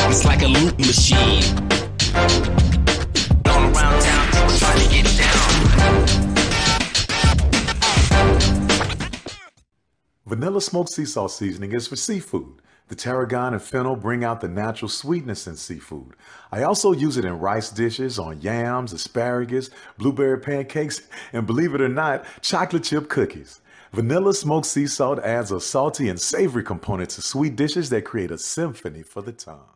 It's 0.09 0.25
like 0.27 0.43
a 0.43 0.47
loop 0.47 0.79
machine. 0.79 1.66
Vanilla 10.27 10.61
smoked 10.61 10.91
sea 10.91 11.05
salt 11.05 11.31
seasoning 11.31 11.73
is 11.73 11.87
for 11.87 11.97
seafood. 11.97 12.61
The 12.89 12.95
tarragon 12.95 13.53
and 13.53 13.63
fennel 13.63 13.97
bring 13.97 14.25
out 14.25 14.41
the 14.41 14.49
natural 14.49 14.89
sweetness 14.89 15.47
in 15.47 15.57
seafood. 15.57 16.15
I 16.51 16.63
also 16.63 16.93
use 16.93 17.17
it 17.17 17.25
in 17.25 17.39
rice 17.39 17.71
dishes, 17.71 18.19
on 18.19 18.41
yams, 18.41 18.93
asparagus, 18.93 19.71
blueberry 19.99 20.39
pancakes, 20.39 21.03
and 21.33 21.47
believe 21.47 21.75
it 21.75 21.81
or 21.81 21.89
not, 21.89 22.25
chocolate 22.43 22.85
chip 22.85 23.09
cookies. 23.09 23.61
Vanilla 23.93 24.35
smoked 24.35 24.67
sea 24.67 24.87
salt 24.87 25.19
adds 25.21 25.53
a 25.53 25.61
salty 25.61 26.09
and 26.09 26.21
savory 26.21 26.63
component 26.65 27.11
to 27.11 27.23
sweet 27.23 27.57
dishes 27.57 27.91
that 27.91 28.05
create 28.05 28.31
a 28.31 28.39
symphony 28.39 29.03
for 29.03 29.23
the 29.23 29.33
tongue. 29.33 29.76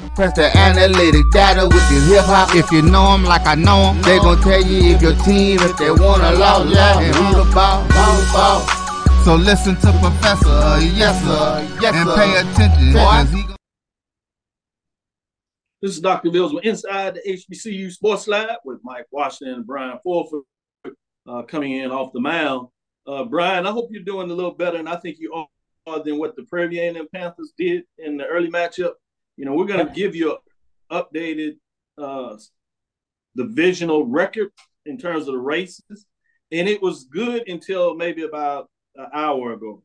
Press 0.15 0.33
the 0.35 0.55
analytic 0.57 1.23
data 1.31 1.65
with 1.67 1.89
your 1.89 2.01
hip 2.01 2.25
hop. 2.25 2.53
If 2.53 2.69
you 2.69 2.81
know 2.81 3.13
them 3.13 3.23
like 3.23 3.47
I 3.47 3.55
know 3.55 3.93
them, 3.93 4.01
they 4.01 4.19
gon' 4.19 4.41
tell 4.41 4.61
you 4.61 4.93
if 4.93 5.01
your 5.01 5.15
team, 5.23 5.59
if 5.61 5.77
they 5.77 5.89
wanna 5.89 6.33
law, 6.33 6.57
law, 6.57 6.99
and 6.99 7.15
who 7.15 7.43
the 7.43 7.49
ball, 7.53 7.83
who 7.83 8.19
the 8.19 8.31
ball. 8.33 8.59
So 9.23 9.35
listen 9.35 9.75
to 9.77 9.91
Professor, 10.01 10.83
yes 10.95 11.15
sir, 11.23 11.79
yes 11.81 11.95
and 11.95 12.09
pay 12.09 12.35
attention. 12.41 12.91
Boy. 12.91 13.55
This 15.81 15.91
is 15.91 16.01
Dr. 16.01 16.29
Mills 16.29 16.53
with 16.53 16.65
Inside 16.65 17.15
the 17.15 17.39
HBCU 17.49 17.89
Sports 17.91 18.27
Lab 18.27 18.57
with 18.65 18.79
Mike 18.83 19.07
Washington 19.11 19.55
and 19.55 19.65
Brian 19.65 19.97
Fulford 20.03 20.43
uh, 21.25 21.43
coming 21.43 21.71
in 21.71 21.89
off 21.89 22.11
the 22.11 22.19
mound. 22.19 22.67
Uh, 23.07 23.23
Brian, 23.23 23.65
I 23.65 23.71
hope 23.71 23.87
you're 23.91 24.03
doing 24.03 24.29
a 24.29 24.33
little 24.33 24.51
better, 24.51 24.77
and 24.77 24.89
I 24.89 24.97
think 24.97 25.17
you 25.19 25.33
are 25.33 25.47
than 26.03 26.19
what 26.19 26.35
the 26.35 26.43
Prairie 26.43 26.85
and 26.87 27.11
Panthers 27.11 27.53
did 27.57 27.83
in 27.97 28.17
the 28.17 28.25
early 28.25 28.49
matchup. 28.49 28.91
You 29.37 29.45
know, 29.45 29.53
we're 29.53 29.65
going 29.65 29.85
to 29.85 29.93
give 29.93 30.15
you 30.15 30.37
updated 30.91 31.57
uh, 31.97 32.37
divisional 33.35 34.05
record 34.05 34.51
in 34.85 34.97
terms 34.97 35.27
of 35.27 35.33
the 35.33 35.39
races, 35.39 36.05
and 36.51 36.67
it 36.67 36.81
was 36.81 37.05
good 37.05 37.47
until 37.47 37.95
maybe 37.95 38.23
about 38.23 38.69
an 38.95 39.07
hour 39.13 39.53
ago. 39.53 39.83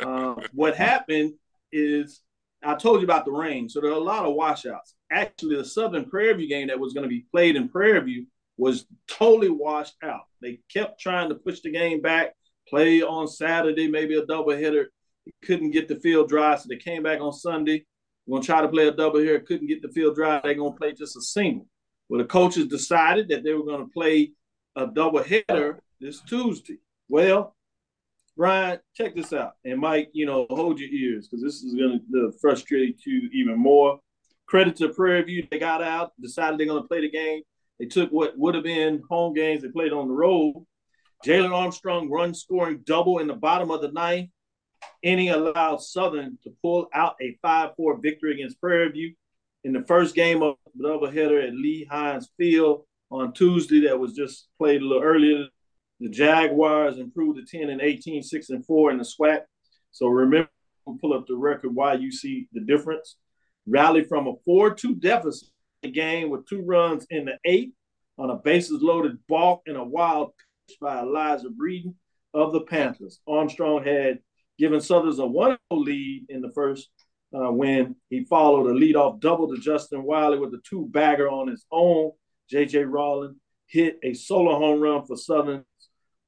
uh, 0.00 0.34
what 0.52 0.76
happened 0.76 1.34
is 1.72 2.22
I 2.62 2.74
told 2.74 3.00
you 3.00 3.04
about 3.04 3.24
the 3.24 3.32
rain, 3.32 3.68
so 3.68 3.80
there 3.80 3.90
are 3.90 3.94
a 3.94 3.98
lot 3.98 4.24
of 4.24 4.34
washouts. 4.34 4.94
Actually, 5.10 5.56
the 5.56 5.64
Southern 5.64 6.06
Prairie 6.06 6.34
View 6.34 6.48
game 6.48 6.68
that 6.68 6.78
was 6.78 6.94
going 6.94 7.04
to 7.04 7.08
be 7.08 7.26
played 7.30 7.56
in 7.56 7.68
Prairie 7.68 8.00
View 8.00 8.26
was 8.56 8.86
totally 9.08 9.50
washed 9.50 9.96
out. 10.02 10.22
They 10.40 10.60
kept 10.72 11.00
trying 11.00 11.28
to 11.28 11.34
push 11.34 11.60
the 11.60 11.70
game 11.70 12.00
back, 12.00 12.34
play 12.68 13.02
on 13.02 13.28
Saturday, 13.28 13.88
maybe 13.88 14.16
a 14.16 14.24
doubleheader. 14.24 14.86
Couldn't 15.44 15.70
get 15.70 15.88
the 15.88 15.96
field 15.96 16.28
dry, 16.28 16.56
so 16.56 16.66
they 16.68 16.76
came 16.76 17.02
back 17.02 17.20
on 17.20 17.32
Sunday. 17.32 17.84
We're 18.26 18.38
gonna 18.38 18.46
try 18.46 18.62
to 18.62 18.68
play 18.68 18.88
a 18.88 18.92
double 18.92 19.20
here. 19.20 19.40
Couldn't 19.40 19.66
get 19.66 19.82
the 19.82 19.88
field 19.88 20.14
dry. 20.14 20.40
They're 20.42 20.54
gonna 20.54 20.72
play 20.72 20.92
just 20.92 21.16
a 21.16 21.20
single. 21.20 21.66
Well, 22.08 22.18
the 22.18 22.26
coaches 22.26 22.66
decided 22.66 23.28
that 23.28 23.44
they 23.44 23.52
were 23.52 23.64
gonna 23.64 23.88
play 23.88 24.32
a 24.76 24.86
double 24.86 25.22
header 25.22 25.80
this 26.00 26.20
Tuesday. 26.22 26.78
Well, 27.08 27.54
Brian, 28.36 28.80
check 28.94 29.14
this 29.14 29.32
out, 29.32 29.52
and 29.64 29.78
Mike, 29.78 30.10
you 30.12 30.26
know, 30.26 30.46
hold 30.50 30.80
your 30.80 30.90
ears 30.90 31.28
because 31.28 31.42
this 31.42 31.62
is 31.62 31.74
gonna 31.74 32.32
frustrate 32.40 33.04
you 33.06 33.28
even 33.32 33.58
more. 33.58 34.00
Credit 34.46 34.74
to 34.76 34.88
Prairie 34.88 35.22
View, 35.22 35.46
they 35.50 35.58
got 35.58 35.82
out, 35.82 36.12
decided 36.20 36.58
they're 36.58 36.66
gonna 36.66 36.82
play 36.82 37.00
the 37.00 37.10
game. 37.10 37.42
They 37.78 37.86
took 37.86 38.10
what 38.10 38.36
would 38.38 38.54
have 38.54 38.64
been 38.64 39.02
home 39.08 39.34
games, 39.34 39.62
they 39.62 39.68
played 39.68 39.92
on 39.92 40.08
the 40.08 40.14
road. 40.14 40.64
Jalen 41.24 41.52
Armstrong 41.52 42.10
run 42.10 42.34
scoring 42.34 42.82
double 42.84 43.18
in 43.18 43.26
the 43.26 43.34
bottom 43.34 43.70
of 43.70 43.80
the 43.80 43.92
ninth 43.92 44.30
inning 45.02 45.30
allowed 45.30 45.80
Southern 45.82 46.38
to 46.44 46.50
pull 46.62 46.88
out 46.94 47.16
a 47.20 47.36
5-4 47.44 48.02
victory 48.02 48.34
against 48.34 48.60
Prairie 48.60 48.90
View 48.90 49.14
in 49.64 49.72
the 49.72 49.84
first 49.84 50.14
game 50.14 50.42
of 50.42 50.56
the 50.74 50.88
doubleheader 50.88 51.46
at 51.46 51.54
Lee 51.54 51.86
Hines 51.90 52.28
Field 52.36 52.84
on 53.10 53.32
Tuesday 53.32 53.80
that 53.80 53.98
was 53.98 54.12
just 54.12 54.48
played 54.58 54.82
a 54.82 54.84
little 54.84 55.02
earlier. 55.02 55.46
The 56.00 56.08
Jaguars 56.08 56.98
improved 56.98 57.38
to 57.38 57.58
10 57.58 57.70
and 57.70 57.80
18, 57.80 58.22
6 58.22 58.50
and 58.50 58.66
4 58.66 58.90
in 58.90 58.98
the 58.98 59.04
SWAC. 59.04 59.42
So 59.92 60.08
remember, 60.08 60.50
pull 61.00 61.14
up 61.14 61.26
the 61.26 61.36
record 61.36 61.74
why 61.74 61.94
you 61.94 62.12
see 62.12 62.48
the 62.52 62.60
difference. 62.60 63.16
Rally 63.66 64.04
from 64.04 64.26
a 64.26 64.34
4-2 64.48 65.00
deficit 65.00 65.48
game 65.92 66.30
with 66.30 66.46
two 66.46 66.62
runs 66.62 67.06
in 67.10 67.24
the 67.24 67.38
eighth 67.44 67.72
on 68.18 68.30
a 68.30 68.36
bases 68.36 68.82
loaded 68.82 69.18
balk 69.28 69.62
and 69.66 69.76
a 69.76 69.84
wild 69.84 70.32
pitch 70.68 70.76
by 70.80 71.00
Elijah 71.00 71.48
Breeden 71.48 71.94
of 72.32 72.52
the 72.52 72.62
Panthers. 72.62 73.20
Armstrong 73.26 73.84
had 73.84 74.18
given 74.58 74.80
Southers 74.80 75.18
a 75.18 75.26
1 75.26 75.58
lead 75.72 76.26
in 76.28 76.40
the 76.40 76.52
first 76.52 76.90
uh, 77.34 77.50
when 77.50 77.96
he 78.10 78.24
followed 78.24 78.70
a 78.70 78.72
leadoff 78.72 79.20
double 79.20 79.48
to 79.48 79.60
Justin 79.60 80.04
Wiley 80.04 80.38
with 80.38 80.54
a 80.54 80.60
two 80.68 80.86
bagger 80.90 81.28
on 81.28 81.48
his 81.48 81.64
own. 81.72 82.12
J.J. 82.48 82.84
Rawlins 82.84 83.36
hit 83.66 83.98
a 84.02 84.14
solo 84.14 84.58
home 84.58 84.80
run 84.80 85.04
for 85.04 85.16
Southern's 85.16 85.64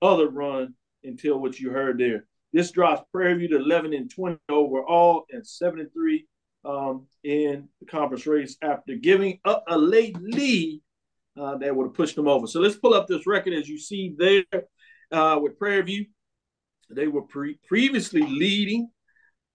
other 0.02 0.28
run 0.28 0.74
until 1.04 1.38
what 1.38 1.58
you 1.58 1.70
heard 1.70 1.98
there. 1.98 2.26
This 2.52 2.70
drops 2.70 3.02
Prairie 3.12 3.34
View 3.38 3.48
to 3.48 3.56
11 3.56 3.92
and 3.92 4.10
20 4.10 4.38
overall 4.48 5.26
and 5.30 5.46
7 5.46 5.78
and 5.78 5.92
3 5.92 6.26
um, 6.64 7.06
in 7.22 7.68
the 7.80 7.86
conference 7.86 8.26
race 8.26 8.56
after 8.62 8.96
giving 8.96 9.38
up 9.44 9.64
a 9.68 9.78
late 9.78 10.16
lead 10.20 10.80
uh, 11.38 11.56
that 11.58 11.74
would 11.74 11.84
have 11.84 11.94
pushed 11.94 12.16
them 12.16 12.28
over. 12.28 12.46
So 12.46 12.60
let's 12.60 12.76
pull 12.76 12.94
up 12.94 13.06
this 13.06 13.26
record 13.26 13.52
as 13.52 13.68
you 13.68 13.78
see 13.78 14.14
there 14.16 14.44
uh, 15.12 15.38
with 15.40 15.58
Prairie 15.58 15.82
View. 15.82 16.06
They 16.90 17.08
were 17.08 17.22
pre- 17.22 17.58
previously 17.66 18.22
leading 18.22 18.90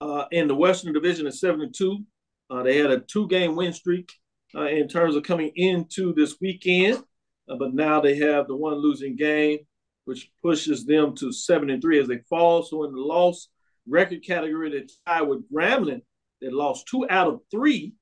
uh, 0.01 0.25
in 0.31 0.47
the 0.47 0.55
Western 0.55 0.93
Division 0.93 1.27
at 1.27 1.35
7 1.35 1.61
and 1.61 1.73
2. 1.73 2.03
Uh, 2.49 2.63
they 2.63 2.77
had 2.77 2.91
a 2.91 2.99
two 2.99 3.27
game 3.27 3.55
win 3.55 3.71
streak 3.71 4.11
uh, 4.55 4.65
in 4.65 4.87
terms 4.87 5.15
of 5.15 5.23
coming 5.23 5.51
into 5.55 6.13
this 6.13 6.35
weekend, 6.41 7.01
uh, 7.49 7.55
but 7.55 7.73
now 7.73 8.01
they 8.01 8.17
have 8.17 8.47
the 8.47 8.55
one 8.55 8.75
losing 8.75 9.15
game, 9.15 9.59
which 10.05 10.29
pushes 10.43 10.85
them 10.85 11.15
to 11.15 11.31
7 11.31 11.69
and 11.69 11.81
3 11.81 11.99
as 11.99 12.07
they 12.07 12.19
fall. 12.29 12.63
So 12.63 12.83
in 12.83 12.91
the 12.91 12.99
loss 12.99 13.47
record 13.87 14.25
category, 14.25 14.69
they 14.71 14.87
tie 15.07 15.21
with 15.21 15.49
Grambling, 15.51 16.01
they 16.41 16.49
lost 16.49 16.87
two 16.87 17.07
out 17.09 17.27
of 17.27 17.39
three 17.49 17.93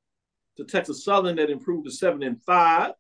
to 0.58 0.64
Texas 0.64 1.04
Southern 1.04 1.36
that 1.36 1.52
improved 1.52 1.86
to 1.86 1.92
7 1.92 2.24
and 2.24 2.42
5. 2.44 2.94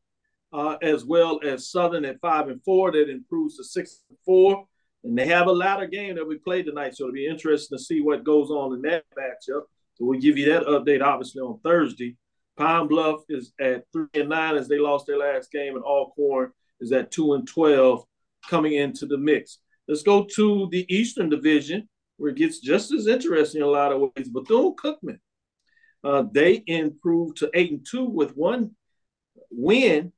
Uh, 0.52 0.78
as 0.82 1.06
well 1.06 1.39
as 1.44 1.70
Southern 1.70 2.04
at 2.06 2.20
five 2.22 2.48
and 2.48 2.60
four 2.63 2.92
that 2.92 3.08
improves 3.08 3.58
to 3.58 3.63
six 3.63 4.02
and 4.10 4.18
four. 4.26 4.65
And 5.03 5.17
they 5.17 5.27
have 5.27 5.47
a 5.47 5.51
ladder 5.51 5.88
game 5.88 6.15
that 6.15 6.27
we 6.27 6.38
played 6.38 6.65
tonight, 6.65 6.95
so 6.95 7.05
it'll 7.05 7.13
be 7.13 7.25
interesting 7.27 7.77
to 7.77 7.83
see 7.83 8.01
what 8.01 8.23
goes 8.23 8.49
on 8.49 8.73
in 8.73 8.81
that 8.81 9.05
matchup. 9.17 9.63
So 9.93 10.05
we'll 10.05 10.19
give 10.19 10.38
you 10.38 10.51
that 10.51 10.65
update 10.67 11.01
obviously 11.01 11.41
on 11.41 11.59
Thursday. 11.63 12.17
Pine 12.57 12.88
Bluff 12.88 13.21
is 13.29 13.53
at 13.62 13.85
three 13.93 14.07
and 14.13 14.29
nine 14.29 14.57
as 14.57 14.67
they 14.67 14.77
lost 14.77 15.07
their 15.07 15.17
last 15.17 15.51
game, 15.51 15.75
and 15.75 15.83
Alcorn 15.83 16.51
is 16.81 16.91
at 16.91 17.12
two 17.12 17.33
and 17.33 17.47
twelve 17.47 18.03
coming 18.49 18.73
into 18.73 19.05
the 19.05 19.17
mix. 19.17 19.59
Let's 19.88 20.03
go 20.03 20.27
to 20.35 20.67
the 20.71 20.85
Eastern 20.93 21.29
Division 21.29 21.88
where 22.17 22.31
it 22.31 22.38
gets 22.38 22.59
just 22.59 22.91
as 22.91 23.07
interesting 23.07 23.62
in 23.62 23.67
a 23.67 23.71
lot 23.71 23.93
of 23.93 24.01
ways. 24.01 24.27
Bethune 24.27 24.75
Cookman, 24.75 25.19
uh, 26.03 26.25
they 26.31 26.62
improved 26.67 27.38
to 27.38 27.49
eight 27.53 27.71
and 27.71 27.88
two 27.89 28.03
with 28.03 28.35
one 28.35 28.71
win. 29.49 30.12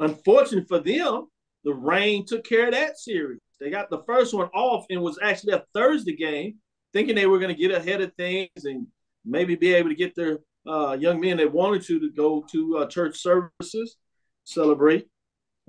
Unfortunately 0.00 0.66
for 0.66 0.78
them, 0.78 1.26
the 1.64 1.74
rain 1.74 2.24
took 2.26 2.44
care 2.44 2.66
of 2.66 2.72
that 2.72 2.98
series. 2.98 3.40
They 3.62 3.70
got 3.70 3.90
the 3.90 4.02
first 4.02 4.34
one 4.34 4.48
off 4.48 4.86
and 4.90 5.00
was 5.00 5.18
actually 5.22 5.52
a 5.52 5.64
Thursday 5.72 6.16
game, 6.16 6.56
thinking 6.92 7.14
they 7.14 7.26
were 7.26 7.38
going 7.38 7.54
to 7.54 7.60
get 7.60 7.70
ahead 7.70 8.00
of 8.00 8.12
things 8.14 8.64
and 8.64 8.88
maybe 9.24 9.54
be 9.54 9.72
able 9.74 9.90
to 9.90 9.94
get 9.94 10.16
their 10.16 10.38
uh, 10.66 10.96
young 10.98 11.20
men 11.20 11.36
that 11.36 11.52
wanted 11.52 11.82
to 11.82 12.00
to 12.00 12.10
go 12.10 12.44
to 12.50 12.78
uh, 12.78 12.86
church 12.86 13.18
services, 13.18 13.98
celebrate 14.44 15.06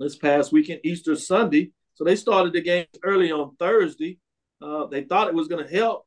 this 0.00 0.16
past 0.16 0.52
weekend, 0.52 0.80
Easter 0.82 1.14
Sunday. 1.14 1.70
So 1.94 2.02
they 2.02 2.16
started 2.16 2.52
the 2.52 2.62
game 2.62 2.86
early 3.04 3.30
on 3.30 3.54
Thursday. 3.60 4.18
Uh, 4.60 4.86
they 4.86 5.04
thought 5.04 5.28
it 5.28 5.34
was 5.34 5.46
going 5.46 5.64
to 5.64 5.72
help 5.72 6.04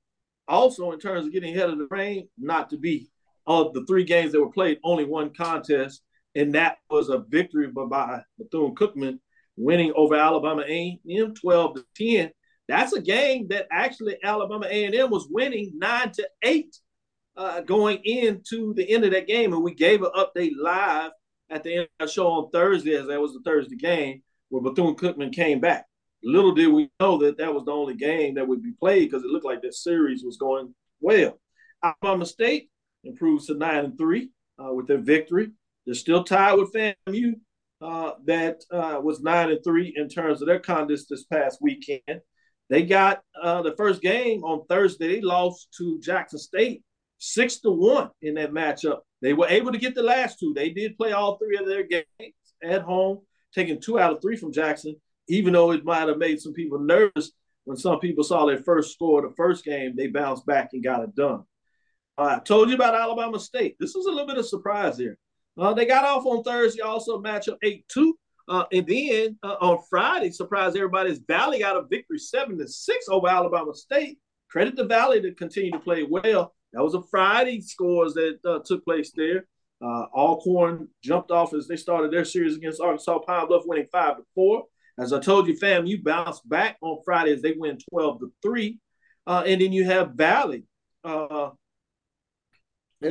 also 0.47 0.91
in 0.91 1.00
terms 1.00 1.26
of 1.26 1.32
getting 1.32 1.56
ahead 1.56 1.69
of 1.69 1.78
the 1.78 1.88
rain, 1.89 2.28
not 2.38 2.69
to 2.71 2.78
be. 2.78 3.10
Of 3.45 3.73
the 3.73 3.86
three 3.86 4.04
games 4.04 4.34
that 4.34 4.41
were 4.41 4.52
played, 4.52 4.80
only 4.84 5.06
one 5.06 5.34
contest, 5.34 6.02
and 6.36 6.54
that 6.56 6.80
was 6.89 7.08
a 7.08 7.19
victory 7.30 7.67
by 7.67 8.21
Bethune 8.38 8.76
Cookman 8.76 9.19
winning 9.57 9.91
over 9.95 10.15
Alabama 10.15 10.63
A&M 10.67 11.33
12 11.33 11.75
to 11.75 11.85
10. 11.95 12.31
That's 12.67 12.93
a 12.93 13.01
game 13.01 13.47
that 13.49 13.67
actually 13.71 14.17
Alabama 14.23 14.67
A&M 14.69 15.09
was 15.09 15.27
winning 15.29 15.73
nine 15.75 16.11
to 16.13 16.29
eight 16.43 16.77
uh, 17.35 17.61
going 17.61 17.99
into 18.03 18.73
the 18.73 18.89
end 18.89 19.05
of 19.05 19.11
that 19.11 19.27
game, 19.27 19.53
and 19.53 19.63
we 19.63 19.73
gave 19.73 20.01
an 20.03 20.11
update 20.15 20.53
live 20.59 21.11
at 21.49 21.63
the 21.63 21.73
end 21.73 21.87
of 21.99 22.07
the 22.07 22.11
show 22.11 22.27
on 22.27 22.49
Thursday, 22.51 22.95
as 22.95 23.07
that 23.07 23.21
was 23.21 23.33
the 23.33 23.41
Thursday 23.43 23.75
game 23.75 24.21
where 24.49 24.63
Bethune 24.63 24.95
Cookman 24.95 25.33
came 25.33 25.59
back. 25.59 25.85
Little 26.23 26.53
did 26.53 26.67
we 26.67 26.89
know 26.99 27.17
that 27.19 27.37
that 27.37 27.53
was 27.53 27.65
the 27.65 27.71
only 27.71 27.93
game 27.93 28.35
that 28.35 28.47
would 28.47 28.63
be 28.63 28.71
played 28.71 29.09
because 29.09 29.23
it 29.23 29.29
looked 29.29 29.45
like 29.45 29.61
that 29.61 29.75
series 29.75 30.23
was 30.23 30.37
going 30.37 30.73
well. 30.99 31.39
Alabama 31.83 32.25
State 32.25 32.69
improves 33.03 33.47
to 33.47 33.53
nine 33.53 33.85
and 33.85 33.97
three 33.97 34.29
uh, 34.59 34.73
with 34.73 34.87
their 34.87 34.97
victory. 34.97 35.51
They're 35.85 35.95
still 35.95 36.23
tied 36.23 36.55
with 36.55 36.73
FAMU, 36.73 37.33
uh, 37.81 38.11
that 38.25 38.63
uh, 38.71 38.99
was 39.01 39.21
nine 39.21 39.49
and 39.49 39.63
three 39.63 39.93
in 39.95 40.09
terms 40.09 40.41
of 40.41 40.47
their 40.47 40.59
contest 40.59 41.07
this 41.09 41.23
past 41.25 41.59
weekend. 41.61 42.21
They 42.69 42.83
got 42.83 43.21
uh, 43.41 43.61
the 43.61 43.75
first 43.77 44.01
game 44.01 44.43
on 44.43 44.65
Thursday. 44.67 45.07
They 45.07 45.21
lost 45.21 45.69
to 45.77 45.99
Jackson 46.01 46.39
State 46.39 46.83
six 47.19 47.59
to 47.61 47.71
one 47.71 48.09
in 48.21 48.35
that 48.35 48.51
matchup. 48.51 48.99
They 49.21 49.33
were 49.33 49.47
able 49.47 49.71
to 49.71 49.77
get 49.77 49.95
the 49.95 50.03
last 50.03 50.39
two. 50.39 50.53
They 50.55 50.69
did 50.69 50.97
play 50.97 51.11
all 51.11 51.37
three 51.37 51.57
of 51.57 51.65
their 51.65 51.83
games 51.83 52.33
at 52.63 52.81
home, 52.81 53.19
taking 53.53 53.81
two 53.81 53.99
out 53.99 54.13
of 54.13 54.21
three 54.21 54.37
from 54.37 54.53
Jackson, 54.53 54.95
even 55.27 55.53
though 55.53 55.71
it 55.71 55.85
might 55.85 56.07
have 56.07 56.17
made 56.17 56.39
some 56.39 56.53
people 56.53 56.79
nervous 56.79 57.31
when 57.65 57.77
some 57.77 57.99
people 57.99 58.23
saw 58.23 58.45
their 58.45 58.63
first 58.63 58.93
score 58.93 59.21
the 59.21 59.33
first 59.35 59.63
game. 59.65 59.95
They 59.95 60.07
bounced 60.07 60.45
back 60.45 60.69
and 60.73 60.83
got 60.83 61.03
it 61.03 61.15
done. 61.15 61.43
I 62.17 62.39
told 62.39 62.69
you 62.69 62.75
about 62.75 62.95
Alabama 62.95 63.39
State. 63.39 63.75
This 63.79 63.93
was 63.93 64.05
a 64.05 64.11
little 64.11 64.27
bit 64.27 64.37
of 64.37 64.47
surprise 64.47 64.97
here. 64.97 65.17
Uh, 65.57 65.73
they 65.73 65.85
got 65.85 66.05
off 66.05 66.25
on 66.25 66.43
Thursday, 66.43 66.81
also 66.81 67.21
matchup 67.21 67.57
8 67.63 67.85
2. 67.89 68.17
Uh, 68.49 68.63
and 68.71 68.87
then 68.87 69.37
uh, 69.43 69.55
on 69.59 69.83
Friday, 69.89 70.31
surprise 70.31 70.75
everybody, 70.75 71.17
Valley 71.27 71.59
got 71.59 71.75
a 71.75 71.83
victory 71.89 72.19
7 72.19 72.57
to 72.57 72.67
6 72.67 73.09
over 73.09 73.27
Alabama 73.27 73.73
State. 73.73 74.19
Credit 74.49 74.75
the 74.75 74.85
Valley 74.85 75.21
to 75.21 75.33
continue 75.33 75.71
to 75.71 75.79
play 75.79 76.03
well. 76.03 76.53
That 76.71 76.83
was 76.83 76.93
a 76.93 77.01
Friday 77.03 77.59
scores 77.61 78.13
that 78.13 78.39
uh, 78.45 78.59
took 78.63 78.85
place 78.85 79.11
there. 79.15 79.47
Uh, 79.83 80.05
Alcorn 80.15 80.87
jumped 81.03 81.31
off 81.31 81.53
as 81.53 81.67
they 81.67 81.75
started 81.75 82.11
their 82.11 82.25
series 82.25 82.55
against 82.55 82.79
Arkansas 82.79 83.19
Pine 83.19 83.47
Bluff, 83.47 83.63
winning 83.65 83.87
5 83.91 84.17
to 84.17 84.23
4. 84.35 84.63
As 84.99 85.11
I 85.11 85.19
told 85.19 85.47
you, 85.47 85.59
FAMU 85.59 86.03
bounced 86.03 86.47
back 86.47 86.77
on 86.81 86.99
Friday 87.03 87.33
as 87.33 87.41
they 87.41 87.55
win 87.57 87.77
12 87.91 88.19
to 88.21 88.31
3. 88.41 88.79
Uh, 89.27 89.43
and 89.45 89.61
then 89.61 89.73
you 89.73 89.83
have 89.83 90.13
Valley. 90.13 90.63
as 91.03 91.51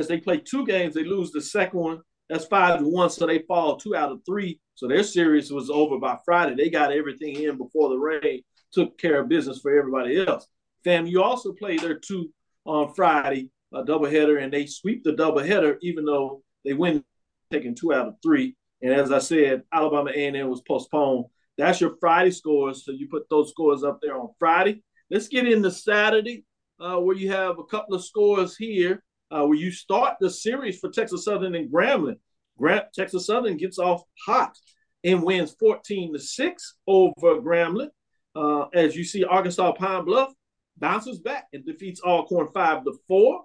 they 0.07 0.17
play 0.17 0.37
two 0.37 0.65
games, 0.65 0.95
they 0.95 1.03
lose 1.03 1.31
the 1.31 1.41
second 1.41 1.79
one 1.79 2.01
that's 2.29 2.45
five 2.45 2.79
to 2.79 2.87
one, 2.87 3.09
so 3.09 3.25
they 3.25 3.39
fall 3.39 3.77
two 3.77 3.95
out 3.95 4.11
of 4.11 4.21
three. 4.25 4.59
So 4.75 4.87
their 4.87 5.03
series 5.03 5.51
was 5.51 5.69
over 5.69 5.97
by 5.97 6.17
Friday. 6.25 6.55
They 6.55 6.69
got 6.69 6.91
everything 6.91 7.35
in 7.41 7.57
before 7.57 7.89
the 7.89 7.97
rain 7.97 8.41
took 8.71 8.97
care 8.97 9.21
of 9.21 9.29
business 9.29 9.59
for 9.59 9.77
everybody 9.77 10.25
else. 10.25 10.47
FAMU 10.85 11.21
also 11.21 11.53
played 11.53 11.79
their 11.79 11.97
two 11.97 12.29
on 12.65 12.93
Friday, 12.93 13.49
a 13.73 13.83
doubleheader, 13.83 14.41
and 14.43 14.51
they 14.51 14.65
sweep 14.65 15.03
the 15.03 15.13
doubleheader, 15.13 15.77
even 15.81 16.05
though 16.05 16.43
they 16.65 16.73
win 16.73 17.03
taking 17.51 17.75
two 17.75 17.93
out 17.93 18.07
of 18.07 18.15
three. 18.21 18.55
And 18.81 18.93
as 18.93 19.11
I 19.11 19.19
said, 19.19 19.63
Alabama 19.73 20.11
A&M 20.13 20.49
was 20.49 20.61
postponed. 20.61 21.25
That's 21.57 21.81
your 21.81 21.95
Friday 21.99 22.31
scores. 22.31 22.85
So 22.85 22.91
you 22.91 23.07
put 23.07 23.27
those 23.29 23.49
scores 23.49 23.83
up 23.83 23.99
there 24.01 24.19
on 24.19 24.29
Friday. 24.37 24.83
Let's 25.09 25.27
get 25.27 25.47
into 25.47 25.71
Saturday, 25.71 26.45
uh, 26.79 26.97
where 26.97 27.15
you 27.15 27.31
have 27.31 27.57
a 27.57 27.63
couple 27.63 27.95
of 27.95 28.03
scores 28.03 28.57
here 28.57 29.01
uh, 29.31 29.45
where 29.45 29.57
you 29.57 29.71
start 29.71 30.17
the 30.19 30.29
series 30.29 30.79
for 30.79 30.89
Texas 30.89 31.25
Southern 31.25 31.55
and 31.55 31.71
Grambling. 31.71 32.19
Gra- 32.57 32.87
Texas 32.93 33.25
Southern 33.25 33.57
gets 33.57 33.79
off 33.79 34.01
hot 34.25 34.57
and 35.03 35.23
wins 35.23 35.55
14 35.59 36.13
to 36.13 36.19
6 36.19 36.73
over 36.87 37.41
Grambling. 37.41 37.89
Uh, 38.35 38.65
as 38.73 38.95
you 38.95 39.03
see, 39.03 39.23
Arkansas 39.23 39.71
Pine 39.73 40.05
Bluff 40.05 40.33
bounces 40.77 41.19
back 41.19 41.47
and 41.53 41.65
defeats 41.65 42.01
Alcorn 42.01 42.47
5 42.53 42.83
to 42.85 42.93
4. 43.07 43.43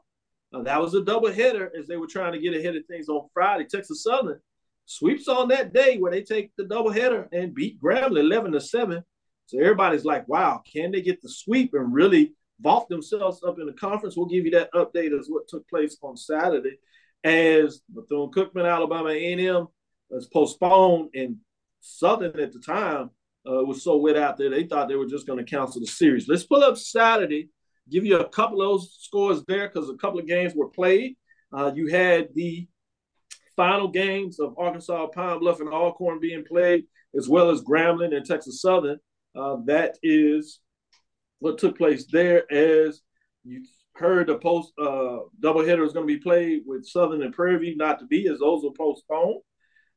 Uh, 0.54 0.62
that 0.62 0.80
was 0.80 0.94
a 0.94 1.04
double 1.04 1.32
header 1.32 1.72
as 1.78 1.86
they 1.86 1.96
were 1.96 2.06
trying 2.06 2.32
to 2.32 2.38
get 2.38 2.54
ahead 2.54 2.76
of 2.76 2.84
things 2.86 3.08
on 3.08 3.28
Friday. 3.32 3.64
Texas 3.64 4.02
Southern 4.02 4.38
sweeps 4.84 5.28
on 5.28 5.48
that 5.48 5.72
day 5.72 5.98
where 5.98 6.12
they 6.12 6.22
take 6.22 6.50
the 6.56 6.64
double 6.64 6.90
header 6.90 7.28
and 7.32 7.54
beat 7.54 7.80
Grambling 7.80 8.20
11 8.20 8.52
to 8.52 8.60
7. 8.60 9.02
So 9.46 9.58
everybody's 9.58 10.04
like, 10.04 10.28
wow, 10.28 10.62
can 10.70 10.92
they 10.92 11.02
get 11.02 11.20
the 11.22 11.28
sweep 11.28 11.74
and 11.74 11.92
really 11.92 12.34
vault 12.62 12.88
themselves 12.88 13.42
up 13.42 13.58
in 13.58 13.66
the 13.66 13.72
conference. 13.72 14.16
We'll 14.16 14.26
give 14.26 14.44
you 14.44 14.52
that 14.52 14.72
update 14.72 15.18
as 15.18 15.26
what 15.28 15.48
took 15.48 15.68
place 15.68 15.96
on 16.02 16.16
Saturday 16.16 16.78
as 17.24 17.82
Bethune 17.88 18.30
Cookman, 18.30 18.70
Alabama 18.70 19.10
A&M 19.10 19.68
was 20.10 20.26
postponed 20.26 21.10
and 21.14 21.36
Southern 21.80 22.38
at 22.38 22.52
the 22.52 22.58
time 22.58 23.10
uh, 23.46 23.64
was 23.64 23.82
so 23.82 23.96
wet 23.96 24.16
out 24.16 24.36
there 24.36 24.50
they 24.50 24.64
thought 24.64 24.88
they 24.88 24.96
were 24.96 25.06
just 25.06 25.26
going 25.26 25.38
to 25.38 25.44
cancel 25.44 25.80
the 25.80 25.86
series. 25.86 26.28
Let's 26.28 26.44
pull 26.44 26.62
up 26.62 26.76
Saturday, 26.76 27.48
give 27.90 28.04
you 28.04 28.18
a 28.18 28.28
couple 28.28 28.60
of 28.62 28.68
those 28.68 28.96
scores 29.00 29.42
there 29.46 29.68
because 29.68 29.88
a 29.88 29.96
couple 29.96 30.20
of 30.20 30.26
games 30.26 30.54
were 30.54 30.68
played. 30.68 31.16
Uh, 31.52 31.72
you 31.74 31.88
had 31.88 32.28
the 32.34 32.68
final 33.56 33.88
games 33.88 34.38
of 34.38 34.54
Arkansas, 34.58 35.08
Pine 35.08 35.40
Bluff, 35.40 35.60
and 35.60 35.68
Alcorn 35.68 36.20
being 36.20 36.44
played, 36.44 36.84
as 37.16 37.28
well 37.28 37.50
as 37.50 37.62
Grambling 37.62 38.14
and 38.16 38.24
Texas 38.24 38.60
Southern. 38.60 38.98
Uh, 39.34 39.56
that 39.66 39.98
is 40.02 40.60
what 41.42 41.58
took 41.58 41.76
place 41.76 42.06
there 42.06 42.50
as 42.52 43.00
you 43.42 43.64
heard 43.96 44.28
the 44.28 44.38
post 44.38 44.72
uh, 44.80 45.18
doubleheader 45.42 45.80
was 45.80 45.92
going 45.92 46.06
to 46.06 46.14
be 46.14 46.20
played 46.20 46.62
with 46.64 46.86
Southern 46.86 47.22
and 47.22 47.34
Prairie 47.34 47.58
View 47.58 47.76
not 47.76 47.98
to 47.98 48.06
be 48.06 48.28
as 48.28 48.38
those 48.38 48.62
were 48.62 48.70
postponed. 48.70 49.40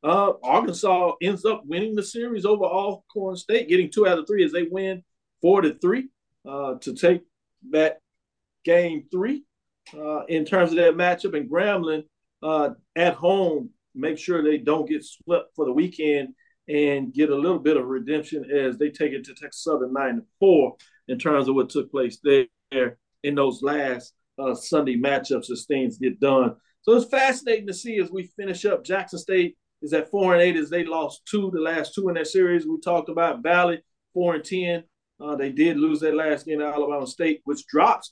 Uh, 0.02 0.32
Arkansas 0.42 1.12
ends 1.22 1.44
up 1.44 1.62
winning 1.64 1.94
the 1.94 2.02
series 2.02 2.44
over 2.44 2.64
Alcorn 2.64 3.36
State, 3.36 3.68
getting 3.68 3.90
two 3.90 4.08
out 4.08 4.18
of 4.18 4.26
three 4.26 4.44
as 4.44 4.50
they 4.50 4.64
win 4.64 5.04
four 5.40 5.60
to 5.60 5.74
three 5.78 6.08
uh, 6.48 6.74
to 6.80 6.94
take 6.94 7.22
that 7.70 7.98
game 8.64 9.04
three 9.12 9.44
uh, 9.96 10.24
in 10.24 10.44
terms 10.44 10.70
of 10.70 10.76
that 10.78 10.94
matchup. 10.94 11.36
And 11.36 11.48
Grambling 11.48 12.02
uh, 12.42 12.70
at 12.96 13.14
home 13.14 13.70
make 13.94 14.18
sure 14.18 14.42
they 14.42 14.58
don't 14.58 14.88
get 14.88 15.04
swept 15.04 15.54
for 15.54 15.64
the 15.64 15.72
weekend 15.72 16.34
and 16.68 17.12
get 17.12 17.30
a 17.30 17.36
little 17.36 17.58
bit 17.58 17.76
of 17.76 17.86
redemption 17.86 18.44
as 18.50 18.78
they 18.78 18.90
take 18.90 19.12
it 19.12 19.24
to 19.24 19.34
Texas 19.34 19.62
Southern 19.62 19.92
nine 19.92 20.16
to 20.16 20.22
four 20.40 20.76
in 21.08 21.18
terms 21.18 21.48
of 21.48 21.54
what 21.54 21.70
took 21.70 21.90
place 21.90 22.18
there 22.22 22.98
in 23.22 23.34
those 23.34 23.62
last 23.62 24.14
uh, 24.38 24.54
Sunday 24.54 24.96
matchups 24.96 25.50
as 25.50 25.64
things 25.66 25.98
get 25.98 26.20
done. 26.20 26.56
So 26.82 26.92
it's 26.94 27.10
fascinating 27.10 27.66
to 27.66 27.74
see 27.74 27.98
as 27.98 28.10
we 28.10 28.30
finish 28.36 28.64
up. 28.64 28.84
Jackson 28.84 29.18
State 29.18 29.56
is 29.82 29.92
at 29.92 30.10
four 30.10 30.34
and 30.34 30.42
eight 30.42 30.56
as 30.56 30.70
they 30.70 30.84
lost 30.84 31.22
two, 31.28 31.50
the 31.52 31.60
last 31.60 31.94
two 31.94 32.08
in 32.08 32.14
that 32.14 32.26
series. 32.26 32.66
We 32.66 32.80
talked 32.80 33.08
about 33.08 33.42
Valley 33.42 33.82
four 34.14 34.34
and 34.34 34.44
ten. 34.44 34.84
Uh, 35.20 35.36
they 35.36 35.50
did 35.50 35.78
lose 35.78 36.00
that 36.00 36.14
last 36.14 36.46
game 36.46 36.58
to 36.58 36.66
Alabama 36.66 37.06
State, 37.06 37.40
which 37.44 37.66
drops 37.66 38.10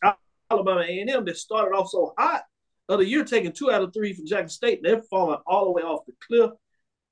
Alabama 0.51 0.81
A&M 0.81 1.25
that 1.25 1.37
started 1.37 1.75
off 1.77 1.91
so 1.91 2.15
hot 2.19 2.43
of 2.89 2.99
the 2.99 3.07
year, 3.07 3.25
taking 3.25 3.53
two 3.53 3.71
out 3.71 3.83
of 3.83 3.93
three 3.93 4.13
from 4.13 4.27
Jackson 4.27 4.49
State. 4.49 4.81
They're 4.83 5.03
falling 5.03 5.41
all 5.47 5.67
the 5.67 5.71
way 5.73 5.83
off 5.83 6.07
the 6.07 6.13
cliff. 6.27 6.51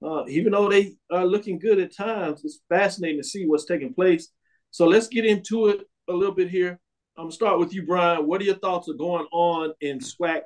Uh, 0.04 0.24
even 0.28 0.52
though 0.52 0.68
they 0.68 0.94
are 1.10 1.24
looking 1.24 1.58
good 1.58 1.78
at 1.78 1.94
times, 1.94 2.44
it's 2.44 2.60
fascinating 2.68 3.20
to 3.20 3.26
see 3.26 3.46
what's 3.46 3.66
taking 3.66 3.94
place 3.94 4.28
so 4.72 4.86
let's 4.86 5.08
get 5.08 5.26
into 5.26 5.66
it 5.66 5.82
a 6.08 6.14
little 6.14 6.34
bit 6.34 6.48
here. 6.48 6.80
I'm 7.18 7.24
gonna 7.24 7.32
start 7.32 7.58
with 7.58 7.74
you, 7.74 7.84
Brian. 7.84 8.26
What 8.26 8.40
are 8.40 8.44
your 8.44 8.56
thoughts 8.56 8.88
are 8.88 8.94
going 8.94 9.26
on 9.30 9.74
in 9.82 9.98
SWAC 9.98 10.44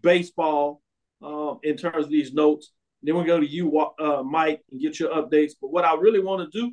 baseball 0.00 0.80
um, 1.20 1.58
in 1.64 1.76
terms 1.76 2.04
of 2.04 2.10
these 2.10 2.32
notes? 2.32 2.70
Then 3.02 3.16
we'll 3.16 3.24
go 3.24 3.40
to 3.40 3.46
you, 3.46 3.76
uh, 3.98 4.22
Mike, 4.22 4.62
and 4.70 4.80
get 4.80 5.00
your 5.00 5.10
updates. 5.10 5.54
But 5.60 5.72
what 5.72 5.84
I 5.84 5.94
really 5.96 6.20
want 6.20 6.48
to 6.48 6.58
do, 6.58 6.72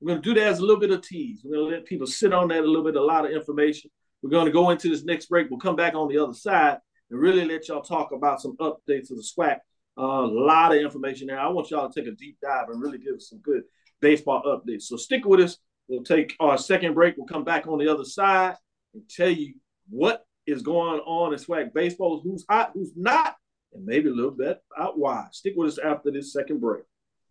we're 0.00 0.08
going 0.08 0.22
to 0.22 0.34
do 0.34 0.40
that 0.40 0.48
as 0.48 0.58
a 0.58 0.62
little 0.62 0.80
bit 0.80 0.90
of 0.90 1.02
tease. 1.02 1.42
We're 1.44 1.54
going 1.54 1.70
to 1.70 1.76
let 1.76 1.84
people 1.84 2.06
sit 2.06 2.32
on 2.32 2.48
that 2.48 2.64
a 2.64 2.66
little 2.66 2.82
bit, 2.82 2.96
a 2.96 3.04
lot 3.04 3.26
of 3.26 3.30
information. 3.30 3.90
We're 4.22 4.30
going 4.30 4.46
to 4.46 4.52
go 4.52 4.70
into 4.70 4.88
this 4.88 5.04
next 5.04 5.26
break. 5.26 5.50
We'll 5.50 5.60
come 5.60 5.76
back 5.76 5.94
on 5.94 6.08
the 6.08 6.18
other 6.18 6.32
side 6.32 6.78
and 7.10 7.20
really 7.20 7.44
let 7.44 7.68
y'all 7.68 7.82
talk 7.82 8.10
about 8.10 8.40
some 8.40 8.56
updates 8.56 9.10
of 9.10 9.18
the 9.18 9.28
SWAC. 9.38 9.58
A 9.98 10.02
lot 10.02 10.74
of 10.74 10.80
information 10.80 11.26
there. 11.26 11.38
I 11.38 11.48
want 11.48 11.70
y'all 11.70 11.90
to 11.90 12.00
take 12.00 12.10
a 12.10 12.14
deep 12.14 12.38
dive 12.42 12.68
and 12.68 12.80
really 12.80 12.98
give 12.98 13.16
us 13.16 13.28
some 13.28 13.40
good 13.40 13.62
baseball 14.00 14.42
updates. 14.44 14.82
So 14.82 14.96
stick 14.96 15.24
with 15.24 15.40
us. 15.40 15.58
We'll 15.88 16.02
take 16.02 16.34
our 16.40 16.56
second 16.56 16.94
break. 16.94 17.16
We'll 17.16 17.26
come 17.26 17.44
back 17.44 17.66
on 17.66 17.78
the 17.78 17.88
other 17.88 18.04
side 18.04 18.56
and 18.94 19.02
tell 19.08 19.28
you 19.28 19.54
what 19.90 20.24
is 20.46 20.62
going 20.62 21.00
on 21.00 21.32
in 21.32 21.38
SWAC 21.38 21.72
baseball, 21.74 22.20
who's 22.22 22.44
hot, 22.48 22.70
who's 22.74 22.92
not, 22.96 23.36
and 23.74 23.84
maybe 23.84 24.08
a 24.08 24.12
little 24.12 24.30
bit 24.30 24.62
why. 24.94 25.26
Stick 25.32 25.54
with 25.56 25.72
us 25.72 25.78
after 25.78 26.10
this 26.10 26.32
second 26.32 26.60
break. 26.60 26.84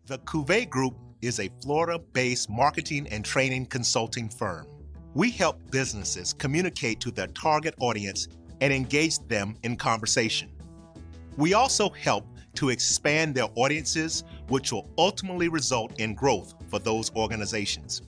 The 0.06 0.20
Cuvée 0.20 0.70
Group 0.70 0.96
is 1.22 1.40
a 1.40 1.50
Florida 1.62 2.00
based 2.14 2.50
marketing 2.50 3.08
and 3.10 3.24
training 3.24 3.68
consulting 3.68 4.30
firm. 4.30 4.68
We 5.14 5.30
help 5.30 5.60
businesses 5.72 6.34
communicate 6.34 7.00
to 7.02 7.12
their 7.12 7.28
target 7.28 7.76
audience 7.80 8.28
and 8.62 8.72
engage 8.72 9.20
them 9.28 9.56
in 9.64 9.76
conversation. 9.76 10.50
We 11.38 11.54
also 11.54 11.90
help 11.90 12.26
to 12.56 12.70
expand 12.70 13.36
their 13.36 13.48
audiences, 13.56 14.24
which 14.48 14.72
will 14.72 14.90
ultimately 14.98 15.50
result 15.50 16.00
in 16.00 16.14
growth 16.14 16.54
for 16.70 16.80
those 16.80 17.12
organizations. 17.16 18.02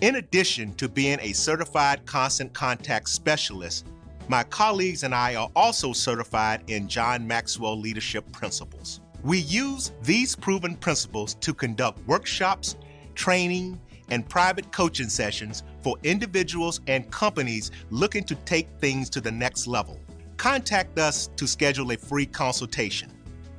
In 0.00 0.16
addition 0.16 0.74
to 0.74 0.88
being 0.88 1.18
a 1.20 1.32
certified 1.32 2.04
constant 2.04 2.52
contact 2.52 3.08
specialist, 3.08 3.86
my 4.28 4.42
colleagues 4.44 5.04
and 5.04 5.14
I 5.14 5.36
are 5.36 5.50
also 5.54 5.92
certified 5.92 6.62
in 6.66 6.88
John 6.88 7.26
Maxwell 7.26 7.78
Leadership 7.78 8.30
Principles. 8.32 9.00
We 9.22 9.38
use 9.38 9.92
these 10.02 10.36
proven 10.36 10.76
principles 10.76 11.34
to 11.34 11.54
conduct 11.54 12.06
workshops, 12.06 12.76
training, 13.14 13.80
and 14.10 14.28
private 14.28 14.70
coaching 14.72 15.08
sessions 15.08 15.62
for 15.82 15.96
individuals 16.02 16.80
and 16.86 17.10
companies 17.10 17.70
looking 17.90 18.24
to 18.24 18.34
take 18.34 18.68
things 18.80 19.08
to 19.10 19.20
the 19.20 19.30
next 19.32 19.66
level. 19.66 19.98
Contact 20.36 20.98
us 20.98 21.28
to 21.36 21.46
schedule 21.46 21.90
a 21.92 21.96
free 21.96 22.26
consultation. 22.26 23.10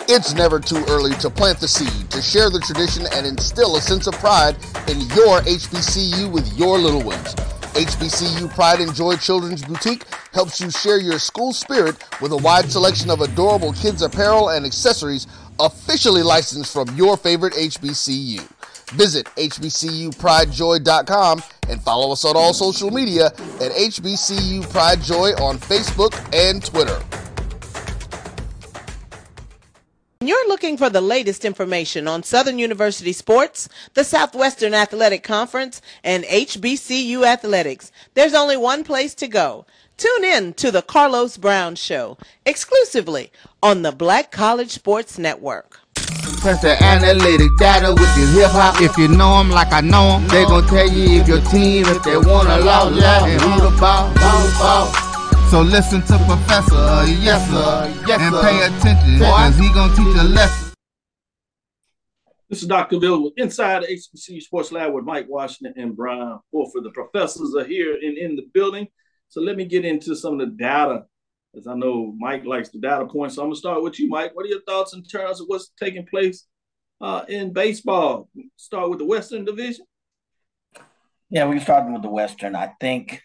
It's 0.09 0.33
never 0.33 0.59
too 0.59 0.83
early 0.89 1.13
to 1.15 1.29
plant 1.29 1.59
the 1.59 1.67
seed, 1.67 2.09
to 2.11 2.21
share 2.21 2.49
the 2.49 2.59
tradition, 2.59 3.05
and 3.13 3.25
instill 3.25 3.77
a 3.77 3.81
sense 3.81 4.07
of 4.07 4.13
pride 4.15 4.55
in 4.87 4.99
your 4.99 5.41
HBCU 5.41 6.31
with 6.31 6.57
your 6.57 6.77
little 6.77 7.03
ones. 7.03 7.35
HBCU 7.77 8.49
Pride 8.55 8.81
and 8.81 8.93
Joy 8.95 9.17
Children's 9.17 9.63
Boutique 9.63 10.01
helps 10.33 10.59
you 10.59 10.71
share 10.71 10.97
your 10.97 11.19
school 11.19 11.53
spirit 11.53 12.03
with 12.19 12.31
a 12.31 12.37
wide 12.37 12.71
selection 12.71 13.11
of 13.11 13.21
adorable 13.21 13.71
kids' 13.73 14.01
apparel 14.01 14.49
and 14.49 14.65
accessories 14.65 15.27
officially 15.59 16.23
licensed 16.23 16.73
from 16.73 16.87
your 16.95 17.15
favorite 17.17 17.53
HBCU. 17.53 18.39
Visit 18.95 19.27
HBCUPrideJoy.com 19.35 21.43
and 21.69 21.79
follow 21.83 22.11
us 22.11 22.25
on 22.25 22.35
all 22.35 22.55
social 22.55 22.89
media 22.89 23.27
at 23.27 23.71
HBCU 23.71 24.67
Pride 24.71 25.03
Joy 25.03 25.33
on 25.33 25.59
Facebook 25.59 26.15
and 26.33 26.65
Twitter. 26.65 26.99
You're 30.27 30.49
looking 30.49 30.75
for 30.75 30.89
the 30.89 30.99
latest 30.99 31.45
information 31.45 32.05
on 32.05 32.21
Southern 32.21 32.59
University 32.59 33.13
sports, 33.13 33.69
the 33.93 34.03
Southwestern 34.03 34.73
Athletic 34.73 35.23
Conference, 35.23 35.81
and 36.03 36.25
HBCU 36.25 37.25
athletics. 37.25 37.93
There's 38.13 38.33
only 38.33 38.57
one 38.57 38.83
place 38.83 39.15
to 39.15 39.29
go. 39.29 39.65
Tune 39.95 40.25
in 40.25 40.53
to 40.55 40.69
the 40.69 40.81
Carlos 40.81 41.37
Brown 41.37 41.77
Show 41.77 42.17
exclusively 42.45 43.31
on 43.63 43.83
the 43.83 43.93
Black 43.93 44.29
College 44.33 44.71
Sports 44.71 45.17
Network. 45.17 45.79
Press 45.95 46.61
the 46.61 46.75
analytic 46.83 47.49
data 47.57 47.93
with 47.93 48.17
your 48.17 48.27
hip 48.27 48.51
hop. 48.51 48.81
If 48.81 48.97
you 48.97 49.07
know 49.07 49.37
them 49.37 49.49
like 49.49 49.71
I 49.71 49.79
know 49.79 50.19
them, 50.19 50.27
they 50.27 50.43
gon' 50.43 50.67
tell 50.67 50.89
you 50.89 51.21
if 51.21 51.27
your 51.29 51.39
team, 51.39 51.85
if 51.85 52.03
they 52.03 52.17
wanna 52.17 52.57
law, 52.57 52.83
law, 52.89 53.23
and 53.23 53.41
who 53.41 53.61
the 53.61 53.77
ball, 53.79 54.13
ball, 54.15 54.91
ball. 54.91 55.16
So 55.49 55.61
listen 55.61 56.01
to 56.01 56.17
Professor, 56.25 57.09
yes 57.23 57.49
sir, 57.49 58.03
yes, 58.05 58.19
and 58.19 58.35
pay 58.35 58.65
attention, 58.65 59.19
cause 59.19 59.57
he 59.57 59.69
gonna 59.73 59.95
teach 59.95 60.19
a 60.19 60.23
lesson. 60.25 60.73
This 62.49 62.61
is 62.61 62.67
Dr. 62.67 62.99
Cavil 62.99 63.23
with 63.23 63.33
Inside 63.37 63.83
the 63.83 63.87
HBCU 63.87 64.41
Sports 64.41 64.73
Lab 64.73 64.91
with 64.93 65.05
Mike 65.05 65.27
Washington 65.29 65.81
and 65.81 65.95
Bryan 65.95 66.39
Fulford. 66.51 66.83
The 66.83 66.89
professors 66.89 67.55
are 67.55 67.63
here 67.63 67.93
and 67.93 68.17
in 68.17 68.35
the 68.35 68.45
building. 68.53 68.89
So 69.29 69.39
let 69.39 69.55
me 69.55 69.63
get 69.63 69.85
into 69.85 70.17
some 70.17 70.33
of 70.33 70.39
the 70.39 70.53
data, 70.53 71.05
as 71.55 71.65
I 71.65 71.75
know 71.75 72.13
Mike 72.17 72.43
likes 72.43 72.67
the 72.67 72.79
data 72.79 73.05
points. 73.05 73.35
So 73.35 73.41
I'm 73.41 73.47
gonna 73.47 73.55
start 73.55 73.81
with 73.81 73.97
you, 74.01 74.09
Mike. 74.09 74.35
What 74.35 74.45
are 74.45 74.49
your 74.49 74.63
thoughts 74.63 74.93
in 74.93 75.03
terms 75.03 75.39
of 75.39 75.47
what's 75.47 75.71
taking 75.79 76.05
place 76.05 76.45
uh, 76.99 77.23
in 77.29 77.53
baseball? 77.53 78.27
Start 78.57 78.89
with 78.89 78.99
the 78.99 79.05
Western 79.05 79.45
Division. 79.45 79.85
Yeah, 81.29 81.47
we 81.47 81.55
can 81.55 81.63
start 81.63 81.89
with 81.89 82.01
the 82.01 82.09
Western. 82.09 82.53
I 82.53 82.73
think 82.81 83.21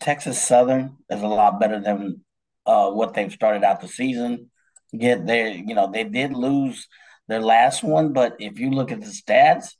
Texas 0.00 0.40
Southern 0.40 0.96
is 1.10 1.22
a 1.22 1.26
lot 1.26 1.60
better 1.60 1.80
than 1.80 2.20
uh, 2.64 2.90
what 2.90 3.14
they've 3.14 3.32
started 3.32 3.64
out 3.64 3.80
the 3.80 3.88
season. 3.88 4.50
Get 4.96 5.26
there, 5.26 5.48
you 5.48 5.74
know, 5.74 5.90
they 5.90 6.04
did 6.04 6.32
lose 6.32 6.86
their 7.28 7.40
last 7.40 7.82
one, 7.82 8.12
but 8.12 8.36
if 8.38 8.58
you 8.58 8.70
look 8.70 8.92
at 8.92 9.00
the 9.00 9.06
stats, 9.06 9.74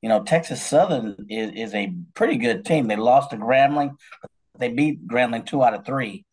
you 0.00 0.08
know, 0.08 0.22
Texas 0.22 0.62
Southern 0.62 1.26
is, 1.28 1.52
is 1.54 1.74
a 1.74 1.94
pretty 2.14 2.36
good 2.36 2.64
team. 2.64 2.88
They 2.88 2.96
lost 2.96 3.30
to 3.30 3.36
Grambling. 3.36 3.96
They 4.58 4.68
beat 4.68 5.06
Grambling 5.06 5.46
two 5.46 5.62
out 5.62 5.74
of 5.74 5.86
three 5.86 6.24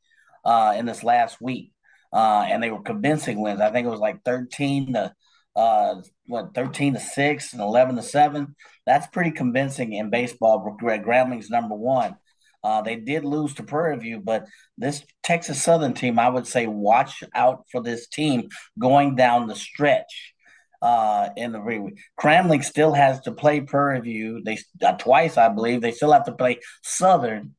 uh, 0.44 0.76
in 0.78 0.86
this 0.86 1.04
last 1.04 1.40
week. 1.40 1.72
Uh, 2.12 2.46
and 2.48 2.62
they 2.62 2.72
were 2.72 2.82
convincing 2.82 3.40
wins. 3.40 3.62
I 3.62 3.72
think 3.72 3.86
it 3.86 3.92
was 3.92 4.00
like 4.00 4.24
13 4.24 4.94
to 4.94 5.14
uh, 5.56 5.96
what 6.26 6.54
13 6.56 6.94
to 6.94 7.00
6 7.00 7.54
and 7.54 7.62
11 7.62 7.96
to 7.98 8.02
7. 8.02 8.56
That's 8.86 9.08
pretty 9.08 9.32
convincing 9.32 9.94
in 9.94 10.10
baseball. 10.10 10.78
Grambling's 10.82 11.50
number 11.50 11.76
one. 11.76 12.16
Uh, 12.64 12.82
they 12.82 12.98
did 12.98 13.24
lose 13.24 13.54
to 13.54 13.64
Prairie 13.64 13.98
View, 13.98 14.22
but 14.24 14.46
this 14.78 15.04
Texas 15.24 15.62
Southern 15.62 15.94
team, 15.94 16.20
I 16.20 16.30
would 16.30 16.46
say, 16.46 16.68
watch 16.68 17.24
out 17.34 17.66
for 17.72 17.82
this 17.82 18.08
team 18.08 18.50
going 18.78 19.16
down 19.16 19.48
the 19.48 19.56
stretch. 19.56 20.34
Uh, 20.82 21.28
in 21.36 21.52
the 21.52 21.60
re- 21.60 21.94
Grambling 22.18 22.64
still 22.64 22.94
has 22.94 23.20
to 23.22 23.34
play 23.34 23.60
Prairie 23.60 24.00
View. 24.00 24.42
They 24.46 24.58
uh, 24.82 24.94
twice, 24.94 25.36
I 25.38 25.50
believe. 25.50 25.82
They 25.82 25.92
still 25.92 26.14
have 26.14 26.24
to 26.26 26.32
play 26.32 26.60
Southern, 26.84 27.54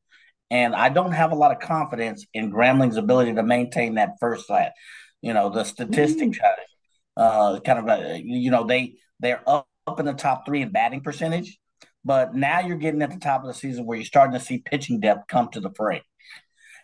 and 0.49 0.73
I 0.73 0.89
don't 0.89 1.11
have 1.11 1.31
a 1.31 1.35
lot 1.35 1.51
of 1.51 1.59
confidence 1.59 2.25
in 2.33 2.51
Grambling's 2.51 2.97
ability 2.97 3.35
to 3.35 3.43
maintain 3.43 3.95
that 3.95 4.15
first 4.19 4.49
lat. 4.49 4.73
You 5.21 5.33
know, 5.33 5.51
the 5.51 5.63
statistics, 5.63 6.39
uh, 7.15 7.59
kind 7.59 7.77
of, 7.77 7.87
uh, 7.87 8.13
you 8.15 8.49
know, 8.49 8.65
they 8.65 8.95
they're 9.19 9.47
up, 9.47 9.67
up 9.85 9.99
in 9.99 10.07
the 10.07 10.13
top 10.13 10.47
three 10.47 10.63
in 10.63 10.71
batting 10.71 11.01
percentage. 11.01 11.59
But 12.03 12.33
now 12.33 12.59
you're 12.59 12.77
getting 12.77 13.01
at 13.01 13.11
the 13.11 13.19
top 13.19 13.41
of 13.41 13.47
the 13.47 13.53
season 13.53 13.85
where 13.85 13.97
you're 13.97 14.05
starting 14.05 14.33
to 14.33 14.43
see 14.43 14.57
pitching 14.59 14.99
depth 14.99 15.27
come 15.27 15.49
to 15.49 15.59
the 15.59 15.69
fray. 15.69 16.03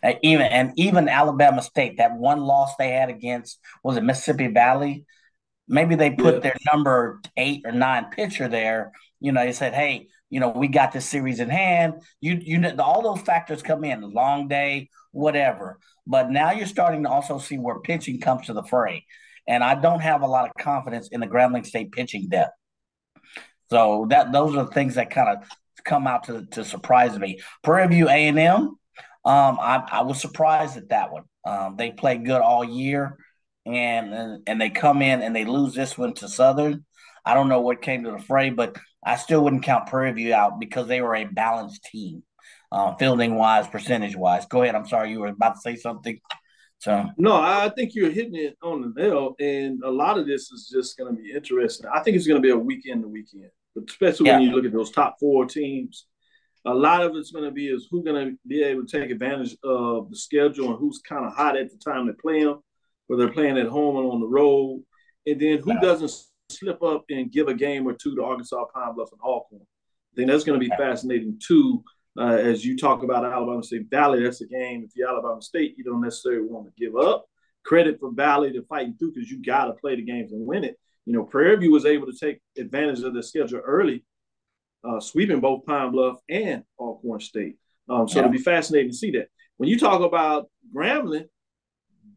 Uh, 0.02 0.12
even 0.22 0.46
and 0.46 0.72
even 0.76 1.08
Alabama 1.08 1.60
State, 1.62 1.98
that 1.98 2.16
one 2.16 2.40
loss 2.40 2.76
they 2.76 2.90
had 2.90 3.08
against 3.08 3.58
was 3.82 3.96
it 3.96 4.04
Mississippi 4.04 4.46
Valley? 4.48 5.04
Maybe 5.66 5.96
they 5.96 6.10
put 6.10 6.34
yeah. 6.34 6.40
their 6.40 6.56
number 6.72 7.20
eight 7.36 7.62
or 7.64 7.72
nine 7.72 8.06
pitcher 8.10 8.48
there. 8.48 8.92
You 9.20 9.32
know, 9.32 9.44
they 9.44 9.52
said, 9.52 9.74
"Hey, 9.74 10.08
you 10.30 10.38
know, 10.38 10.50
we 10.50 10.68
got 10.68 10.92
this 10.92 11.06
series 11.06 11.40
in 11.40 11.50
hand." 11.50 11.94
You 12.20 12.38
you 12.40 12.58
know, 12.58 12.74
all 12.78 13.02
those 13.02 13.24
factors 13.24 13.62
come 13.62 13.82
in, 13.82 14.00
long 14.02 14.46
day, 14.46 14.88
whatever. 15.10 15.80
But 16.06 16.30
now 16.30 16.52
you're 16.52 16.66
starting 16.66 17.02
to 17.02 17.10
also 17.10 17.38
see 17.38 17.58
where 17.58 17.80
pitching 17.80 18.20
comes 18.20 18.46
to 18.46 18.52
the 18.52 18.62
fray, 18.62 19.04
and 19.48 19.64
I 19.64 19.74
don't 19.74 20.00
have 20.00 20.22
a 20.22 20.28
lot 20.28 20.48
of 20.48 20.52
confidence 20.62 21.08
in 21.08 21.20
the 21.20 21.26
Grambling 21.26 21.66
State 21.66 21.90
pitching 21.90 22.28
depth. 22.28 22.57
So 23.70 24.06
that 24.10 24.32
those 24.32 24.56
are 24.56 24.64
the 24.64 24.70
things 24.70 24.94
that 24.94 25.10
kind 25.10 25.28
of 25.28 25.48
come 25.84 26.06
out 26.06 26.24
to 26.24 26.46
to 26.52 26.64
surprise 26.64 27.18
me. 27.18 27.40
Prairie 27.62 27.88
View 27.88 28.08
A 28.08 28.28
and 28.28 28.38
M, 28.38 28.56
um, 29.24 29.58
I, 29.60 29.86
I 29.90 30.02
was 30.02 30.20
surprised 30.20 30.76
at 30.76 30.90
that 30.90 31.12
one. 31.12 31.24
Um, 31.44 31.76
they 31.76 31.90
played 31.90 32.24
good 32.24 32.40
all 32.40 32.64
year, 32.64 33.16
and, 33.66 34.12
and 34.12 34.42
and 34.46 34.60
they 34.60 34.70
come 34.70 35.02
in 35.02 35.22
and 35.22 35.34
they 35.34 35.44
lose 35.44 35.74
this 35.74 35.96
one 35.96 36.14
to 36.14 36.28
Southern. 36.28 36.84
I 37.24 37.34
don't 37.34 37.48
know 37.48 37.60
what 37.60 37.82
came 37.82 38.04
to 38.04 38.12
the 38.12 38.18
fray, 38.18 38.50
but 38.50 38.76
I 39.04 39.16
still 39.16 39.44
wouldn't 39.44 39.64
count 39.64 39.88
Prairie 39.88 40.12
View 40.12 40.34
out 40.34 40.60
because 40.60 40.88
they 40.88 41.00
were 41.00 41.14
a 41.14 41.24
balanced 41.24 41.84
team, 41.84 42.22
uh, 42.72 42.94
fielding 42.96 43.34
wise, 43.34 43.66
percentage 43.66 44.16
wise. 44.16 44.46
Go 44.46 44.62
ahead. 44.62 44.74
I'm 44.74 44.88
sorry, 44.88 45.10
you 45.10 45.20
were 45.20 45.28
about 45.28 45.54
to 45.54 45.60
say 45.60 45.76
something. 45.76 46.18
So 46.78 47.06
no, 47.18 47.34
I 47.34 47.70
think 47.70 47.94
you're 47.94 48.10
hitting 48.10 48.36
it 48.36 48.56
on 48.62 48.80
the 48.80 49.02
nail, 49.02 49.34
and 49.40 49.82
a 49.82 49.90
lot 49.90 50.16
of 50.16 50.26
this 50.26 50.50
is 50.52 50.70
just 50.72 50.96
going 50.96 51.14
to 51.14 51.20
be 51.20 51.32
interesting. 51.32 51.90
I 51.92 52.00
think 52.00 52.16
it's 52.16 52.26
going 52.26 52.40
to 52.40 52.46
be 52.46 52.52
a 52.52 52.56
weekend 52.56 53.02
to 53.02 53.08
weekend 53.08 53.50
especially 53.86 54.26
yeah. 54.26 54.38
when 54.38 54.48
you 54.48 54.54
look 54.54 54.64
at 54.64 54.72
those 54.72 54.90
top 54.90 55.16
four 55.20 55.44
teams. 55.46 56.06
A 56.64 56.74
lot 56.74 57.02
of 57.02 57.16
it's 57.16 57.30
going 57.30 57.44
to 57.44 57.50
be 57.50 57.68
is 57.68 57.86
who's 57.90 58.04
going 58.04 58.26
to 58.26 58.38
be 58.46 58.62
able 58.62 58.84
to 58.84 59.00
take 59.00 59.10
advantage 59.10 59.56
of 59.62 60.10
the 60.10 60.16
schedule 60.16 60.70
and 60.70 60.78
who's 60.78 61.00
kind 61.00 61.24
of 61.24 61.34
hot 61.34 61.56
at 61.56 61.70
the 61.70 61.78
time 61.78 62.06
they 62.06 62.12
play 62.12 62.44
them, 62.44 62.60
whether 63.06 63.24
they're 63.24 63.32
playing 63.32 63.58
at 63.58 63.66
home 63.66 63.96
and 63.96 64.10
on 64.10 64.20
the 64.20 64.26
road, 64.26 64.82
and 65.26 65.40
then 65.40 65.58
who 65.58 65.78
doesn't 65.80 66.12
slip 66.50 66.82
up 66.82 67.04
and 67.10 67.32
give 67.32 67.48
a 67.48 67.54
game 67.54 67.86
or 67.86 67.92
two 67.92 68.14
to 68.16 68.24
Arkansas, 68.24 68.64
Pine 68.74 68.94
Bluff, 68.94 69.12
and 69.12 69.20
Alcorn. 69.22 69.62
I 69.62 70.16
think 70.16 70.28
that's 70.28 70.44
going 70.44 70.60
to 70.60 70.68
be 70.68 70.74
fascinating 70.76 71.40
too. 71.46 71.82
Uh, 72.18 72.36
as 72.36 72.64
you 72.64 72.76
talk 72.76 73.04
about 73.04 73.24
Alabama 73.24 73.62
State 73.62 73.88
Valley, 73.90 74.22
that's 74.22 74.40
a 74.40 74.46
game. 74.46 74.82
If 74.84 74.90
you're 74.96 75.08
Alabama 75.08 75.40
State, 75.40 75.76
you 75.78 75.84
don't 75.84 76.00
necessarily 76.00 76.48
want 76.48 76.66
to 76.66 76.72
give 76.76 76.96
up 76.96 77.26
credit 77.68 78.00
for 78.00 78.10
Valley 78.12 78.50
to 78.52 78.62
fighting 78.62 78.94
through 78.98 79.12
because 79.12 79.30
you 79.30 79.42
got 79.42 79.66
to 79.66 79.74
play 79.74 79.94
the 79.94 80.02
games 80.02 80.32
and 80.32 80.46
win 80.46 80.64
it 80.64 80.78
you 81.08 81.14
know, 81.14 81.24
Prairie 81.24 81.56
View 81.56 81.72
was 81.72 81.86
able 81.86 82.06
to 82.06 82.12
take 82.12 82.38
advantage 82.58 83.00
of 83.00 83.14
the 83.14 83.22
schedule 83.22 83.60
early, 83.64 84.04
uh, 84.84 85.00
sweeping 85.00 85.40
both 85.40 85.64
Pine 85.64 85.90
Bluff 85.90 86.18
and 86.28 86.62
Alcorn 86.78 87.20
State. 87.20 87.56
Um, 87.88 88.06
so 88.06 88.16
Yeah. 88.18 88.26
it'll 88.26 88.32
be 88.32 88.38
fascinating 88.38 88.90
to 88.90 88.96
see 88.96 89.10
that. 89.12 89.28
When 89.56 89.70
you 89.70 89.78
talk 89.78 90.02
about 90.02 90.50
Grambling, 90.74 91.30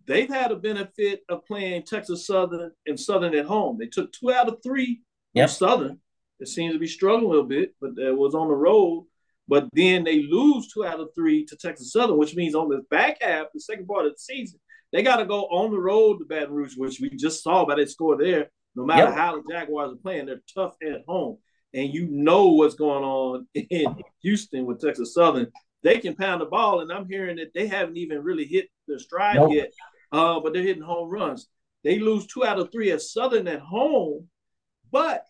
they've 0.08 0.28
had 0.28 0.52
a 0.52 0.58
benefit 0.58 1.24
of 1.30 1.46
playing 1.46 1.84
Texas 1.84 2.28
Southern 2.28 2.74
and 2.86 3.00
Southern 3.00 3.34
at 3.34 3.46
home. 3.46 3.78
They 3.78 3.88
took 3.88 4.12
two 4.12 4.30
out 4.30 4.50
of 4.50 4.62
three 4.62 5.04
Yep. 5.36 5.48
from 5.50 5.54
Southern. 5.56 6.02
It 6.42 6.50
seems 6.50 6.74
to 6.74 6.80
be 6.80 6.88
struggling 6.88 7.28
a 7.28 7.30
little 7.30 7.46
bit, 7.46 7.74
but 7.80 7.98
it 7.98 8.18
was 8.18 8.36
on 8.36 8.50
the 8.50 8.56
road. 8.56 9.08
But 9.48 9.70
then 9.72 10.04
they 10.04 10.24
lose 10.24 10.68
two 10.68 10.84
out 10.84 11.00
of 11.00 11.16
three 11.16 11.46
to 11.46 11.56
Texas 11.56 11.94
Southern, 11.94 12.18
which 12.18 12.36
means 12.36 12.56
on 12.56 12.68
the 12.68 12.82
back 12.89 13.22
half, 13.22 13.48
the 13.54 13.62
second 13.62 13.88
part 13.88 14.06
of 14.06 14.12
the 14.12 14.20
season, 14.20 14.60
they 14.92 15.02
got 15.02 15.18
to 15.18 15.26
go 15.26 15.46
on 15.46 15.72
the 15.72 15.80
road 15.80 16.18
to 16.20 16.26
Baton 16.26 16.54
Rouge, 16.54 16.76
which 16.76 17.00
we 17.00 17.10
just 17.12 17.42
saw 17.42 17.64
by 17.66 17.76
that 17.76 17.89
score 17.89 18.18
there. 18.18 18.52
No 18.76 18.86
matter 18.86 19.09
Yep. 19.09 19.13
how 19.13 19.36
the 19.36 19.43
Jaguars 19.49 19.91
are 19.93 19.97
playing, 19.97 20.26
they're 20.28 20.41
tough 20.53 20.76
at 20.84 21.03
home. 21.07 21.38
And 21.74 21.93
you 21.93 22.07
know 22.09 22.47
what's 22.49 22.76
going 22.76 23.03
on 23.03 23.47
in 23.53 23.95
Houston 24.22 24.65
with 24.65 24.80
Texas 24.82 25.13
Southern. 25.13 25.51
They 25.84 25.97
can 25.99 26.15
pound 26.15 26.41
the 26.41 26.45
ball, 26.45 26.82
and 26.82 26.91
I'm 26.91 27.07
hearing 27.07 27.38
that 27.38 27.53
they 27.53 27.67
haven't 27.67 27.97
even 27.97 28.22
really 28.24 28.45
hit 28.45 28.67
their 28.88 28.99
stride 28.99 29.38
Nope. 29.38 29.53
yet, 29.53 29.72
uh, 30.11 30.39
but 30.39 30.53
they're 30.53 30.61
hitting 30.61 30.84
home 30.84 31.09
runs. 31.09 31.47
They 31.84 31.97
lose 31.99 32.28
two 32.28 32.45
out 32.45 32.59
of 32.59 32.72
three 32.72 32.91
at 32.91 33.01
Southern 33.01 33.47
at 33.47 33.61
home, 33.61 34.28
but 34.91 35.26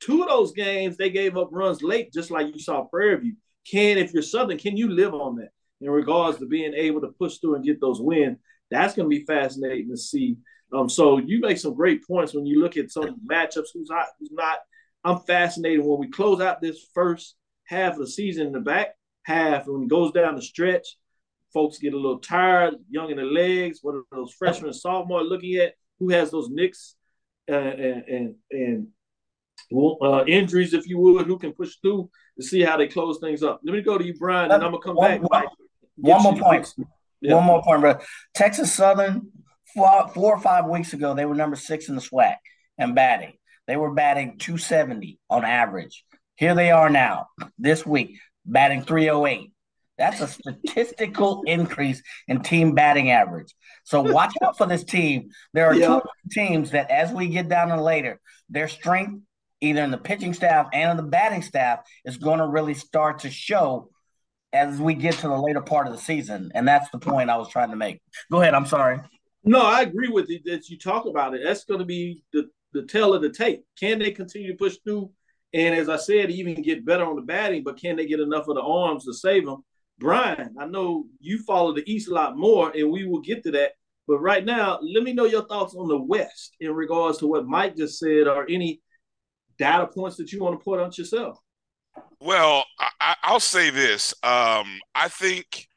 two 0.00 0.22
of 0.22 0.28
those 0.28 0.52
games 0.52 0.96
they 0.96 1.10
gave 1.10 1.36
up 1.36 1.50
runs 1.52 1.82
late, 1.82 2.12
just 2.12 2.30
like 2.32 2.48
you 2.52 2.58
saw 2.60 2.82
Prairie 2.84 3.20
View. 3.20 3.36
Can 3.70 3.98
if 3.98 4.12
you're 4.12 4.22
Southern, 4.24 4.58
can 4.58 4.76
you 4.76 4.90
live 4.90 5.14
on 5.14 5.36
that 5.36 5.50
in 5.80 5.88
regards 5.90 6.38
to 6.38 6.46
being 6.46 6.74
able 6.74 7.00
to 7.02 7.14
push 7.18 7.38
through 7.38 7.54
and 7.54 7.64
get 7.64 7.80
those 7.80 8.00
wins? 8.00 8.38
That's 8.72 8.94
going 8.94 9.08
to 9.08 9.16
be 9.16 9.24
fascinating 9.24 9.90
to 9.90 9.96
see. 9.96 10.36
Um, 10.72 10.88
so 10.88 11.18
you 11.18 11.40
make 11.40 11.58
some 11.58 11.74
great 11.74 12.06
points 12.06 12.34
when 12.34 12.46
you 12.46 12.60
look 12.60 12.76
at 12.76 12.90
some 12.90 13.20
matchups. 13.30 13.68
Who's 13.74 13.90
hot, 13.90 14.06
who's 14.18 14.30
not. 14.32 14.58
I'm 15.04 15.18
fascinated 15.20 15.84
when 15.84 15.98
we 15.98 16.08
close 16.10 16.40
out 16.40 16.60
this 16.60 16.86
first 16.94 17.34
half 17.66 17.94
of 17.94 17.98
the 17.98 18.06
season 18.06 18.46
in 18.48 18.52
the 18.52 18.60
back 18.60 18.94
half, 19.24 19.66
when 19.66 19.82
it 19.84 19.88
goes 19.88 20.12
down 20.12 20.36
the 20.36 20.42
stretch, 20.42 20.86
folks 21.52 21.78
get 21.78 21.92
a 21.92 21.96
little 21.96 22.18
tired, 22.18 22.74
young 22.88 23.10
in 23.10 23.16
the 23.18 23.24
legs. 23.24 23.80
What 23.82 23.94
are 23.96 24.02
those 24.12 24.32
freshmen 24.32 24.68
and 24.68 24.76
sophomore 24.76 25.22
looking 25.22 25.56
at? 25.56 25.74
Who 25.98 26.08
has 26.10 26.30
those 26.30 26.48
nicks 26.50 26.96
uh, 27.50 27.54
and 27.54 28.04
and 28.08 28.34
and 28.50 28.86
uh, 30.02 30.24
injuries, 30.26 30.74
if 30.74 30.86
you 30.88 30.98
would, 30.98 31.26
who 31.26 31.38
can 31.38 31.52
push 31.52 31.76
through 31.82 32.10
to 32.38 32.44
see 32.46 32.60
how 32.62 32.76
they 32.76 32.88
close 32.88 33.18
things 33.20 33.42
up. 33.42 33.60
Let 33.64 33.74
me 33.74 33.80
go 33.82 33.96
to 33.98 34.04
you, 34.04 34.14
Bryan, 34.14 34.50
and 34.50 34.62
I'm 34.64 34.70
gonna 34.72 34.82
come 34.82 34.96
One- 34.96 35.20
back. 35.20 35.30
one- 35.30 35.46
One 35.96 36.22
more 36.22 36.36
point. 36.36 36.74
Yeah. 37.20 37.34
One 37.36 37.44
more 37.44 37.62
point, 37.62 37.80
bro. 37.82 37.98
Texas 38.34 38.72
Southern, 38.72 39.30
four, 39.74 40.08
four 40.14 40.34
or 40.34 40.40
five 40.40 40.66
weeks 40.66 40.92
ago, 40.92 41.14
they 41.14 41.24
were 41.24 41.34
number 41.34 41.56
six 41.56 41.88
in 41.88 41.94
the 41.94 42.00
SWAC 42.00 42.36
and 42.78 42.94
batting. 42.94 43.32
They 43.66 43.76
were 43.76 43.92
batting 43.94 44.38
270 44.38 45.18
on 45.30 45.44
average. 45.44 46.04
Here 46.36 46.54
they 46.54 46.70
are 46.70 46.90
now, 46.90 47.28
this 47.58 47.86
week, 47.86 48.18
batting 48.44 48.82
308. 48.82 49.52
That's 49.98 50.20
a 50.20 50.26
statistical 50.28 51.42
increase 51.46 52.02
in 52.26 52.42
team 52.42 52.74
batting 52.74 53.10
average. 53.10 53.54
So 53.84 54.00
watch 54.02 54.32
out 54.42 54.56
for 54.58 54.66
this 54.66 54.84
team. 54.84 55.30
There 55.52 55.66
are 55.66 55.74
Yeah. 55.74 56.00
two 56.00 56.02
teams 56.30 56.70
that, 56.72 56.90
as 56.90 57.12
we 57.12 57.28
get 57.28 57.48
down 57.48 57.68
to 57.68 57.80
later, 57.80 58.20
their 58.48 58.68
strength, 58.68 59.22
either 59.60 59.82
in 59.82 59.90
the 59.92 59.98
pitching 59.98 60.34
staff 60.34 60.68
and 60.72 60.90
in 60.90 60.96
the 60.96 61.08
batting 61.08 61.42
staff, 61.42 61.80
is 62.04 62.16
going 62.16 62.38
to 62.40 62.46
really 62.48 62.74
start 62.74 63.20
to 63.20 63.30
show 63.30 63.90
as 64.52 64.78
we 64.80 64.94
get 64.94 65.14
to 65.14 65.28
the 65.28 65.36
later 65.36 65.60
part 65.62 65.86
of 65.86 65.92
the 65.92 65.98
season. 66.00 66.50
And 66.54 66.66
that's 66.66 66.90
the 66.90 66.98
point 66.98 67.30
I 67.30 67.36
was 67.36 67.48
trying 67.48 67.70
to 67.70 67.76
make. 67.76 68.00
Go 68.30 68.40
ahead. 68.42 68.54
I'm 68.54 68.66
sorry. 68.66 68.98
No, 69.44 69.60
I 69.60 69.82
agree 69.82 70.08
with 70.08 70.28
you 70.28 70.40
that 70.44 70.68
you 70.68 70.78
talk 70.78 71.06
about 71.06 71.34
it. 71.34 71.40
That's 71.44 71.64
going 71.64 71.80
to 71.80 71.86
be 71.86 72.22
the 72.32 72.48
the 72.72 72.86
tail 72.86 73.12
of 73.12 73.20
the 73.22 73.28
tape. 73.30 73.64
Can 73.78 73.98
they 73.98 74.10
continue 74.12 74.52
to 74.52 74.56
push 74.56 74.76
through? 74.82 75.10
And 75.52 75.74
as 75.74 75.90
I 75.90 75.96
said, 75.96 76.30
even 76.30 76.62
get 76.62 76.86
better 76.86 77.04
on 77.04 77.16
the 77.16 77.22
batting, 77.22 77.62
but 77.64 77.78
can 77.78 77.96
they 77.96 78.06
get 78.06 78.20
enough 78.20 78.48
of 78.48 78.54
the 78.54 78.62
arms 78.62 79.04
to 79.04 79.12
save 79.12 79.44
them? 79.44 79.62
Bryan, 79.98 80.54
I 80.58 80.64
know 80.66 81.04
you 81.20 81.42
follow 81.42 81.74
the 81.74 81.84
East 81.90 82.08
a 82.08 82.14
lot 82.14 82.36
more, 82.38 82.70
and 82.74 82.90
we 82.90 83.06
will 83.06 83.20
get 83.20 83.42
to 83.44 83.50
that. 83.52 83.72
But 84.08 84.20
right 84.20 84.44
now, 84.44 84.78
let 84.82 85.02
me 85.04 85.12
know 85.12 85.26
your 85.26 85.44
thoughts 85.44 85.74
on 85.74 85.86
the 85.88 85.98
West 85.98 86.56
in 86.60 86.72
regards 86.72 87.18
to 87.18 87.26
what 87.26 87.46
Mike 87.46 87.76
just 87.76 87.98
said, 87.98 88.26
or 88.26 88.46
any 88.48 88.80
data 89.58 89.86
points 89.86 90.16
that 90.16 90.32
you 90.32 90.40
want 90.40 90.58
to 90.58 90.64
put 90.64 90.80
on 90.80 90.90
yourself. 90.96 91.38
Well, 92.20 92.64
I, 92.80 92.88
I- 93.00 93.16
I'll 93.24 93.38
say 93.40 93.68
this. 93.68 94.14
Um, 94.22 94.80
I 94.94 95.08
think. 95.08 95.68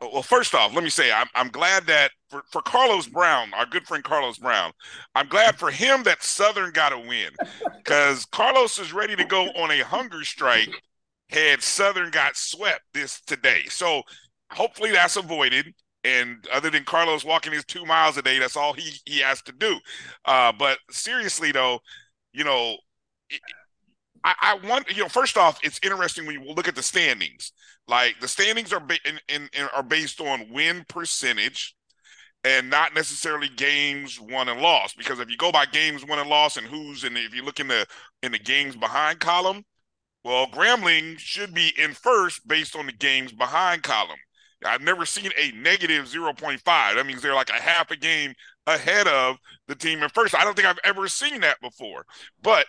Well, 0.00 0.22
first 0.22 0.54
off, 0.54 0.74
let 0.74 0.82
me 0.82 0.88
say 0.90 1.12
I'm 1.12 1.26
I'm 1.34 1.48
glad 1.50 1.86
that 1.86 2.12
for, 2.30 2.42
for 2.50 2.62
Carlos 2.62 3.06
Brown, 3.06 3.52
our 3.52 3.66
good 3.66 3.86
friend 3.86 4.02
Carlos 4.02 4.38
Brown, 4.38 4.72
I'm 5.14 5.28
glad 5.28 5.58
for 5.58 5.70
him 5.70 6.02
that 6.04 6.22
Southern 6.22 6.72
got 6.72 6.92
a 6.94 6.98
win 6.98 7.32
because 7.84 8.24
Carlos 8.26 8.78
is 8.78 8.94
ready 8.94 9.14
to 9.16 9.24
go 9.24 9.46
on 9.50 9.70
a 9.70 9.80
hunger 9.84 10.24
strike 10.24 10.82
had 11.28 11.62
Southern 11.62 12.10
got 12.10 12.36
swept 12.36 12.82
this 12.94 13.20
today. 13.20 13.64
So 13.68 14.02
hopefully 14.52 14.90
that's 14.90 15.16
avoided. 15.16 15.74
And 16.02 16.46
other 16.50 16.70
than 16.70 16.84
Carlos 16.84 17.24
walking 17.24 17.52
his 17.52 17.64
two 17.66 17.84
miles 17.84 18.16
a 18.16 18.22
day, 18.22 18.38
that's 18.38 18.56
all 18.56 18.72
he 18.72 18.92
he 19.04 19.18
has 19.20 19.42
to 19.42 19.52
do. 19.52 19.78
Uh, 20.24 20.50
but 20.52 20.78
seriously 20.90 21.52
though, 21.52 21.80
you 22.32 22.44
know, 22.44 22.76
I, 24.24 24.34
I 24.40 24.66
want 24.68 24.90
you 24.94 25.02
know. 25.02 25.08
First 25.08 25.36
off, 25.36 25.58
it's 25.62 25.80
interesting 25.82 26.26
when 26.26 26.40
you 26.40 26.52
look 26.52 26.68
at 26.68 26.74
the 26.74 26.82
standings. 26.82 27.52
Like 27.88 28.20
the 28.20 28.28
standings 28.28 28.72
are 28.72 28.80
ba- 28.80 28.98
in, 29.04 29.18
in, 29.28 29.48
in- 29.52 29.68
are 29.74 29.82
based 29.82 30.20
on 30.20 30.50
win 30.50 30.84
percentage, 30.88 31.74
and 32.44 32.70
not 32.70 32.94
necessarily 32.94 33.48
games 33.48 34.20
won 34.20 34.48
and 34.48 34.60
lost. 34.60 34.96
Because 34.98 35.20
if 35.20 35.30
you 35.30 35.36
go 35.36 35.52
by 35.52 35.66
games 35.66 36.06
won 36.06 36.18
and 36.18 36.28
lost, 36.30 36.56
and 36.56 36.66
who's 36.66 37.02
the, 37.02 37.08
if 37.16 37.34
you 37.34 37.42
look 37.44 37.60
in 37.60 37.68
the 37.68 37.86
in 38.22 38.32
the 38.32 38.38
games 38.38 38.76
behind 38.76 39.20
column, 39.20 39.64
well, 40.24 40.46
Grambling 40.46 41.18
should 41.18 41.54
be 41.54 41.72
in 41.78 41.94
first 41.94 42.46
based 42.46 42.76
on 42.76 42.86
the 42.86 42.92
games 42.92 43.32
behind 43.32 43.82
column. 43.82 44.18
I've 44.64 44.82
never 44.82 45.06
seen 45.06 45.30
a 45.38 45.52
negative 45.52 46.06
0.5. 46.06 46.62
That 46.64 47.06
means 47.06 47.22
they're 47.22 47.34
like 47.34 47.48
a 47.50 47.54
half 47.54 47.90
a 47.90 47.96
game 47.96 48.34
ahead 48.66 49.08
of 49.08 49.36
the 49.68 49.74
team 49.74 50.02
in 50.02 50.10
first. 50.10 50.34
I 50.34 50.44
don't 50.44 50.54
think 50.54 50.68
I've 50.68 50.78
ever 50.84 51.08
seen 51.08 51.40
that 51.40 51.60
before. 51.62 52.04
But 52.42 52.66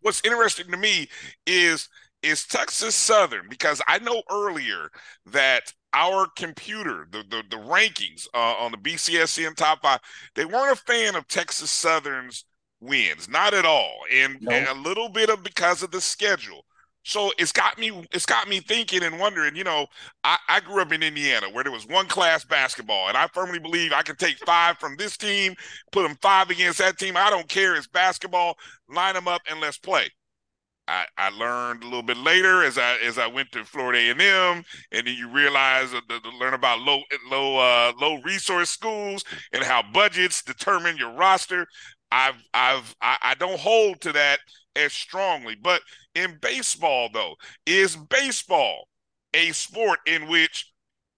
what's 0.00 0.24
interesting 0.24 0.70
to 0.70 0.76
me 0.76 1.08
is 1.46 1.88
is 2.22 2.46
Texas 2.46 2.94
Southern 2.94 3.48
because 3.48 3.80
I 3.88 3.98
know 3.98 4.22
earlier 4.30 4.90
that 5.26 5.72
our 5.92 6.26
computer, 6.36 7.08
the 7.10 7.22
the, 7.28 7.42
the 7.50 7.56
rankings 7.56 8.26
uh, 8.34 8.54
on 8.58 8.72
the 8.72 8.78
BCSN 8.78 9.56
top 9.56 9.82
five, 9.82 10.00
they 10.34 10.44
weren't 10.44 10.72
a 10.72 10.82
fan 10.82 11.16
of 11.16 11.26
Texas 11.28 11.70
Southern's 11.70 12.44
wins, 12.80 13.28
not 13.28 13.54
at 13.54 13.64
all, 13.66 13.92
and, 14.12 14.40
and 14.48 14.66
a 14.66 14.74
little 14.74 15.08
bit 15.08 15.30
of 15.30 15.42
because 15.42 15.82
of 15.82 15.90
the 15.90 16.00
schedule. 16.00 16.64
So 17.02 17.32
it's 17.38 17.52
got 17.52 17.78
me 17.78 18.06
it's 18.12 18.26
got 18.26 18.48
me 18.48 18.60
thinking 18.60 19.02
and 19.02 19.18
wondering, 19.18 19.56
you 19.56 19.64
know, 19.64 19.86
I, 20.22 20.36
I 20.48 20.60
grew 20.60 20.82
up 20.82 20.92
in 20.92 21.02
Indiana 21.02 21.48
where 21.50 21.64
there 21.64 21.72
was 21.72 21.86
one 21.86 22.06
class 22.06 22.44
basketball, 22.44 23.08
and 23.08 23.16
I 23.16 23.26
firmly 23.28 23.58
believe 23.58 23.92
I 23.92 24.02
can 24.02 24.16
take 24.16 24.38
five 24.38 24.78
from 24.78 24.96
this 24.96 25.16
team, 25.16 25.54
put 25.92 26.02
them 26.02 26.16
five 26.20 26.50
against 26.50 26.78
that 26.78 26.98
team. 26.98 27.16
I 27.16 27.30
don't 27.30 27.48
care, 27.48 27.74
it's 27.74 27.86
basketball, 27.86 28.56
line 28.88 29.14
them 29.14 29.28
up 29.28 29.40
and 29.50 29.60
let's 29.60 29.78
play. 29.78 30.10
I, 30.90 31.04
I 31.16 31.30
learned 31.30 31.82
a 31.84 31.86
little 31.86 32.02
bit 32.02 32.16
later 32.16 32.64
as 32.64 32.76
I 32.76 32.96
as 33.04 33.16
I 33.16 33.28
went 33.28 33.52
to 33.52 33.64
Florida 33.64 33.98
A 33.98 34.10
and 34.10 34.20
M, 34.20 34.64
and 34.90 35.06
then 35.06 35.14
you 35.14 35.28
realize 35.28 35.94
uh, 35.94 36.00
learn 36.38 36.54
about 36.54 36.80
low 36.80 37.00
low 37.30 37.58
uh, 37.58 37.92
low 38.00 38.20
resource 38.22 38.70
schools 38.70 39.24
and 39.52 39.62
how 39.62 39.82
budgets 39.94 40.42
determine 40.42 40.96
your 40.96 41.12
roster. 41.12 41.66
I've 42.12 42.42
I've 42.54 42.94
I, 43.00 43.16
I 43.22 43.34
don't 43.34 43.60
hold 43.60 44.00
to 44.02 44.12
that 44.12 44.40
as 44.76 44.92
strongly, 44.92 45.56
but 45.60 45.82
in 46.14 46.38
baseball 46.40 47.08
though, 47.12 47.34
is 47.66 47.96
baseball 47.96 48.88
a 49.34 49.52
sport 49.52 50.00
in 50.06 50.28
which 50.28 50.66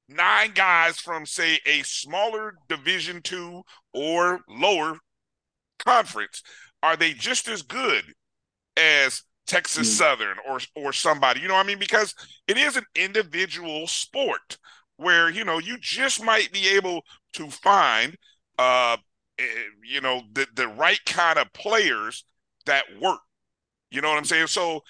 nine 0.08 0.52
guys 0.54 0.98
from 0.98 1.26
say 1.26 1.58
a 1.66 1.82
smaller 1.82 2.54
Division 2.68 3.22
two 3.22 3.62
or 3.94 4.40
lower 4.48 4.98
conference 5.84 6.42
are 6.82 6.96
they 6.96 7.12
just 7.12 7.48
as 7.48 7.62
good 7.62 8.04
as 8.76 9.22
Texas 9.46 9.90
Southern 9.90 10.38
or 10.48 10.60
or 10.74 10.92
somebody. 10.92 11.40
You 11.40 11.48
know 11.48 11.54
what 11.54 11.64
I 11.64 11.68
mean? 11.68 11.78
Because 11.78 12.14
it 12.48 12.56
is 12.56 12.76
an 12.76 12.84
individual 12.94 13.86
sport 13.86 14.58
where 14.96 15.28
you 15.30 15.44
know 15.44 15.58
you 15.58 15.76
just 15.80 16.22
might 16.22 16.52
be 16.52 16.68
able 16.68 17.02
to 17.34 17.50
find 17.50 18.16
uh 18.58 18.96
you 19.84 20.00
know 20.00 20.22
the 20.32 20.46
the 20.54 20.68
right 20.68 21.00
kind 21.06 21.38
of 21.38 21.52
players 21.52 22.24
that 22.66 22.84
work. 23.00 23.20
You 23.90 24.00
know 24.02 24.08
what 24.10 24.18
I'm 24.18 24.24
saying? 24.24 24.48
So 24.48 24.82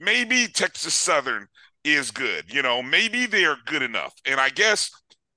maybe 0.00 0.48
Texas 0.48 0.94
Southern 0.94 1.48
is 1.84 2.10
good. 2.10 2.52
You 2.52 2.62
know, 2.62 2.82
maybe 2.82 3.26
they 3.26 3.44
are 3.44 3.56
good 3.66 3.82
enough. 3.82 4.14
And 4.26 4.40
I 4.40 4.50
guess 4.50 4.90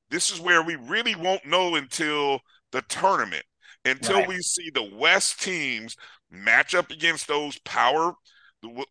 this 0.10 0.32
is 0.32 0.40
where 0.40 0.64
we 0.64 0.76
really 0.76 1.16
won't 1.16 1.46
know 1.46 1.76
until 1.76 2.40
the 2.72 2.82
tournament, 2.84 3.46
until 3.86 4.20
Right. 4.20 4.28
we 4.28 4.38
see 4.42 4.70
the 4.74 4.90
West 4.96 5.42
teams 5.42 5.96
match 6.30 6.76
up 6.76 6.92
against 6.92 7.28
those 7.28 7.60
power, 7.60 8.14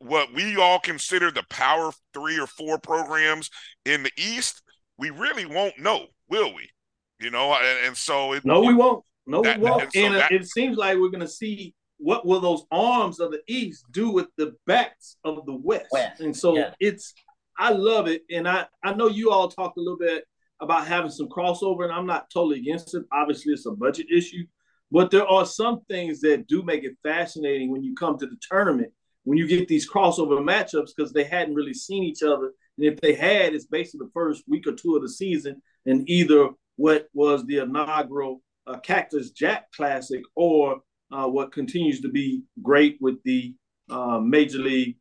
what 0.01 0.32
we 0.32 0.57
all 0.57 0.78
consider 0.80 1.30
the 1.30 1.45
power 1.51 1.93
three 2.12 2.38
or 2.38 2.47
four 2.47 2.78
programs 2.78 3.51
in 3.84 4.03
the 4.03 4.12
East. 4.16 4.62
We 4.99 5.11
really 5.11 5.47
won't 5.47 5.78
know, 5.78 6.09
will 6.28 6.55
we? 6.55 6.70
You 7.18 7.30
know, 7.30 7.55
and, 7.55 7.86
and 7.86 7.97
so 7.97 8.32
it, 8.32 8.45
No, 8.45 8.61
we 8.61 8.74
won't. 8.74 9.05
No, 9.31 9.43
That- 9.43 9.59
we 9.61 9.70
won't. 9.70 9.83
and 9.83 9.93
so 9.93 10.01
And 10.01 10.14
uh, 10.14 10.18
that- 10.18 10.33
it 10.33 10.47
seems 10.47 10.76
like 10.76 10.99
we're 10.99 11.09
going 11.09 11.20
to 11.20 11.28
see 11.28 11.74
what 11.99 12.26
will 12.26 12.41
those 12.41 12.64
arms 12.70 13.20
of 13.20 13.31
the 13.31 13.41
East 13.47 13.85
do 13.93 14.11
with 14.11 14.28
the 14.37 14.57
backs 14.66 15.16
of 15.24 15.45
the 15.47 15.55
West. 15.55 15.87
West, 15.93 16.20
And 16.20 16.37
so 16.37 16.57
yeah. 16.57 16.74
it's, 16.81 17.12
I 17.59 17.72
love 17.72 18.09
it, 18.09 18.22
and 18.31 18.49
I 18.49 18.66
I 18.83 18.95
know 18.95 19.09
you 19.09 19.31
all 19.31 19.49
talked 19.49 19.76
a 19.76 19.81
little 19.81 19.99
bit 19.99 20.24
about 20.61 20.87
having 20.87 21.11
some 21.11 21.28
crossover, 21.28 21.85
and 21.85 21.93
I'm 21.93 22.07
not 22.07 22.31
totally 22.33 22.59
against 22.59 22.95
it. 22.95 23.05
Obviously, 23.12 23.53
it's 23.53 23.66
a 23.66 23.70
budget 23.72 24.07
issue, 24.11 24.45
but 24.91 25.11
there 25.11 25.26
are 25.26 25.45
some 25.45 25.81
things 25.91 26.20
that 26.22 26.47
do 26.47 26.62
make 26.62 26.85
it 26.85 26.97
fascinating 27.03 27.70
when 27.70 27.83
you 27.83 27.95
come 27.95 28.18
to 28.18 28.26
the 28.26 28.37
tournament 28.51 28.93
when 29.24 29.37
you 29.37 29.47
get 29.47 29.68
these 29.68 29.89
crossover 29.89 30.39
matchups 30.41 30.91
because 30.97 31.12
they 31.12 31.24
hadn't 31.24 31.55
really 31.55 31.74
seen 31.74 32.03
each 32.03 32.22
other. 32.22 32.55
And 32.78 32.87
if 32.87 32.99
they 33.03 33.12
had, 33.12 33.53
it's 33.55 33.66
basically 33.66 34.07
the 34.07 34.12
first 34.14 34.43
week 34.49 34.66
or 34.66 34.72
two 34.72 34.97
of 34.97 35.03
the 35.03 35.09
season, 35.11 35.61
and 35.85 36.09
either 36.09 36.49
what 36.76 37.09
was 37.12 37.45
the 37.45 37.59
inaugural 37.59 38.41
uh, 38.70 38.78
Cactus 38.80 39.30
Jack 39.30 39.70
Classic 39.72 40.22
or 40.36 40.80
uh, 41.12 41.26
what 41.26 41.52
continues 41.52 42.00
to 42.00 42.08
be 42.08 42.42
great 42.62 42.98
with 43.00 43.22
the 43.24 43.54
uh, 43.90 44.20
Major 44.20 44.58
League 44.58 44.96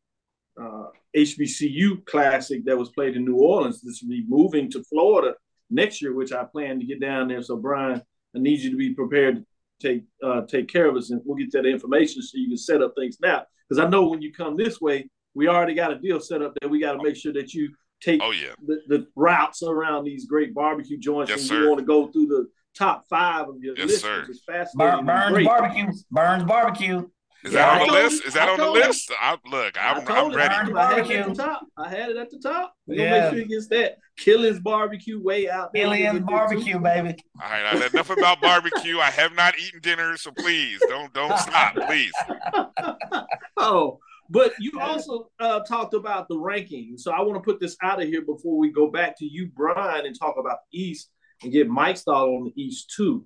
HBCU 1.16 1.92
uh, 1.94 2.02
Classic 2.06 2.66
that 2.66 2.78
was 2.78 2.90
played 2.90 3.16
in 3.16 3.26
New 3.26 3.38
Orleans. 3.38 3.82
This 3.82 4.02
will 4.02 4.10
be 4.10 4.26
moving 4.28 4.70
to 4.72 4.84
Florida 4.84 5.36
next 5.70 6.02
year, 6.02 6.14
which 6.14 6.34
I 6.34 6.44
plan 6.44 6.80
to 6.80 6.86
get 6.86 7.00
down 7.00 7.28
there. 7.28 7.42
So, 7.42 7.56
Bryan, 7.56 8.02
I 8.36 8.40
need 8.40 8.60
you 8.60 8.72
to 8.72 8.78
be 8.78 8.94
prepared 8.94 9.38
to 9.38 9.44
take 9.80 10.04
uh, 10.24 10.42
take 10.42 10.68
care 10.68 10.88
of 10.88 10.96
us, 10.96 11.12
and 11.12 11.22
we'll 11.24 11.38
get 11.38 11.52
that 11.54 11.66
information 11.66 12.22
so 12.22 12.38
you 12.38 12.48
can 12.48 12.58
set 12.58 12.82
up 12.82 12.94
things 12.98 13.18
now. 13.22 13.46
Because 13.68 13.84
I 13.84 13.88
know 13.88 14.08
when 14.08 14.22
you 14.22 14.34
come 14.34 14.58
this 14.58 14.82
way, 14.82 15.10
we 15.36 15.48
already 15.48 15.76
got 15.76 15.92
a 15.92 16.00
deal 16.00 16.20
set 16.20 16.42
up 16.42 16.54
that 16.60 16.70
we 16.70 16.82
got 16.82 16.94
to 16.94 17.04
make 17.04 17.16
sure 17.16 17.34
that 17.34 17.54
you 17.54 17.70
take 18.02 18.22
oh, 18.24 18.32
yeah. 18.32 18.54
the, 18.66 18.82
the 18.88 19.08
routes 19.16 19.62
around 19.62 20.06
these 20.06 20.26
great 20.26 20.54
barbecue 20.54 20.98
joints, 20.98 21.30
yes, 21.30 21.50
and 21.50 21.60
you 21.60 21.70
want 21.70 21.80
to 21.80 21.86
go 21.86 22.08
through 22.08 22.28
the 22.28 22.48
top 22.76 23.06
five 23.10 23.48
of 23.50 23.56
your 23.62 23.76
yes, 23.78 23.88
list, 23.88 24.02
sir. 24.02 24.22
which 24.22 24.30
is 24.30 24.44
fascinating. 24.46 25.06
Burns 25.06 25.46
Barbecue. 25.46 25.88
Burns 26.12 26.44
Barbecue. 26.44 27.08
Is 27.46 27.54
Yeah, 27.54 27.60
that 27.60 27.70
I 27.70 27.82
on 27.82 27.88
the 27.88 27.94
list? 27.94 28.22
you. 28.22 28.28
Is 28.28 28.34
that 28.34 28.50
I 28.50 28.52
on 28.52 28.58
the 28.58 28.64
told 28.66 28.78
you. 28.78 28.84
list? 28.84 29.12
I, 29.22 29.38
look, 29.50 29.76
I'm, 29.80 30.08
I 30.08 30.20
I'm 30.20 30.34
ready. 30.34 30.74
I 30.74 30.94
had 30.94 31.10
it 31.10 31.12
at 31.20 31.28
the 31.30 31.36
top. 31.36 31.66
I 31.78 31.90
had 31.90 32.10
it 32.10 32.18
at 32.18 32.30
the 32.32 32.40
top. 32.40 32.74
We're 32.86 32.98
gonna 32.98 33.10
make 33.22 33.30
sure 33.32 33.40
he 33.40 33.46
gets 33.46 33.68
that 33.70 33.98
Killian's 34.18 34.60
barbecue 34.60 35.22
way 35.24 35.50
out 35.50 35.72
there. 35.74 35.86
Killian's 35.86 36.20
barbecue, 36.26 36.80
baby. 36.80 37.16
All 37.42 37.50
right, 37.50 37.74
now, 37.80 37.86
enough 37.86 38.10
about 38.10 38.42
barbecue. 38.42 39.00
I 39.00 39.10
have 39.12 39.34
not 39.36 39.58
eaten 39.58 39.80
dinner, 39.80 40.18
so 40.18 40.32
please 40.32 40.80
don't 40.90 41.14
don't 41.14 41.38
stop, 41.40 41.76
please. 41.76 42.14
Oh, 43.62 44.00
but 44.30 44.54
you 44.60 44.80
also 44.80 45.30
uh, 45.40 45.60
talked 45.62 45.94
about 45.94 46.28
the 46.30 46.38
ranking. 46.38 46.98
So 46.98 47.12
I 47.12 47.22
want 47.22 47.36
to 47.36 47.42
put 47.42 47.60
this 47.60 47.76
out 47.84 48.02
of 48.02 48.08
here 48.08 48.22
before 48.22 48.58
we 48.58 48.72
go 48.72 48.90
back 48.90 49.18
to 49.20 49.26
you, 49.26 49.48
Bryan, 49.48 50.06
and 50.06 50.18
talk 50.18 50.36
about 50.40 50.60
the 50.72 50.80
East 50.80 51.10
and 51.44 51.52
get 51.52 51.70
Mike's 51.70 52.04
thought 52.04 52.28
on 52.28 52.46
the 52.46 52.62
East 52.62 52.94
too. 52.96 53.26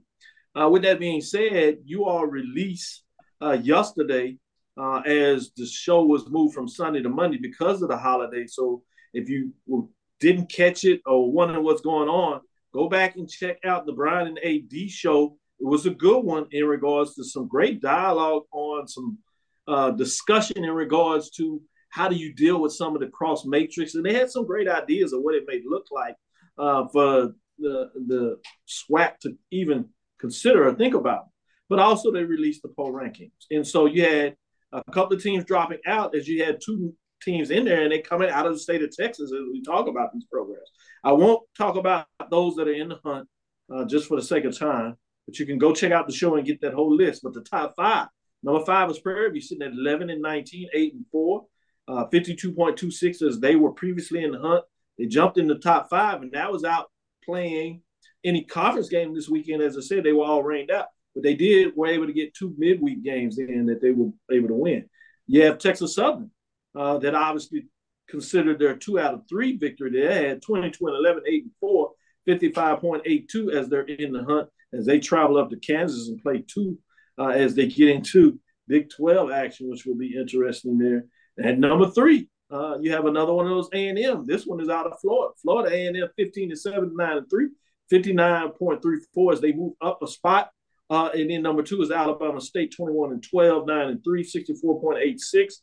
Uh, 0.59 0.69
with 0.69 0.83
that 0.83 0.99
being 0.99 1.21
said, 1.21 1.77
you 1.83 2.05
all 2.05 2.25
released 2.25 3.03
uh, 3.41 3.57
yesterday 3.61 4.37
uh, 4.77 4.99
as 4.99 5.51
the 5.57 5.65
show 5.65 6.03
was 6.03 6.29
moved 6.29 6.53
from 6.53 6.67
Sunday 6.67 7.01
to 7.01 7.09
Monday 7.09 7.37
because 7.37 7.81
of 7.81 7.89
the 7.89 7.97
holiday. 7.97 8.45
So 8.47 8.83
if 9.13 9.29
you 9.29 9.53
didn't 10.19 10.51
catch 10.51 10.83
it 10.83 11.01
or 11.05 11.31
wondering 11.31 11.63
what's 11.63 11.81
going 11.81 12.09
on, 12.09 12.41
go 12.73 12.87
back 12.87 13.15
and 13.15 13.29
check 13.29 13.57
out 13.65 13.85
the 13.85 13.93
Bryan 13.93 14.27
and 14.27 14.39
AD 14.39 14.89
show. 14.89 15.37
It 15.59 15.65
was 15.65 15.85
a 15.85 15.91
good 15.91 16.21
one 16.21 16.47
in 16.51 16.65
regards 16.65 17.15
to 17.15 17.23
some 17.23 17.47
great 17.47 17.81
dialogue 17.81 18.43
on 18.51 18.87
some 18.87 19.17
uh, 19.67 19.91
discussion 19.91 20.63
in 20.63 20.71
regards 20.71 21.29
to 21.31 21.61
how 21.89 22.09
do 22.09 22.15
you 22.15 22.33
deal 22.33 22.59
with 22.59 22.73
some 22.73 22.95
of 22.95 23.01
the 23.01 23.07
cross 23.07 23.45
matrix, 23.45 23.93
and 23.93 24.03
they 24.03 24.13
had 24.13 24.29
some 24.29 24.47
great 24.47 24.67
ideas 24.67 25.13
of 25.13 25.21
what 25.21 25.35
it 25.35 25.43
may 25.47 25.61
look 25.65 25.85
like 25.91 26.15
uh, 26.57 26.87
for 26.87 27.35
the 27.57 27.89
the 28.07 28.37
SWAC 28.67 29.19
to 29.19 29.37
even 29.51 29.89
consider 30.19 30.67
or 30.67 30.73
think 30.73 30.93
about. 30.93 31.25
But 31.69 31.79
also, 31.79 32.11
they 32.11 32.23
released 32.23 32.61
the 32.61 32.69
poll 32.69 32.91
rankings, 32.91 33.31
and 33.51 33.65
so 33.65 33.85
you 33.85 34.03
had 34.03 34.35
a 34.71 34.83
couple 34.91 35.15
of 35.15 35.23
teams 35.23 35.45
dropping 35.45 35.79
out 35.85 36.15
as 36.15 36.27
you 36.27 36.43
had 36.43 36.59
two 36.63 36.93
teams 37.21 37.51
in 37.51 37.65
there, 37.65 37.83
and 37.83 37.91
they 37.91 37.99
coming 37.99 38.29
out 38.29 38.45
of 38.45 38.53
the 38.53 38.59
state 38.59 38.83
of 38.83 38.95
Texas 38.95 39.31
as 39.31 39.41
we 39.51 39.61
talk 39.61 39.87
about 39.87 40.13
these 40.13 40.25
programs. 40.31 40.69
I 41.03 41.13
won't 41.13 41.41
talk 41.57 41.75
about 41.75 42.07
those 42.29 42.55
that 42.55 42.67
are 42.67 42.73
in 42.73 42.89
the 42.89 42.99
hunt 43.03 43.27
uh, 43.73 43.85
just 43.85 44.07
for 44.07 44.17
the 44.17 44.23
sake 44.23 44.45
of 44.45 44.57
time, 44.57 44.97
but 45.25 45.39
you 45.39 45.45
can 45.45 45.57
go 45.57 45.73
check 45.73 45.91
out 45.91 46.07
the 46.07 46.13
show 46.13 46.35
and 46.35 46.45
get 46.45 46.61
that 46.61 46.73
whole 46.73 46.93
list. 46.93 47.21
But 47.23 47.33
the 47.33 47.41
top 47.41 47.75
five 47.75 48.07
Number 48.43 48.63
five 48.65 48.91
is 48.91 48.99
Prairie 48.99 49.31
View 49.31 49.41
sitting 49.41 49.65
at 49.65 49.71
11 49.73 50.09
and 50.09 50.21
19, 50.21 50.67
8 50.73 50.93
and 50.93 51.05
4, 51.11 51.45
uh, 51.87 52.05
52.26 52.11 53.21
as 53.21 53.39
they 53.39 53.55
were 53.55 53.71
previously 53.71 54.23
in 54.23 54.31
the 54.31 54.39
hunt. 54.39 54.65
They 54.97 55.05
jumped 55.05 55.37
in 55.37 55.47
the 55.47 55.57
top 55.57 55.89
five, 55.89 56.21
and 56.21 56.33
that 56.33 56.51
was 56.51 56.65
out 56.65 56.91
playing 57.25 57.81
any 58.23 58.43
conference 58.43 58.89
game 58.89 59.13
this 59.13 59.29
weekend. 59.29 59.61
As 59.61 59.77
I 59.77 59.81
said, 59.81 60.03
they 60.03 60.13
were 60.13 60.25
all 60.25 60.43
rained 60.43 60.71
out, 60.71 60.87
but 61.13 61.23
they 61.23 61.35
did 61.35 61.75
were 61.75 61.87
able 61.87 62.07
to 62.07 62.13
get 62.13 62.33
two 62.33 62.53
midweek 62.57 63.03
games 63.03 63.37
in 63.39 63.65
that 63.67 63.81
they 63.81 63.91
were 63.91 64.11
able 64.31 64.49
to 64.49 64.55
win. 64.55 64.85
You 65.27 65.43
have 65.43 65.57
Texas 65.57 65.95
Southern 65.95 66.31
uh, 66.75 66.97
that 66.99 67.15
obviously 67.15 67.67
considered 68.09 68.59
their 68.59 68.75
two 68.75 68.99
out 68.99 69.13
of 69.13 69.21
three 69.29 69.57
victory. 69.57 69.91
They 69.91 70.27
had 70.27 70.41
22 70.41 70.87
and 70.87 70.97
11, 70.97 71.23
8 71.27 71.43
and 71.43 71.51
4, 71.59 71.91
55.82 72.27 73.53
as 73.53 73.69
they're 73.69 73.81
in 73.81 74.13
the 74.13 74.23
hunt 74.23 74.49
as 74.73 74.85
they 74.85 74.99
travel 74.99 75.37
up 75.37 75.49
to 75.49 75.57
Kansas 75.57 76.09
and 76.09 76.21
play 76.21 76.43
two 76.45 76.77
uh, 77.17 77.27
as 77.27 77.55
they 77.55 77.67
get 77.67 77.89
into 77.89 78.39
Big 78.67 78.89
12 78.89 79.31
action, 79.31 79.69
which 79.69 79.85
will 79.85 79.95
be 79.95 80.15
interesting 80.17 80.77
there. 80.77 81.05
And 81.37 81.59
number 81.59 81.89
three, 81.89 82.29
uh, 82.53 82.77
you 82.79 82.91
have 82.91 83.05
another 83.05 83.33
one 83.33 83.45
of 83.47 83.51
those 83.51 83.69
A&M. 83.73 84.25
This 84.25 84.45
one 84.45 84.61
is 84.61 84.69
out 84.69 84.85
of 84.85 84.99
Florida. 85.01 85.33
Florida 85.41 85.75
A&M 85.75 86.07
15 86.15 86.49
to 86.51 86.55
7, 86.55 86.95
9 86.95 87.17
and 87.17 87.29
3, 87.29 87.49
59.34 87.91 89.33
as 89.33 89.41
they 89.41 89.51
move 89.53 89.73
up 89.81 90.01
a 90.01 90.07
spot. 90.07 90.51
Uh, 90.89 91.09
and 91.13 91.29
then 91.29 91.41
number 91.41 91.63
two 91.63 91.81
is 91.81 91.91
Alabama 91.91 92.39
State 92.41 92.73
21 92.75 93.13
and 93.13 93.23
12, 93.23 93.65
9 93.67 93.87
and 93.87 94.03
3, 94.03 94.23
64.86 94.23 95.53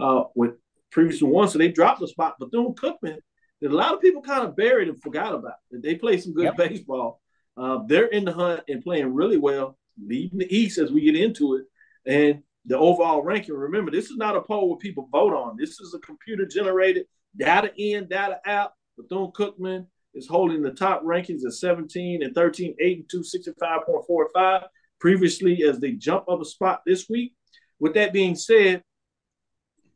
uh, 0.00 0.24
with 0.34 0.52
previous 0.90 1.20
one. 1.20 1.48
So 1.48 1.58
they 1.58 1.68
dropped 1.68 2.02
a 2.02 2.06
spot. 2.08 2.36
but 2.38 2.50
Bethune 2.50 2.74
Cookman, 2.74 3.18
that 3.60 3.70
a 3.72 3.74
lot 3.74 3.92
of 3.92 4.00
people 4.00 4.22
kind 4.22 4.44
of 4.44 4.56
buried 4.56 4.88
and 4.88 5.00
forgot 5.02 5.34
about. 5.34 5.54
They 5.70 5.96
play 5.96 6.18
some 6.18 6.32
good 6.32 6.44
Yep. 6.44 6.56
baseball. 6.56 7.20
Uh, 7.56 7.80
they're 7.86 8.06
in 8.06 8.24
the 8.24 8.32
hunt 8.32 8.62
and 8.68 8.82
playing 8.82 9.12
really 9.12 9.36
well, 9.36 9.76
leading 10.02 10.38
the 10.38 10.56
East 10.56 10.78
as 10.78 10.92
we 10.92 11.00
get 11.00 11.16
into 11.16 11.56
it. 11.56 11.64
And 12.06 12.42
the 12.66 12.76
overall 12.76 13.22
ranking, 13.22 13.54
remember, 13.54 13.90
this 13.90 14.10
is 14.10 14.16
not 14.16 14.36
a 14.36 14.42
poll 14.42 14.68
where 14.68 14.78
people 14.78 15.08
vote 15.10 15.32
on. 15.32 15.56
This 15.56 15.80
is 15.80 15.94
a 15.94 15.98
computer 16.00 16.46
generated 16.46 17.06
data 17.36 17.72
in, 17.76 18.08
data 18.08 18.40
out. 18.46 18.72
Bethune 18.96 19.30
Cookman 19.32 19.86
is 20.14 20.26
holding 20.26 20.62
the 20.62 20.70
top 20.70 21.02
rankings 21.02 21.44
at 21.46 21.52
17 21.52 22.22
and 22.22 22.34
13, 22.34 22.74
8 22.80 22.98
and 22.98 23.08
2, 23.10 23.20
65.45. 23.20 24.66
Previously, 25.00 25.62
as 25.62 25.78
they 25.78 25.92
jump 25.92 26.28
up 26.28 26.40
a 26.40 26.44
spot 26.44 26.82
this 26.84 27.08
week. 27.08 27.32
With 27.78 27.94
that 27.94 28.12
being 28.12 28.34
said, 28.34 28.82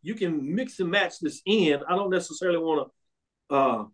you 0.03 0.15
can 0.15 0.55
mix 0.55 0.79
and 0.81 0.91
match 0.91 1.19
this 1.21 1.43
in. 1.47 1.81
I 1.89 1.97
don't 1.97 2.11
necessarily 2.11 2.59
want 2.59 2.89
to 3.51 3.55
uh, 3.55 3.85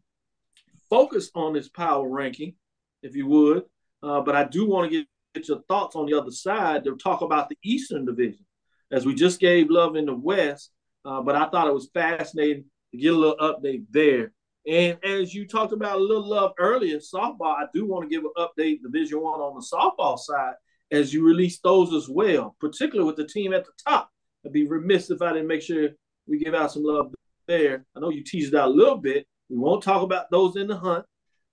focus 0.91 1.31
on 1.35 1.53
this 1.53 1.69
power 1.69 2.09
ranking, 2.09 2.55
if 3.03 3.15
you 3.15 3.27
would, 3.27 3.65
uh, 4.03 4.21
but 4.21 4.35
I 4.35 4.45
do 4.45 4.67
want 4.67 4.91
to 4.91 4.99
get, 4.99 5.07
get 5.35 5.49
your 5.49 5.63
thoughts 5.69 5.97
on 5.97 6.07
the 6.07 6.15
other 6.15 6.31
side 6.31 6.85
to 6.85 6.97
talk 6.97 7.21
about 7.21 7.49
the 7.49 7.57
Eastern 7.63 8.05
Division, 8.05 8.45
as 8.91 9.07
we 9.07 9.15
just 9.15 9.41
gave 9.41 9.71
love 9.71 9.97
in 9.97 10.07
the 10.07 10.15
West. 10.15 10.71
Uh, 11.05 11.23
but 11.23 11.37
I 11.37 11.49
thought 11.49 11.69
it 11.69 11.75
was 11.75 11.91
fascinating 11.95 12.65
to 12.93 12.99
get 12.99 13.15
a 13.15 13.17
little 13.17 13.37
update 13.37 13.85
there. 13.91 14.33
And 14.67 15.03
as 15.03 15.33
you 15.33 15.47
talked 15.47 15.73
about 15.73 15.99
a 15.99 16.03
little 16.03 16.29
love 16.29 16.53
earlier, 16.59 16.99
softball, 16.99 17.55
I 17.57 17.67
do 17.73 17.87
want 17.87 18.05
to 18.05 18.15
give 18.15 18.25
an 18.25 18.33
update 18.37 18.83
Division 18.83 19.21
One 19.21 19.41
on 19.41 19.55
the 19.55 19.65
softball 19.65 20.19
side 20.19 20.55
as 20.91 21.13
you 21.13 21.25
release 21.25 21.59
those 21.61 21.95
as 21.95 22.09
well, 22.09 22.57
particularly 22.61 23.07
with 23.07 23.17
the 23.17 23.27
team 23.27 23.53
at 23.53 23.65
the 23.65 23.73
top. 23.87 24.11
I'd 24.45 24.53
be 24.53 24.67
remiss 24.67 25.11
if 25.11 25.23
I 25.23 25.33
didn't 25.33 25.49
make 25.49 25.63
sure 25.63 25.91
we 26.27 26.39
give 26.39 26.55
out 26.55 26.73
some 26.73 26.85
love 26.85 27.15
there. 27.47 27.85
I 27.97 28.01
know 28.01 28.11
you 28.11 28.23
teased 28.23 28.55
out 28.55 28.69
a 28.69 28.73
little 28.73 28.99
bit. 28.99 29.27
We 29.49 29.57
won't 29.57 29.83
talk 29.83 30.03
about 30.03 30.31
those 30.31 30.57
in 30.57 30.67
the 30.67 30.77
hunt, 30.77 31.07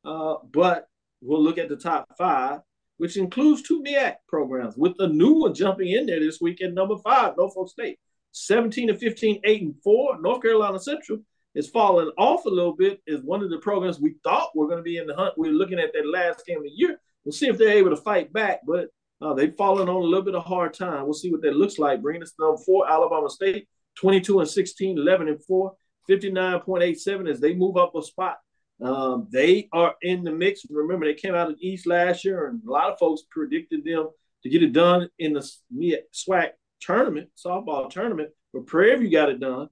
uh, 0.03 0.35
but 0.51 0.87
we'll 1.21 1.41
look 1.41 1.57
at 1.57 1.69
the 1.69 1.77
top 1.77 2.07
five, 2.17 2.59
which 2.97 3.17
includes 3.17 3.61
two 3.61 3.81
MEAC 3.83 4.15
programs, 4.27 4.77
with 4.77 4.93
a 4.99 5.07
new 5.07 5.33
one 5.33 5.53
jumping 5.53 5.91
in 5.91 6.05
there 6.05 6.19
this 6.19 6.39
week 6.41 6.61
at 6.61 6.73
number 6.73 6.97
five, 6.97 7.33
Norfolk 7.37 7.69
State. 7.69 7.99
17 8.31 8.89
and 8.89 8.99
15, 8.99 9.41
8 9.45 9.61
and 9.61 9.75
4. 9.81 10.21
North 10.21 10.41
Carolina 10.41 10.77
Central 10.77 11.19
is 11.55 11.69
falling 11.69 12.11
off 12.17 12.45
a 12.45 12.49
little 12.49 12.75
bit, 12.75 13.01
is 13.07 13.21
one 13.21 13.41
of 13.41 13.49
the 13.49 13.59
programs 13.59 13.99
we 13.99 14.15
thought 14.23 14.55
were 14.55 14.67
going 14.67 14.79
to 14.79 14.83
be 14.83 14.97
in 14.97 15.07
the 15.07 15.15
hunt. 15.15 15.37
We 15.37 15.49
are 15.49 15.53
looking 15.53 15.79
at 15.79 15.93
that 15.93 16.05
last 16.05 16.45
game 16.45 16.57
of 16.57 16.63
the 16.63 16.69
year. 16.69 16.99
We'll 17.23 17.31
see 17.31 17.47
if 17.47 17.57
they're 17.57 17.69
able 17.69 17.91
to 17.91 18.01
fight 18.01 18.33
back, 18.33 18.59
but 18.67 18.89
uh, 19.21 19.33
they've 19.33 19.55
fallen 19.55 19.87
on 19.87 19.95
a 19.95 19.99
little 19.99 20.21
bit 20.21 20.35
of 20.35 20.43
hard 20.43 20.73
time. 20.73 21.05
We'll 21.05 21.13
see 21.13 21.31
what 21.31 21.41
that 21.43 21.55
looks 21.55 21.79
like. 21.79 22.01
Bringing 22.01 22.23
us 22.23 22.33
to 22.33 22.43
number 22.43 22.61
four, 22.65 22.89
Alabama 22.89 23.29
State, 23.29 23.69
22 23.95 24.41
and 24.41 24.49
16, 24.49 24.97
11 24.97 25.29
and 25.29 25.43
4, 25.45 25.73
59.87 26.09 27.31
as 27.31 27.39
they 27.39 27.55
move 27.55 27.77
up 27.77 27.95
a 27.95 28.03
spot. 28.03 28.37
Um, 28.81 29.27
they 29.31 29.69
are 29.71 29.95
in 30.01 30.23
the 30.23 30.31
mix. 30.31 30.61
Remember, 30.69 31.05
they 31.05 31.13
came 31.13 31.33
out 31.33 31.49
of 31.49 31.57
the 31.57 31.67
East 31.67 31.87
last 31.87 32.25
year, 32.25 32.47
and 32.47 32.61
a 32.67 32.71
lot 32.71 32.91
of 32.91 32.99
folks 32.99 33.23
predicted 33.31 33.85
them 33.85 34.09
to 34.43 34.49
get 34.49 34.63
it 34.63 34.73
done 34.73 35.09
in 35.17 35.33
the 35.33 35.49
SWAC 35.71 36.49
tournament, 36.81 37.29
softball 37.37 37.89
tournament. 37.89 38.29
But 38.53 38.67
Prairie 38.67 38.99
View 38.99 39.11
got 39.11 39.29
it 39.29 39.39
done. 39.39 39.69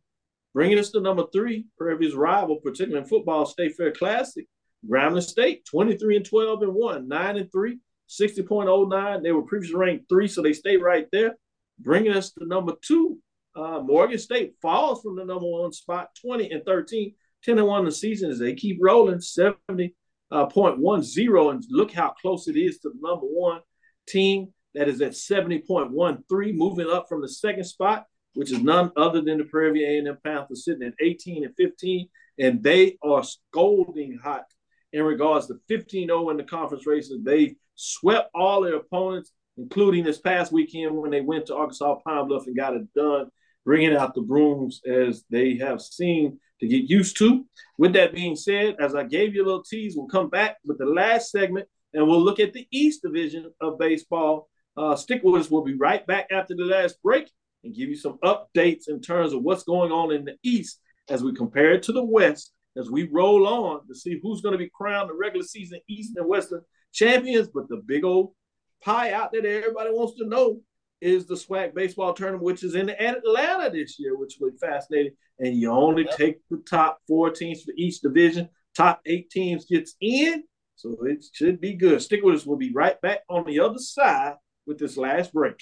Bringing 0.53 0.79
us 0.79 0.91
to 0.91 1.01
number 1.01 1.25
three, 1.33 1.65
Prairie 1.77 1.97
View's 1.97 2.15
rival, 2.15 2.57
particularly 2.57 3.03
in 3.03 3.09
football, 3.09 3.45
State 3.45 3.75
Fair 3.75 3.91
Classic, 3.91 4.45
Grambling 4.87 5.23
State, 5.23 5.65
23 5.65 6.17
and 6.17 6.25
12 6.25 6.61
and 6.61 6.73
1, 6.73 7.07
9 7.07 7.37
and 7.37 7.51
3, 7.51 7.79
60.09. 8.09 9.23
They 9.23 9.31
were 9.31 9.41
previously 9.41 9.75
ranked 9.75 10.09
three, 10.09 10.27
so 10.27 10.41
they 10.41 10.53
stay 10.53 10.77
right 10.77 11.07
there. 11.11 11.35
Bringing 11.79 12.13
us 12.13 12.31
to 12.33 12.45
number 12.45 12.73
two, 12.81 13.17
uh, 13.55 13.79
Morgan 13.79 14.19
State 14.19 14.55
falls 14.61 15.01
from 15.01 15.15
the 15.15 15.25
number 15.25 15.47
one 15.47 15.71
spot, 15.71 16.09
20 16.21 16.51
and 16.51 16.63
13, 16.65 17.13
10 17.43 17.59
and 17.59 17.67
1 17.67 17.79
in 17.79 17.85
the 17.85 17.91
season 17.91 18.31
as 18.31 18.39
they 18.39 18.53
keep 18.53 18.77
rolling 18.81 19.19
70.10. 19.19 19.91
Uh, 20.31 21.49
and 21.49 21.63
look 21.69 21.91
how 21.91 22.09
close 22.21 22.47
it 22.47 22.57
is 22.57 22.79
to 22.79 22.89
the 22.89 22.99
number 23.01 23.25
one 23.25 23.61
team 24.07 24.53
that 24.73 24.87
is 24.87 25.01
at 25.01 25.11
70.13, 25.11 26.55
moving 26.55 26.89
up 26.89 27.07
from 27.07 27.21
the 27.21 27.29
second 27.29 27.65
spot, 27.65 28.05
which 28.33 28.51
is 28.51 28.59
none 28.59 28.91
other 28.97 29.21
than 29.21 29.37
the 29.37 29.43
Prairie 29.43 29.73
View 29.73 30.07
A&M 30.07 30.17
Panthers 30.23 30.65
sitting 30.65 30.87
at 30.87 30.93
18 30.99 31.45
and 31.45 31.55
15. 31.55 32.09
And 32.39 32.63
they 32.63 32.97
are 33.03 33.23
scolding 33.23 34.17
hot 34.17 34.45
in 34.91 35.03
regards 35.03 35.47
to 35.47 35.59
15-0 35.69 36.31
in 36.31 36.37
the 36.37 36.43
conference 36.43 36.87
races. 36.87 37.19
They 37.23 37.55
swept 37.75 38.31
all 38.33 38.61
their 38.61 38.75
opponents, 38.75 39.31
including 39.57 40.03
this 40.03 40.19
past 40.19 40.51
weekend 40.51 40.95
when 40.95 41.11
they 41.11 41.21
went 41.21 41.47
to 41.47 41.55
Arkansas 41.55 41.95
Pine 42.05 42.27
Bluff 42.27 42.47
and 42.47 42.57
got 42.57 42.75
it 42.75 42.91
done, 42.95 43.29
bringing 43.65 43.95
out 43.95 44.13
the 44.13 44.21
brooms 44.21 44.81
as 44.85 45.23
they 45.29 45.55
have 45.57 45.81
seen 45.81 46.39
to 46.59 46.67
get 46.67 46.89
used 46.89 47.17
to. 47.17 47.45
With 47.77 47.93
that 47.93 48.13
being 48.13 48.35
said, 48.35 48.75
as 48.79 48.95
I 48.95 49.03
gave 49.03 49.35
you 49.35 49.43
a 49.43 49.45
little 49.45 49.63
tease, 49.63 49.95
we'll 49.95 50.07
come 50.07 50.29
back 50.29 50.57
with 50.65 50.77
the 50.77 50.85
last 50.85 51.31
segment 51.31 51.67
and 51.93 52.07
we'll 52.07 52.21
look 52.21 52.39
at 52.39 52.53
the 52.53 52.67
East 52.71 53.01
Division 53.03 53.51
of 53.61 53.77
baseball. 53.77 54.49
Uh, 54.75 54.95
stick 54.95 55.21
with 55.23 55.41
us. 55.41 55.51
We'll 55.51 55.63
be 55.63 55.75
right 55.75 56.05
back 56.07 56.27
after 56.31 56.55
the 56.55 56.65
last 56.65 57.01
break 57.03 57.29
and 57.63 57.75
give 57.75 57.89
you 57.89 57.95
some 57.95 58.17
updates 58.23 58.87
in 58.87 59.01
terms 59.01 59.33
of 59.33 59.43
what's 59.43 59.63
going 59.63 59.91
on 59.91 60.11
in 60.11 60.25
the 60.25 60.35
East 60.43 60.79
as 61.09 61.23
we 61.23 61.33
compare 61.33 61.73
it 61.73 61.83
to 61.83 61.91
the 61.91 62.03
West 62.03 62.53
as 62.75 62.89
we 62.89 63.07
roll 63.11 63.47
on 63.47 63.85
to 63.87 63.95
see 63.95 64.19
who's 64.21 64.41
going 64.41 64.53
to 64.53 64.57
be 64.57 64.71
crowned 64.73 65.09
the 65.09 65.13
regular 65.13 65.45
season 65.45 65.79
East 65.87 66.13
and 66.15 66.27
Western 66.27 66.61
champions. 66.91 67.49
But 67.53 67.69
the 67.69 67.81
big 67.85 68.03
old 68.03 68.33
pie 68.81 69.11
out 69.11 69.31
there 69.31 69.41
that 69.41 69.49
everybody 69.49 69.91
wants 69.91 70.17
to 70.17 70.27
know 70.27 70.59
is 71.03 71.25
the 71.25 71.35
SWAC 71.35 71.75
baseball 71.75 72.13
tournament, 72.13 72.43
which 72.43 72.63
is 72.63 72.75
in 72.75 72.89
Atlanta 72.89 73.69
this 73.69 73.99
year, 73.99 74.17
which 74.17 74.37
will 74.39 74.51
be 74.51 74.57
fascinating. 74.57 75.13
And 75.39 75.55
you 75.55 75.71
only 75.71 76.05
yep. 76.05 76.17
take 76.17 76.37
the 76.49 76.63
top 76.69 76.99
four 77.07 77.29
teams 77.29 77.63
for 77.63 77.73
each 77.77 77.99
division. 78.01 78.49
Top 78.75 79.01
eight 79.05 79.29
teams 79.29 79.65
gets 79.65 79.95
in, 80.01 80.43
so 80.75 80.97
it 81.05 81.23
should 81.31 81.61
be 81.61 81.73
good. 81.73 82.01
Stick 82.01 82.23
with 82.23 82.35
us. 82.35 82.45
We'll 82.45 82.57
be 82.57 82.73
right 82.73 82.99
back 83.01 83.19
on 83.29 83.45
the 83.45 83.59
other 83.59 83.77
side 83.77 84.35
with 84.65 84.79
this 84.79 84.97
last 84.97 85.33
break. 85.33 85.61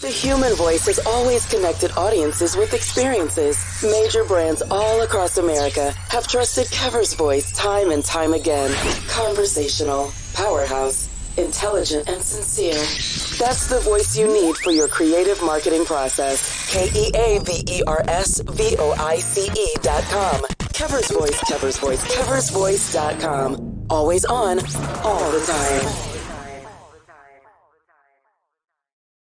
The 0.00 0.08
human 0.08 0.54
voice 0.54 0.86
has 0.86 1.00
always 1.04 1.44
connected 1.46 1.90
audiences 1.96 2.56
with 2.56 2.72
experiences. 2.72 3.58
Major 3.82 4.22
brands 4.24 4.62
all 4.70 5.00
across 5.00 5.38
America 5.38 5.90
have 6.08 6.28
trusted 6.28 6.66
Keaver's 6.68 7.14
voice 7.14 7.50
time 7.56 7.90
and 7.90 8.04
time 8.04 8.32
again. 8.32 8.70
Conversational, 9.08 10.12
powerhouse, 10.34 11.08
intelligent, 11.36 12.08
and 12.08 12.22
sincere. 12.22 12.78
That's 13.38 13.66
the 13.66 13.80
voice 13.80 14.16
you 14.16 14.28
need 14.28 14.56
for 14.58 14.70
your 14.70 14.86
creative 14.86 15.42
marketing 15.42 15.84
process. 15.84 16.70
K-E-A-V-E-R-S-V-O-I-C-E 16.72 17.26
dot 19.82 20.04
com. 20.04 20.42
Keaver's 20.72 21.10
Voice, 21.10 21.40
Keaver's 21.40 21.78
Voice, 21.78 22.04
Keaver's 22.04 22.50
Voice 22.50 22.92
dot 22.92 23.18
com. 23.18 23.84
Always 23.90 24.24
on, 24.26 24.60
all 25.02 25.30
the 25.32 25.40
time. 25.44 26.17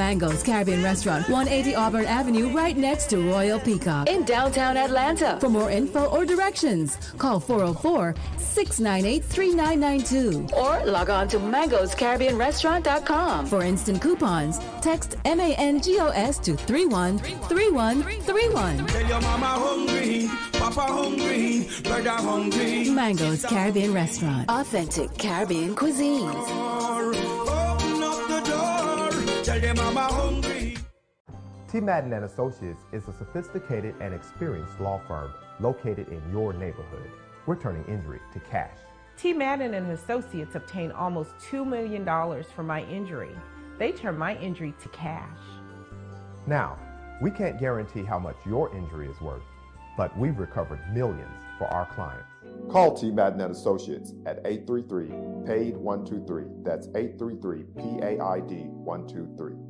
Mango's 0.00 0.42
Caribbean 0.42 0.82
Restaurant, 0.82 1.28
180 1.28 1.74
Auburn 1.74 2.06
Avenue, 2.06 2.48
right 2.56 2.74
next 2.74 3.10
to 3.10 3.18
Royal 3.18 3.60
Peacock 3.60 4.08
in 4.08 4.24
downtown 4.24 4.78
Atlanta. 4.78 5.36
For 5.40 5.50
more 5.50 5.70
info 5.70 6.06
or 6.06 6.24
directions, 6.24 6.96
call 7.18 7.38
404 7.38 8.14
698 8.38 9.22
3992 9.22 10.56
or 10.56 10.82
log 10.86 11.10
on 11.10 11.28
to 11.28 11.38
mangoscaribbeanrestaurant.com. 11.38 13.44
For 13.44 13.62
instant 13.62 14.00
coupons, 14.00 14.58
text 14.80 15.16
MANGOS 15.26 16.38
to 16.44 16.56
313131. 16.56 18.86
Tell 18.86 19.06
your 19.06 19.20
mama 19.20 19.48
hungry, 19.48 20.30
papa 20.52 20.80
hungry, 20.80 21.68
brother 21.82 22.10
hungry. 22.10 22.88
Mango's 22.88 23.44
Caribbean 23.44 23.92
Restaurant, 23.92 24.48
authentic 24.48 25.12
Caribbean 25.18 25.76
cuisines. 25.76 27.39
Tell 29.92 30.12
hungry. 30.12 30.76
T. 31.68 31.80
Madden 31.80 32.12
and 32.12 32.24
Associates 32.24 32.84
is 32.92 33.08
a 33.08 33.12
sophisticated 33.12 33.96
and 34.00 34.14
experienced 34.14 34.78
law 34.78 35.00
firm 35.08 35.32
located 35.58 36.08
in 36.10 36.22
your 36.30 36.52
neighborhood. 36.52 37.10
We're 37.44 37.56
turning 37.56 37.84
injury 37.86 38.20
to 38.32 38.38
cash. 38.38 38.78
T. 39.16 39.32
Madden 39.32 39.74
and 39.74 39.90
Associates 39.90 40.54
obtained 40.54 40.92
almost 40.92 41.32
$2 41.50 41.66
million 41.66 42.04
for 42.54 42.62
my 42.62 42.84
injury. 42.84 43.34
They 43.80 43.90
turned 43.90 44.16
my 44.16 44.36
injury 44.36 44.74
to 44.80 44.88
cash. 44.90 45.38
Now, 46.46 46.78
we 47.20 47.32
can't 47.32 47.58
guarantee 47.58 48.04
how 48.04 48.20
much 48.20 48.36
your 48.46 48.72
injury 48.76 49.08
is 49.08 49.20
worth, 49.20 49.42
but 49.96 50.16
we've 50.16 50.38
recovered 50.38 50.80
millions 50.94 51.42
for 51.58 51.66
our 51.66 51.86
clients. 51.86 52.28
Call 52.70 52.96
T. 52.96 53.10
Madden 53.10 53.40
and 53.40 53.50
Associates 53.50 54.12
at 54.24 54.38
833 54.44 55.08
PAID 55.46 55.76
123. 55.76 56.44
That's 56.62 56.86
833 56.94 57.64
PAID 57.76 58.68
123. 58.68 59.69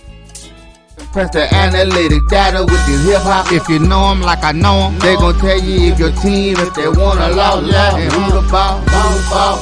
Press 1.11 1.29
the 1.31 1.53
analytic 1.53 2.25
data 2.29 2.63
with 2.63 2.87
your 2.87 2.99
hip 2.99 3.21
hop. 3.23 3.51
If 3.51 3.67
you 3.67 3.79
know 3.79 4.07
them 4.09 4.21
like 4.21 4.45
I 4.45 4.53
know 4.53 4.87
them, 4.87 4.99
they 4.99 5.15
gon' 5.17 5.37
tell 5.39 5.59
you 5.59 5.91
if 5.91 5.99
your 5.99 6.11
team, 6.23 6.55
if 6.57 6.73
they 6.73 6.87
wanna 6.87 7.27
lose, 7.27 7.67
yeah, 7.69 7.97
and 7.97 8.11
who 8.13 8.31
the 8.31 8.47
ball, 8.49 8.79
who 8.79 9.19
the 9.19 9.29
ball. 9.29 9.57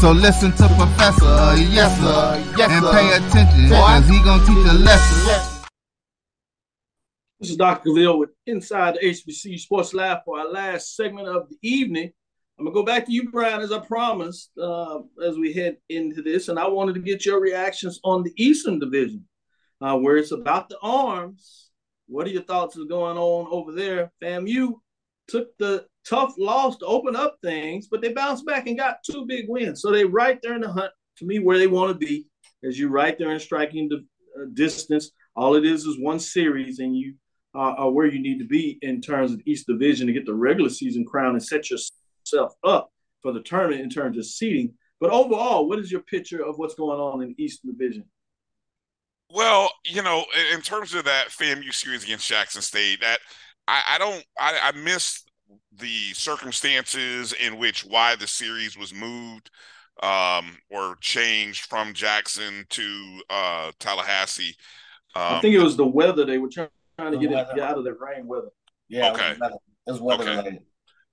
So 0.00 0.10
listen 0.10 0.50
to 0.50 0.66
Professor, 0.74 1.54
yes 1.70 1.94
sir, 2.00 2.42
yes, 2.58 2.70
and 2.72 2.82
pay 2.90 3.06
attention, 3.14 3.70
cause 3.70 4.08
he 4.08 4.18
gonna 4.24 4.44
teach 4.44 4.66
a 4.66 4.74
lesson. 4.82 5.60
This 7.38 7.50
is 7.50 7.56
Dr. 7.56 7.84
Cavil 7.84 8.18
with 8.18 8.30
Inside 8.46 8.96
the 8.96 9.06
HBCU 9.06 9.60
Sports 9.60 9.94
Lab 9.94 10.24
for 10.24 10.40
our 10.40 10.50
last 10.50 10.96
segment 10.96 11.28
of 11.28 11.48
the 11.50 11.56
evening. 11.62 12.10
I'm 12.58 12.64
gonna 12.64 12.74
go 12.74 12.82
back 12.82 13.06
to 13.06 13.12
you, 13.12 13.30
Bryan, 13.30 13.60
as 13.60 13.70
I 13.70 13.78
promised, 13.78 14.50
uh, 14.60 14.98
as 15.24 15.38
we 15.38 15.52
head 15.52 15.76
into 15.88 16.20
this, 16.20 16.48
and 16.48 16.58
I 16.58 16.66
wanted 16.66 16.94
to 16.96 17.00
get 17.00 17.24
your 17.24 17.40
reactions 17.40 18.00
on 18.02 18.24
the 18.24 18.32
Eastern 18.36 18.80
Division, 18.80 19.24
uh, 19.80 19.96
where 19.96 20.16
it's 20.16 20.32
about 20.32 20.68
the 20.68 20.78
arms. 20.82 21.70
What 22.06 22.26
are 22.26 22.30
your 22.30 22.42
thoughts 22.42 22.76
of 22.76 22.88
going 22.88 23.16
on 23.16 23.48
over 23.50 23.72
there? 23.72 24.12
FAMU 24.22 24.74
took 25.28 25.56
the 25.58 25.86
tough 26.04 26.34
loss 26.38 26.76
to 26.78 26.86
open 26.86 27.14
up 27.14 27.38
things, 27.42 27.86
but 27.88 28.00
they 28.00 28.12
bounced 28.12 28.44
back 28.44 28.66
and 28.66 28.76
got 28.76 28.98
two 29.08 29.24
big 29.26 29.46
wins. 29.48 29.80
So 29.80 29.90
they 29.90 30.04
right 30.04 30.38
there 30.42 30.54
in 30.54 30.62
the 30.62 30.72
hunt 30.72 30.92
to 31.18 31.24
me 31.24 31.38
where 31.38 31.58
they 31.58 31.66
want 31.66 31.92
to 31.92 32.06
be, 32.06 32.26
as 32.64 32.78
you 32.78 32.88
right 32.88 33.16
there 33.18 33.30
in 33.32 33.40
striking 33.40 33.88
the 33.88 34.04
uh, 34.40 34.46
distance. 34.54 35.10
All 35.36 35.54
it 35.54 35.64
is 35.64 35.84
is 35.84 35.98
one 36.00 36.18
series, 36.18 36.80
and 36.80 36.96
you 36.96 37.14
uh, 37.54 37.74
are 37.78 37.90
where 37.90 38.06
you 38.06 38.20
need 38.20 38.38
to 38.38 38.46
be 38.46 38.78
in 38.82 39.00
terms 39.00 39.32
of 39.32 39.40
East 39.46 39.66
Division 39.66 40.06
to 40.06 40.12
get 40.12 40.26
the 40.26 40.34
regular 40.34 40.70
season 40.70 41.04
crown 41.04 41.32
and 41.32 41.42
set 41.42 41.70
yourself 41.70 42.52
up 42.64 42.90
for 43.22 43.32
the 43.32 43.42
tournament 43.42 43.80
in 43.80 43.90
terms 43.90 44.18
of 44.18 44.26
seeding. 44.26 44.74
But 45.00 45.10
overall, 45.10 45.68
what 45.68 45.78
is 45.78 45.90
your 45.90 46.02
picture 46.02 46.44
of 46.44 46.58
what's 46.58 46.74
going 46.74 47.00
on 47.00 47.22
in 47.22 47.34
East 47.38 47.64
Division? 47.64 48.04
Well, 49.32 49.70
you 49.84 50.02
know, 50.02 50.24
in 50.52 50.60
terms 50.60 50.94
of 50.94 51.04
that 51.04 51.28
FAMU 51.28 51.72
series 51.72 52.04
against 52.04 52.28
Jackson 52.28 52.62
State, 52.62 53.00
that 53.00 53.18
I, 53.68 53.82
I 53.90 53.98
don't, 53.98 54.24
I, 54.38 54.58
I 54.62 54.72
miss 54.72 55.24
the 55.78 56.12
circumstances 56.12 57.32
in 57.32 57.58
which 57.58 57.84
why 57.84 58.16
the 58.16 58.26
series 58.26 58.76
was 58.76 58.92
moved 58.92 59.50
um, 60.02 60.56
or 60.70 60.96
changed 61.00 61.66
from 61.66 61.92
Jackson 61.94 62.64
to 62.70 63.20
uh, 63.30 63.72
Tallahassee. 63.78 64.56
Um, 65.14 65.34
I 65.34 65.40
think 65.40 65.54
it 65.54 65.62
was 65.62 65.76
the 65.76 65.86
weather 65.86 66.24
they 66.24 66.38
were 66.38 66.48
trying, 66.48 66.68
trying 66.98 67.12
to 67.12 67.18
get, 67.18 67.32
it, 67.32 67.46
get 67.54 67.64
out 67.64 67.78
of 67.78 67.84
the 67.84 67.94
rain 67.94 68.26
weather. 68.26 68.48
Yeah, 68.88 69.12
okay. 69.12 69.26
it 69.26 69.30
was 69.30 69.40
weather, 69.40 69.56
it 69.86 69.90
was 69.92 70.00
weather 70.00 70.22
Okay. 70.24 70.36
related. 70.36 70.62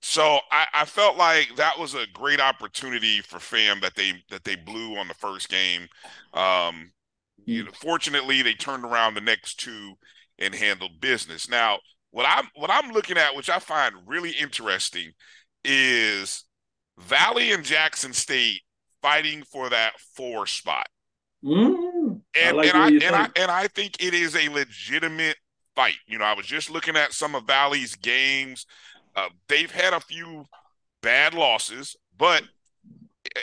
So 0.00 0.38
I, 0.52 0.66
I 0.72 0.84
felt 0.84 1.16
like 1.16 1.56
that 1.56 1.76
was 1.78 1.94
a 1.94 2.06
great 2.12 2.40
opportunity 2.40 3.20
for 3.20 3.40
FAM 3.40 3.80
that 3.80 3.96
they 3.96 4.12
that 4.30 4.44
they 4.44 4.54
blew 4.54 4.96
on 4.96 5.08
the 5.08 5.14
first 5.14 5.48
game. 5.48 5.88
Um, 6.34 6.92
you 7.48 7.64
know, 7.64 7.70
fortunately, 7.72 8.42
they 8.42 8.52
turned 8.52 8.84
around 8.84 9.14
the 9.14 9.22
next 9.22 9.58
two 9.58 9.94
and 10.38 10.54
handled 10.54 11.00
business. 11.00 11.48
Now, 11.48 11.78
what 12.10 12.26
I'm 12.28 12.44
what 12.54 12.70
I'm 12.70 12.92
looking 12.92 13.16
at, 13.16 13.34
which 13.34 13.48
I 13.48 13.58
find 13.58 13.94
really 14.06 14.32
interesting, 14.32 15.12
is 15.64 16.44
Valley 16.98 17.52
and 17.52 17.64
Jackson 17.64 18.12
State 18.12 18.60
fighting 19.00 19.44
for 19.50 19.70
that 19.70 19.92
four 20.14 20.46
spot. 20.46 20.88
Mm, 21.42 22.20
and 22.38 22.56
like 22.56 22.74
and 22.74 22.76
I 22.76 22.88
and 22.88 23.16
I 23.16 23.28
and 23.36 23.50
I 23.50 23.66
think 23.68 24.02
it 24.02 24.12
is 24.12 24.36
a 24.36 24.50
legitimate 24.50 25.36
fight. 25.74 25.96
You 26.06 26.18
know, 26.18 26.24
I 26.24 26.34
was 26.34 26.46
just 26.46 26.68
looking 26.68 26.96
at 26.96 27.12
some 27.14 27.34
of 27.34 27.44
Valley's 27.44 27.94
games. 27.94 28.66
Uh, 29.16 29.28
they've 29.48 29.70
had 29.70 29.94
a 29.94 30.00
few 30.00 30.44
bad 31.02 31.32
losses, 31.32 31.96
but 32.16 32.42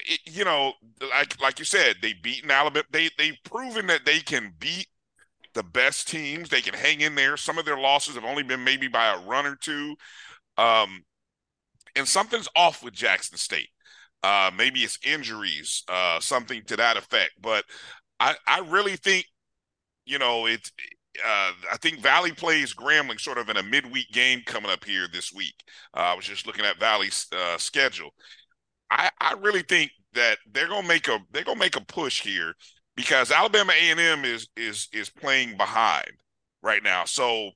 it, 0.05 0.19
you 0.25 0.45
know, 0.45 0.73
like 1.01 1.39
like 1.41 1.59
you 1.59 1.65
said, 1.65 1.97
they 2.01 2.13
beaten 2.13 2.51
Alabama. 2.51 2.85
They 2.91 3.09
they've 3.17 3.37
proven 3.43 3.87
that 3.87 4.05
they 4.05 4.19
can 4.19 4.53
beat 4.59 4.87
the 5.53 5.63
best 5.63 6.07
teams. 6.07 6.49
They 6.49 6.61
can 6.61 6.73
hang 6.73 7.01
in 7.01 7.15
there. 7.15 7.37
Some 7.37 7.57
of 7.57 7.65
their 7.65 7.77
losses 7.77 8.15
have 8.15 8.25
only 8.25 8.43
been 8.43 8.63
maybe 8.63 8.87
by 8.87 9.13
a 9.13 9.19
run 9.25 9.45
or 9.45 9.55
two. 9.55 9.95
Um, 10.57 11.03
and 11.95 12.07
something's 12.07 12.49
off 12.55 12.83
with 12.83 12.93
Jackson 12.93 13.37
State. 13.37 13.69
Uh, 14.23 14.51
maybe 14.55 14.81
it's 14.81 14.99
injuries, 15.03 15.83
uh, 15.87 16.19
something 16.19 16.63
to 16.65 16.75
that 16.75 16.97
effect. 16.97 17.31
But 17.41 17.63
I, 18.19 18.35
I 18.47 18.59
really 18.59 18.95
think, 18.95 19.25
you 20.05 20.19
know, 20.19 20.45
it's. 20.45 20.71
Uh, 21.25 21.53
I 21.71 21.77
think 21.77 22.01
Valley 22.01 22.33
plays 22.33 22.73
Grambling 22.73 23.21
sort 23.21 23.37
of 23.37 23.47
in 23.47 23.55
a 23.55 23.63
midweek 23.63 24.11
game 24.11 24.41
coming 24.45 24.69
up 24.69 24.83
here 24.83 25.07
this 25.11 25.31
week. 25.31 25.55
Uh, 25.95 26.01
I 26.01 26.13
was 26.13 26.25
just 26.25 26.45
looking 26.45 26.65
at 26.65 26.77
Valley's 26.77 27.27
uh, 27.31 27.57
schedule. 27.57 28.09
I, 28.95 29.09
I 29.19 29.33
really 29.33 29.61
think 29.61 29.91
that 30.13 30.37
they're 30.51 30.67
gonna 30.67 30.87
make 30.87 31.07
a 31.07 31.19
they're 31.31 31.43
gonna 31.43 31.59
make 31.59 31.75
a 31.75 31.81
push 31.81 32.21
here 32.21 32.53
because 32.95 33.31
Alabama 33.31 33.73
A 33.73 33.91
and 33.91 33.99
M 33.99 34.25
is 34.25 34.47
is 34.55 34.87
is 34.93 35.09
playing 35.09 35.57
behind 35.57 36.11
right 36.63 36.81
now. 36.83 37.03
So 37.05 37.51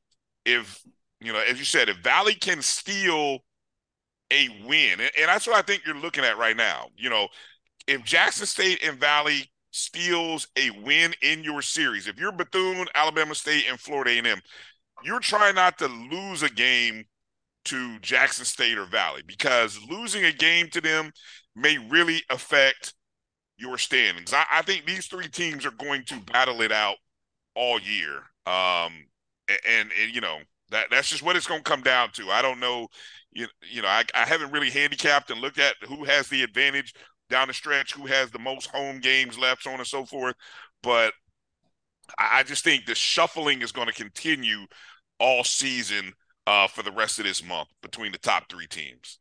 if 0.45 0.83
you 1.21 1.33
know, 1.33 1.39
as 1.39 1.57
you 1.57 1.65
said, 1.65 1.89
if 1.89 1.97
Valley 1.97 2.33
can 2.33 2.61
steal 2.61 3.39
a 4.31 4.49
win, 4.65 4.99
and, 4.99 5.11
and 5.17 5.27
that's 5.27 5.47
what 5.47 5.55
I 5.55 5.61
think 5.61 5.83
you're 5.85 5.95
looking 5.95 6.23
at 6.23 6.37
right 6.37 6.55
now. 6.55 6.87
You 6.97 7.09
know, 7.09 7.27
if 7.87 8.03
Jackson 8.03 8.45
State 8.45 8.83
and 8.83 8.99
Valley 8.99 9.49
steals 9.71 10.47
a 10.57 10.69
win 10.71 11.13
in 11.21 11.43
your 11.43 11.61
series, 11.61 12.07
if 12.07 12.19
you're 12.19 12.31
Bethune, 12.31 12.87
Alabama 12.93 13.33
State, 13.35 13.65
and 13.69 13.79
Florida 13.79 14.11
A&M, 14.11 14.39
you're 15.03 15.19
trying 15.19 15.55
not 15.55 15.77
to 15.79 15.87
lose 15.87 16.43
a 16.43 16.49
game 16.49 17.05
to 17.69 17.99
Jackson 17.99 18.45
State 18.45 18.77
or 18.77 18.85
Valley 18.85 19.21
because 19.25 19.79
losing 19.89 20.25
a 20.25 20.31
game 20.31 20.67
to 20.69 20.81
them 20.81 21.11
may 21.55 21.77
really 21.77 22.23
affect 22.29 22.93
your 23.57 23.77
standings. 23.77 24.33
I, 24.33 24.45
I 24.51 24.61
think 24.61 24.85
these 24.85 25.07
three 25.07 25.27
teams 25.27 25.65
are 25.65 25.71
going 25.71 26.03
to 26.05 26.19
battle 26.21 26.61
it 26.61 26.71
out 26.71 26.95
all 27.55 27.79
year. 27.79 28.17
Um, 28.45 28.93
and, 29.67 29.91
and 30.01 30.13
you 30.13 30.21
know 30.21 30.37
that 30.71 30.87
that's 30.89 31.09
just 31.09 31.23
what 31.23 31.35
it's 31.35 31.47
going 31.47 31.63
to 31.63 31.69
come 31.69 31.81
down 31.81 32.11
to. 32.13 32.29
I 32.29 32.41
don't 32.41 32.59
know, 32.59 32.87
you, 33.31 33.47
you 33.69 33.81
know, 33.81 33.87
I, 33.87 34.03
I 34.15 34.25
haven't 34.25 34.51
really 34.51 34.69
handicapped 34.69 35.29
and 35.29 35.41
looked 35.41 35.59
at 35.59 35.75
who 35.87 36.03
has 36.05 36.27
the 36.27 36.43
advantage 36.43 36.93
down 37.29 37.47
the 37.47 37.53
stretch, 37.53 37.93
who 37.93 38.07
has 38.07 38.31
the 38.31 38.39
most 38.39 38.67
home 38.67 38.99
games 38.99 39.37
left, 39.37 39.63
so 39.63 39.71
on 39.71 39.79
and 39.79 39.87
so 39.87 40.05
forth. 40.05 40.35
But 40.81 41.13
I, 42.17 42.39
I 42.39 42.43
just 42.43 42.63
think 42.63 42.85
the 42.85 42.95
shuffling 42.95 43.61
is 43.61 43.71
going 43.71 43.87
to 43.87 43.93
continue 43.93 44.65
all 45.19 45.43
season 45.43 46.13
uh, 46.49 46.65
for 46.65 46.81
the 46.81 46.91
rest 46.91 47.19
of 47.19 47.25
this 47.25 47.43
month 47.43 47.69
between 47.83 48.11
the 48.11 48.17
top 48.17 48.49
three 48.49 48.65
teams. 48.65 49.19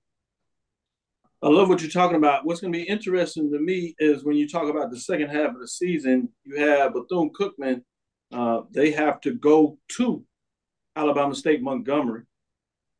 I 1.43 1.49
love 1.49 1.69
what 1.69 1.83
you're 1.83 1.91
talking 1.91 2.17
about. 2.17 2.47
What's 2.47 2.61
going 2.61 2.73
to 2.73 2.79
be 2.79 2.89
interesting 2.89 3.53
to 3.53 3.61
me 3.61 3.95
is 3.99 4.25
when 4.25 4.37
you 4.37 4.49
talk 4.49 4.71
about 4.71 4.91
the 4.91 4.99
second 4.99 5.29
half 5.29 5.51
of 5.51 5.61
the 5.61 5.69
season, 5.69 6.31
you 6.45 6.57
have 6.57 6.95
Bethune 6.95 7.31
Cookman. 7.39 7.83
Uh, 8.33 8.63
they 8.71 8.93
have 8.93 9.21
to 9.21 9.35
go 9.35 9.79
to 9.97 10.25
Alabama 10.97 11.35
State 11.35 11.61
Montgomery 11.63 12.23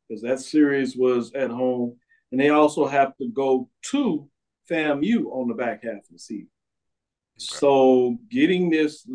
because 0.07 0.21
that 0.21 0.39
series 0.39 0.95
was 0.95 1.33
at 1.33 1.49
home, 1.49 1.97
and 2.31 2.39
they 2.39 2.49
also 2.49 2.85
have 2.85 3.17
to 3.17 3.29
go 3.29 3.67
to 3.91 4.29
FAMU 4.69 5.25
on 5.31 5.47
the 5.47 5.55
back 5.55 5.83
half 5.83 5.93
of 5.93 6.11
the 6.11 6.19
season. 6.19 6.51
So 7.37 8.19
getting 8.29 8.69
this 8.69 9.07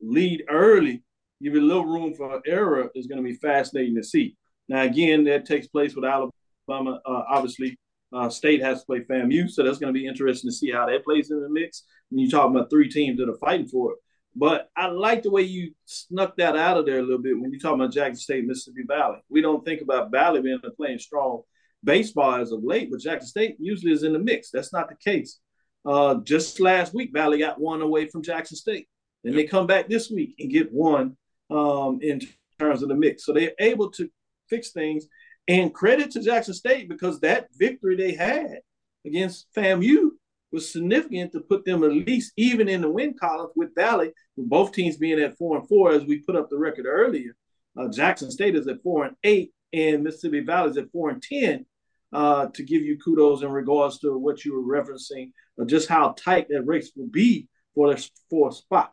lead 0.00 0.44
early, 0.48 1.02
give 1.44 1.54
you 1.54 1.60
a 1.60 1.66
little 1.66 1.86
room 1.86 2.14
for 2.14 2.40
error, 2.46 2.90
is 2.94 3.06
going 3.06 3.22
to 3.22 3.28
be 3.28 3.36
fascinating 3.36 3.96
to 3.96 4.02
see. 4.02 4.36
Now, 4.68 4.82
again, 4.82 5.24
that 5.24 5.44
takes 5.44 5.66
place 5.66 5.94
with 5.94 6.04
Alabama. 6.04 7.00
Uh, 7.06 7.22
obviously, 7.28 7.78
uh, 8.12 8.30
State 8.30 8.62
has 8.62 8.80
to 8.80 8.86
play 8.86 9.00
FAMU, 9.00 9.50
so 9.50 9.62
that's 9.62 9.78
going 9.78 9.92
to 9.92 9.98
be 9.98 10.06
interesting 10.06 10.48
to 10.48 10.54
see 10.54 10.70
how 10.70 10.86
that 10.86 11.04
plays 11.04 11.30
in 11.30 11.40
the 11.40 11.48
mix. 11.48 11.84
When 12.10 12.20
you 12.20 12.30
talk 12.30 12.50
about 12.50 12.70
three 12.70 12.88
teams 12.88 13.18
that 13.18 13.28
are 13.28 13.36
fighting 13.38 13.66
for 13.66 13.92
it, 13.92 13.98
but 14.36 14.68
I 14.76 14.86
like 14.86 15.22
the 15.22 15.30
way 15.30 15.42
you 15.42 15.72
snuck 15.84 16.36
that 16.38 16.56
out 16.56 16.78
of 16.78 16.86
there 16.86 16.98
a 16.98 17.02
little 17.02 17.22
bit 17.22 17.38
when 17.38 17.52
you 17.52 17.60
talk 17.60 17.74
about 17.74 17.92
Jackson 17.92 18.16
State, 18.16 18.46
Mississippi 18.46 18.82
Valley. 18.86 19.18
We 19.28 19.42
don't 19.42 19.64
think 19.64 19.80
about 19.80 20.10
Valley 20.10 20.42
being 20.42 20.60
a 20.64 20.70
playing 20.70 20.98
strong 20.98 21.42
baseball 21.82 22.34
as 22.34 22.52
of 22.52 22.64
late, 22.64 22.90
but 22.90 23.00
Jackson 23.00 23.28
State 23.28 23.56
usually 23.58 23.92
is 23.92 24.02
in 24.02 24.12
the 24.12 24.18
mix. 24.18 24.50
That's 24.50 24.72
not 24.72 24.88
the 24.88 24.96
case. 24.96 25.38
Uh, 25.84 26.16
just 26.24 26.60
last 26.60 26.94
week, 26.94 27.10
Valley 27.12 27.38
got 27.38 27.60
one 27.60 27.82
away 27.82 28.08
from 28.08 28.22
Jackson 28.22 28.56
State. 28.56 28.88
Then 29.22 29.34
they 29.34 29.44
come 29.44 29.66
back 29.66 29.88
this 29.88 30.10
week 30.10 30.34
and 30.38 30.50
get 30.50 30.72
one 30.72 31.16
um, 31.50 31.98
in 32.02 32.20
terms 32.58 32.82
of 32.82 32.88
the 32.88 32.94
mix. 32.94 33.24
So 33.24 33.32
they're 33.32 33.52
able 33.58 33.90
to 33.92 34.08
fix 34.48 34.72
things. 34.72 35.06
And 35.46 35.74
credit 35.74 36.10
to 36.12 36.22
Jackson 36.22 36.54
State 36.54 36.88
because 36.88 37.20
that 37.20 37.48
victory 37.54 37.96
they 37.96 38.14
had 38.14 38.60
against 39.04 39.46
FAMU 39.54 40.10
was 40.52 40.72
significant 40.72 41.32
to 41.32 41.40
put 41.40 41.64
them 41.64 41.84
at 41.84 41.92
least 41.92 42.32
even 42.36 42.68
in 42.68 42.80
the 42.80 42.90
win 42.90 43.14
column 43.14 43.50
with 43.56 43.74
Valley, 43.74 44.12
with 44.36 44.48
both 44.48 44.72
teams 44.72 44.96
being 44.96 45.20
at 45.20 45.36
four 45.36 45.58
and 45.58 45.68
four, 45.68 45.92
as 45.92 46.04
we 46.04 46.20
put 46.20 46.36
up 46.36 46.48
the 46.48 46.56
record 46.56 46.86
earlier. 46.86 47.36
Uh, 47.76 47.88
Jackson 47.88 48.30
State 48.30 48.54
is 48.54 48.68
at 48.68 48.82
four 48.82 49.04
and 49.04 49.16
eight, 49.24 49.52
and 49.72 50.04
Mississippi 50.04 50.40
Valley 50.40 50.70
is 50.70 50.76
at 50.78 50.90
four 50.92 51.10
and 51.10 51.22
ten. 51.22 51.66
Uh, 52.12 52.46
to 52.54 52.62
give 52.62 52.80
you 52.80 52.96
kudos 52.96 53.42
in 53.42 53.50
regards 53.50 53.98
to 53.98 54.16
what 54.16 54.44
you 54.44 54.54
were 54.54 54.80
referencing, 54.80 55.32
uh, 55.60 55.64
just 55.64 55.88
how 55.88 56.14
tight 56.16 56.46
that 56.48 56.62
race 56.62 56.92
will 56.94 57.08
be 57.08 57.48
for 57.74 57.92
the 57.92 58.10
fourth 58.30 58.54
spot. 58.54 58.92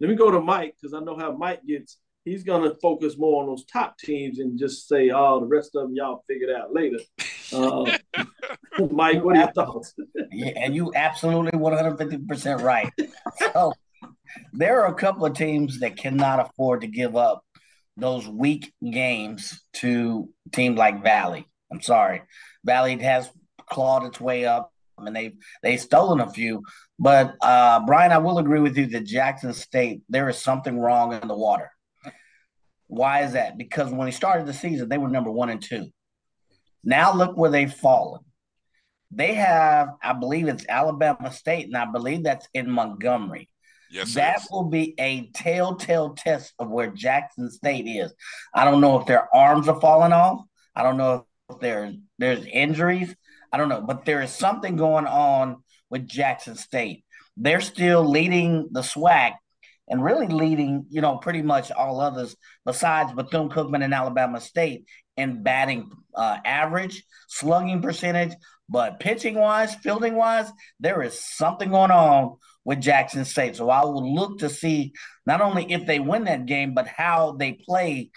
Let 0.00 0.10
me 0.10 0.16
go 0.16 0.30
to 0.30 0.40
Mike 0.40 0.76
because 0.80 0.94
I 0.94 1.00
know 1.00 1.16
how 1.16 1.32
Mike 1.32 1.64
gets. 1.66 1.98
He's 2.24 2.42
going 2.42 2.68
to 2.68 2.76
focus 2.80 3.16
more 3.16 3.42
on 3.42 3.48
those 3.48 3.64
top 3.64 3.98
teams 3.98 4.38
and 4.38 4.58
just 4.58 4.88
say, 4.88 5.10
"Oh, 5.10 5.40
the 5.40 5.46
rest 5.46 5.74
of 5.74 5.82
them 5.82 5.94
y'all 5.94 6.24
figure 6.28 6.50
it 6.50 6.56
out 6.56 6.72
later." 6.74 6.98
Uh, 7.52 7.90
Mike, 8.90 9.22
what 9.24 9.36
are 9.36 9.40
your 9.40 9.52
thoughts? 9.52 9.94
Yeah, 10.32 10.52
and 10.56 10.76
you 10.76 10.92
absolutely 10.94 11.58
150% 11.58 12.62
right. 12.62 12.92
So 13.52 13.72
there 14.52 14.82
are 14.82 14.92
a 14.92 14.94
couple 14.94 15.26
of 15.26 15.34
teams 15.34 15.80
that 15.80 15.96
cannot 15.96 16.38
afford 16.38 16.82
to 16.82 16.86
give 16.86 17.16
up 17.16 17.44
those 17.96 18.28
weak 18.28 18.72
games 18.88 19.62
to 19.74 20.28
teams 20.52 20.78
like 20.78 21.02
Valley. 21.02 21.48
I'm 21.72 21.82
sorry. 21.82 22.22
Valley 22.64 22.96
has 22.98 23.28
clawed 23.68 24.04
its 24.04 24.20
way 24.20 24.44
up. 24.44 24.72
I 25.00 25.04
mean, 25.04 25.14
they've 25.14 25.36
they've 25.62 25.80
stolen 25.80 26.20
a 26.20 26.30
few, 26.30 26.62
but 26.98 27.34
uh, 27.40 27.80
Bryan, 27.86 28.12
I 28.12 28.18
will 28.18 28.38
agree 28.38 28.60
with 28.60 28.76
you 28.76 28.86
that 28.86 29.04
Jackson 29.04 29.54
State 29.54 30.02
there 30.08 30.28
is 30.28 30.38
something 30.38 30.78
wrong 30.78 31.12
in 31.12 31.28
the 31.28 31.36
water. 31.36 31.70
Why 32.86 33.22
is 33.22 33.32
that? 33.32 33.56
Because 33.56 33.92
when 33.92 34.08
he 34.08 34.12
started 34.12 34.46
the 34.46 34.52
season, 34.52 34.88
they 34.88 34.98
were 34.98 35.08
number 35.08 35.30
one 35.30 35.48
and 35.48 35.62
two. 35.62 35.86
Now 36.82 37.14
look 37.14 37.36
where 37.36 37.50
they've 37.50 37.72
fallen. 37.72 38.22
They 39.12 39.34
have, 39.34 39.88
I 40.02 40.12
believe 40.12 40.48
it's 40.48 40.66
Alabama 40.68 41.32
State, 41.32 41.66
and 41.66 41.76
I 41.76 41.84
believe 41.84 42.24
that's 42.24 42.48
in 42.54 42.70
Montgomery. 42.70 43.48
Yes, 43.90 44.14
that 44.14 44.42
will 44.50 44.64
be 44.64 44.94
a 45.00 45.30
telltale 45.34 46.14
test 46.14 46.52
of 46.60 46.70
where 46.70 46.88
Jackson 46.88 47.50
State 47.50 47.86
is. 47.88 48.14
I 48.54 48.64
don't 48.64 48.80
know 48.80 49.00
if 49.00 49.06
their 49.06 49.34
arms 49.34 49.66
are 49.66 49.80
falling 49.80 50.12
off. 50.12 50.44
I 50.76 50.84
don't 50.84 50.96
know 50.96 51.26
if 51.50 51.58
there's 51.58 51.96
there's 52.18 52.44
injuries. 52.46 53.14
I 53.52 53.56
don't 53.56 53.68
know, 53.68 53.80
but 53.80 54.04
there 54.04 54.22
is 54.22 54.30
something 54.32 54.76
going 54.76 55.06
on 55.06 55.62
with 55.90 56.06
Jackson 56.06 56.56
State. 56.56 57.04
They're 57.36 57.60
still 57.60 58.08
leading 58.08 58.68
the 58.70 58.82
SWAC 58.82 59.34
and 59.88 60.04
really 60.04 60.28
leading, 60.28 60.86
you 60.88 61.00
know, 61.00 61.16
pretty 61.16 61.42
much 61.42 61.72
all 61.72 62.00
others 62.00 62.36
besides 62.64 63.12
Bethune 63.12 63.50
Cookman 63.50 63.84
and 63.84 63.92
Alabama 63.92 64.40
State 64.40 64.84
in 65.16 65.42
batting 65.42 65.90
uh, 66.14 66.38
average, 66.44 67.02
slugging 67.28 67.82
percentage, 67.82 68.32
but 68.68 69.00
pitching 69.00 69.34
wise, 69.34 69.74
fielding 69.74 70.14
wise, 70.14 70.50
there 70.78 71.02
is 71.02 71.20
something 71.20 71.70
going 71.70 71.90
on 71.90 72.36
with 72.64 72.80
Jackson 72.80 73.24
State. 73.24 73.56
So 73.56 73.68
I 73.68 73.84
will 73.84 74.14
look 74.14 74.38
to 74.38 74.48
see 74.48 74.92
not 75.26 75.40
only 75.40 75.72
if 75.72 75.86
they 75.86 75.98
win 75.98 76.24
that 76.24 76.46
game, 76.46 76.72
but 76.72 76.86
how 76.86 77.32
they 77.32 77.52
play 77.52 78.10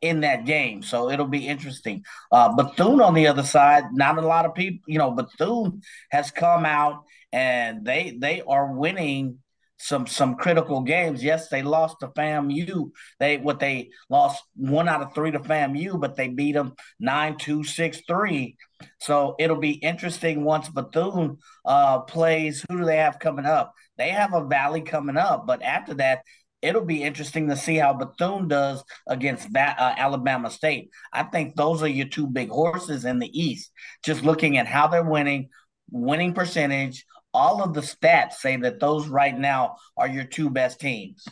in 0.00 0.20
that 0.20 0.44
game. 0.44 0.82
So 0.82 1.10
it'll 1.10 1.26
be 1.26 1.46
interesting. 1.46 2.04
Uh, 2.30 2.54
Bethune 2.54 3.00
on 3.00 3.14
the 3.14 3.26
other 3.26 3.42
side, 3.42 3.84
not 3.92 4.18
a 4.18 4.22
lot 4.22 4.46
of 4.46 4.54
people, 4.54 4.80
you 4.86 4.98
know, 4.98 5.10
Bethune 5.10 5.80
has 6.10 6.30
come 6.30 6.64
out 6.64 7.04
and 7.32 7.84
they 7.84 8.16
they 8.18 8.42
are 8.42 8.72
winning 8.72 9.38
some 9.78 10.06
some 10.06 10.36
critical 10.36 10.80
games. 10.80 11.22
Yes, 11.22 11.48
they 11.48 11.62
lost 11.62 12.00
to 12.00 12.08
FAMU. 12.08 12.90
They 13.20 13.36
what 13.36 13.60
they 13.60 13.90
lost 14.08 14.42
one 14.54 14.88
out 14.88 15.02
of 15.02 15.14
three 15.14 15.30
to 15.32 15.40
FAMU, 15.40 16.00
but 16.00 16.16
they 16.16 16.28
beat 16.28 16.52
them 16.52 16.74
nine 16.98 17.36
two 17.36 17.62
six 17.64 18.00
three. 18.08 18.56
So 19.00 19.34
it'll 19.38 19.56
be 19.56 19.72
interesting 19.72 20.44
once 20.44 20.68
Bethune 20.68 21.38
uh, 21.64 22.00
plays. 22.00 22.64
Who 22.68 22.78
do 22.78 22.84
they 22.84 22.98
have 22.98 23.18
coming 23.18 23.46
up? 23.46 23.72
They 23.98 24.10
have 24.10 24.34
a 24.34 24.44
Valley 24.44 24.82
coming 24.82 25.16
up, 25.16 25.46
but 25.46 25.62
after 25.62 25.94
that, 25.94 26.22
it'll 26.66 26.84
be 26.84 27.02
interesting 27.02 27.48
to 27.48 27.56
see 27.56 27.76
how 27.76 27.92
Bethune 27.92 28.48
does 28.48 28.82
against 29.06 29.52
ba- 29.52 29.76
uh, 29.78 29.94
Alabama 29.96 30.50
State. 30.50 30.90
I 31.12 31.22
think 31.22 31.54
those 31.54 31.82
are 31.82 31.88
your 31.88 32.08
two 32.08 32.26
big 32.26 32.50
horses 32.50 33.04
in 33.04 33.18
the 33.18 33.40
East. 33.40 33.70
Just 34.04 34.24
looking 34.24 34.58
at 34.58 34.66
how 34.66 34.88
they're 34.88 35.04
winning, 35.04 35.50
winning 35.90 36.34
percentage, 36.34 37.06
all 37.32 37.62
of 37.62 37.74
the 37.74 37.82
stats 37.82 38.34
say 38.34 38.56
that 38.56 38.80
those 38.80 39.06
right 39.08 39.38
now 39.38 39.76
are 39.96 40.08
your 40.08 40.24
two 40.24 40.50
best 40.50 40.80
teams. 40.80 41.24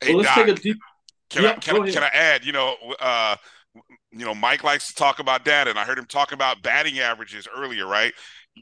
Hey, 0.00 0.14
let's 0.14 0.28
Doc, 0.28 0.36
take 0.36 0.48
a 0.48 0.60
deep. 0.60 0.78
Can, 1.30 1.42
yeah, 1.44 1.50
I, 1.50 1.54
can, 1.54 1.82
I, 1.82 1.90
can 1.90 2.02
I 2.02 2.10
add? 2.12 2.44
You 2.44 2.52
know, 2.52 2.74
uh, 3.00 3.36
you 4.12 4.24
know, 4.24 4.34
Mike 4.34 4.62
likes 4.62 4.88
to 4.88 4.94
talk 4.94 5.18
about 5.18 5.44
that, 5.46 5.66
and 5.66 5.78
I 5.78 5.84
heard 5.84 5.98
him 5.98 6.04
talk 6.04 6.32
about 6.32 6.62
batting 6.62 6.98
averages 6.98 7.48
earlier, 7.56 7.86
right? 7.86 8.12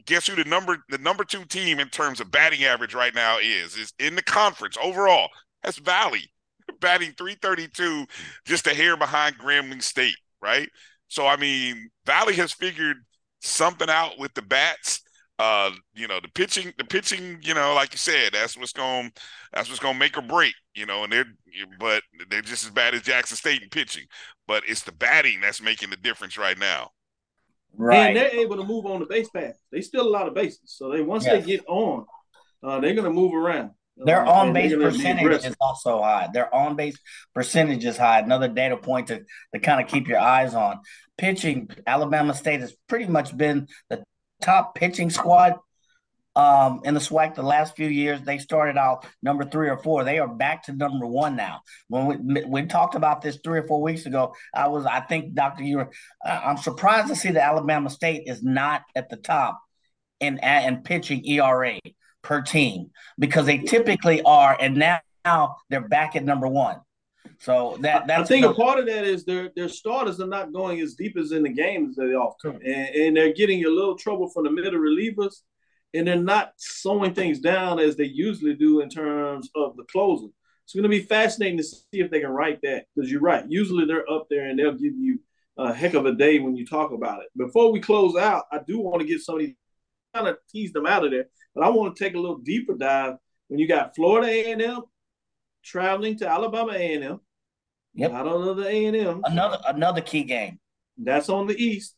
Guess 0.05 0.27
who 0.27 0.41
the 0.41 0.49
number 0.49 0.77
the 0.87 0.97
number 0.97 1.25
two 1.25 1.43
team 1.43 1.79
in 1.79 1.89
terms 1.89 2.21
of 2.21 2.31
batting 2.31 2.63
average 2.63 2.93
right 2.93 3.13
now 3.13 3.39
is? 3.39 3.75
Is 3.75 3.93
in 3.99 4.15
the 4.15 4.23
conference 4.23 4.77
overall. 4.81 5.27
That's 5.63 5.77
Valley 5.77 6.31
batting 6.79 7.13
332, 7.17 8.05
just 8.45 8.67
a 8.67 8.73
hair 8.73 8.97
behind 8.97 9.37
Grambling 9.37 9.83
State, 9.83 10.17
right? 10.41 10.69
So 11.07 11.27
I 11.27 11.35
mean, 11.35 11.89
Valley 12.05 12.35
has 12.35 12.51
figured 12.51 12.97
something 13.41 13.89
out 13.89 14.19
with 14.19 14.33
the 14.33 14.41
bats 14.41 15.01
uh, 15.41 15.71
you 15.95 16.07
know, 16.07 16.19
the 16.19 16.27
pitching, 16.27 16.71
the 16.77 16.83
pitching, 16.83 17.39
you 17.41 17.55
know, 17.55 17.73
like 17.73 17.91
you 17.93 17.97
said, 17.97 18.31
that's 18.31 18.55
what's 18.55 18.73
going, 18.73 19.11
that's 19.51 19.69
what's 19.69 19.79
going 19.79 19.95
to 19.95 19.99
make 19.99 20.15
or 20.15 20.21
break, 20.21 20.53
you 20.75 20.85
know, 20.85 21.03
and 21.03 21.11
they're, 21.11 21.25
but 21.79 22.03
they're 22.29 22.43
just 22.43 22.63
as 22.63 22.69
bad 22.69 22.93
as 22.93 23.01
Jackson 23.01 23.35
State 23.35 23.63
in 23.63 23.69
pitching, 23.69 24.03
but 24.47 24.61
it's 24.67 24.83
the 24.83 24.91
batting 24.91 25.41
that's 25.41 25.59
making 25.59 25.89
the 25.89 25.95
difference 25.95 26.37
right 26.37 26.59
now. 26.59 26.91
Right. 27.75 28.09
And 28.09 28.17
they're 28.17 28.35
able 28.35 28.57
to 28.57 28.63
move 28.63 28.85
on 28.85 28.99
the 28.99 29.07
base 29.07 29.29
path. 29.29 29.57
They 29.71 29.81
still 29.81 30.07
a 30.07 30.11
lot 30.11 30.27
of 30.27 30.35
bases, 30.35 30.59
so 30.65 30.91
they 30.91 31.01
once 31.01 31.25
yes. 31.25 31.43
they 31.43 31.51
get 31.53 31.65
on, 31.67 32.05
uh, 32.63 32.79
they're 32.79 32.93
going 32.93 33.05
to 33.05 33.09
move 33.09 33.33
around. 33.33 33.71
Their 34.03 34.25
on 34.25 34.53
base 34.53 34.73
percentage 34.73 35.45
is 35.45 35.55
also 35.59 36.01
high. 36.01 36.29
Their 36.33 36.53
on 36.53 36.75
base 36.75 36.97
percentage 37.33 37.85
is 37.85 37.97
high. 37.97 38.19
Another 38.19 38.47
data 38.47 38.77
point 38.77 39.07
to, 39.07 39.23
to 39.53 39.59
kind 39.59 39.81
of 39.81 39.87
keep 39.91 40.07
your 40.07 40.19
eyes 40.19 40.53
on. 40.53 40.79
Pitching, 41.17 41.69
Alabama 41.85 42.33
State 42.33 42.61
has 42.61 42.75
pretty 42.87 43.07
much 43.07 43.35
been 43.35 43.67
the 43.89 44.03
top 44.41 44.75
pitching 44.75 45.09
squad 45.09 45.55
um, 46.35 46.81
in 46.83 46.93
the 46.93 46.99
SWAC 46.99 47.35
the 47.35 47.43
last 47.43 47.75
few 47.75 47.87
years. 47.87 48.21
They 48.21 48.37
started 48.37 48.77
out 48.77 49.05
number 49.21 49.43
three 49.43 49.69
or 49.69 49.77
four. 49.77 50.03
They 50.03 50.19
are 50.19 50.27
back 50.27 50.63
to 50.63 50.73
number 50.73 51.05
one 51.05 51.35
now. 51.35 51.61
When 51.87 52.23
we 52.25 52.45
we 52.45 52.65
talked 52.65 52.95
about 52.95 53.21
this 53.21 53.39
three 53.43 53.59
or 53.59 53.67
four 53.67 53.81
weeks 53.81 54.05
ago, 54.05 54.33
I 54.53 54.67
was 54.67 54.85
I 54.85 55.01
think 55.01 55.33
Doctor, 55.33 55.63
you 55.63 55.77
were 55.77 55.91
I'm 56.23 56.57
surprised 56.57 57.09
to 57.09 57.15
see 57.15 57.31
that 57.31 57.43
Alabama 57.43 57.89
State 57.89 58.23
is 58.27 58.41
not 58.41 58.83
at 58.95 59.09
the 59.09 59.17
top 59.17 59.61
in 60.19 60.39
in 60.39 60.83
pitching 60.83 61.25
ERA 61.25 61.79
per 62.21 62.41
team 62.41 62.91
because 63.19 63.45
they 63.45 63.57
typically 63.59 64.21
are, 64.23 64.57
and 64.59 64.77
now, 64.77 64.99
now 65.25 65.57
they're 65.69 65.87
back 65.87 66.15
at 66.15 66.23
number 66.23 66.47
one. 66.47 66.79
So 67.39 67.77
that 67.81 68.05
that's 68.05 68.29
I 68.29 68.33
think 68.33 68.45
a 68.45 68.53
part 68.53 68.79
of 68.79 68.85
that 68.85 69.03
is 69.03 69.25
their 69.25 69.51
their 69.55 69.69
starters 69.69 70.19
are 70.19 70.27
not 70.27 70.53
going 70.53 70.79
as 70.79 70.93
deep 70.93 71.17
as 71.17 71.31
in 71.31 71.43
the 71.43 71.49
games 71.49 71.95
that 71.95 72.05
they 72.05 72.13
often, 72.13 72.61
and, 72.63 72.95
and 72.95 73.17
they're 73.17 73.33
getting 73.33 73.65
a 73.65 73.69
little 73.69 73.95
trouble 73.97 74.29
from 74.29 74.43
the 74.43 74.51
middle 74.51 74.79
relievers, 74.79 75.37
and 75.93 76.07
they're 76.07 76.15
not 76.17 76.53
slowing 76.57 77.13
things 77.13 77.39
down 77.39 77.79
as 77.79 77.95
they 77.95 78.05
usually 78.05 78.53
do 78.53 78.81
in 78.81 78.89
terms 78.89 79.49
of 79.55 79.75
the 79.75 79.83
closer. 79.91 80.27
It's 80.65 80.73
going 80.73 80.83
to 80.83 80.89
be 80.89 81.01
fascinating 81.01 81.57
to 81.57 81.63
see 81.63 81.85
if 81.93 82.11
they 82.11 82.21
can 82.21 82.29
write 82.29 82.59
that 82.61 82.85
because 82.95 83.11
you're 83.11 83.21
right. 83.21 83.43
Usually 83.49 83.85
they're 83.85 84.09
up 84.09 84.27
there 84.29 84.45
and 84.45 84.57
they'll 84.57 84.71
give 84.73 84.95
you 84.95 85.19
a 85.57 85.73
heck 85.73 85.95
of 85.95 86.05
a 86.05 86.13
day 86.13 86.39
when 86.39 86.55
you 86.55 86.65
talk 86.65 86.91
about 86.91 87.21
it. 87.21 87.29
Before 87.35 87.71
we 87.71 87.79
close 87.79 88.15
out, 88.15 88.45
I 88.51 88.59
do 88.65 88.79
want 88.79 89.01
to 89.01 89.07
get 89.07 89.19
some 89.19 89.35
of 89.35 89.41
these 89.41 89.55
kind 90.13 90.27
of 90.27 90.37
tease 90.49 90.71
them 90.73 90.85
out 90.85 91.05
of 91.05 91.11
there, 91.11 91.25
but 91.55 91.63
I 91.63 91.69
want 91.69 91.95
to 91.95 92.03
take 92.03 92.15
a 92.15 92.19
little 92.19 92.37
deeper 92.37 92.73
dive 92.73 93.15
when 93.47 93.59
you 93.59 93.67
got 93.67 93.95
Florida 93.95 94.27
A&M 94.27 94.81
traveling 95.63 96.17
to 96.17 96.27
Alabama 96.27 96.73
A&M 96.73 97.19
Yep. 97.93 98.11
Not 98.11 98.27
another 98.27 98.67
A 98.67 98.85
and 98.85 98.95
M. 98.95 99.21
Another 99.25 99.57
another 99.67 100.01
key 100.01 100.23
game. 100.23 100.59
That's 100.97 101.29
on 101.29 101.47
the 101.47 101.61
East. 101.61 101.95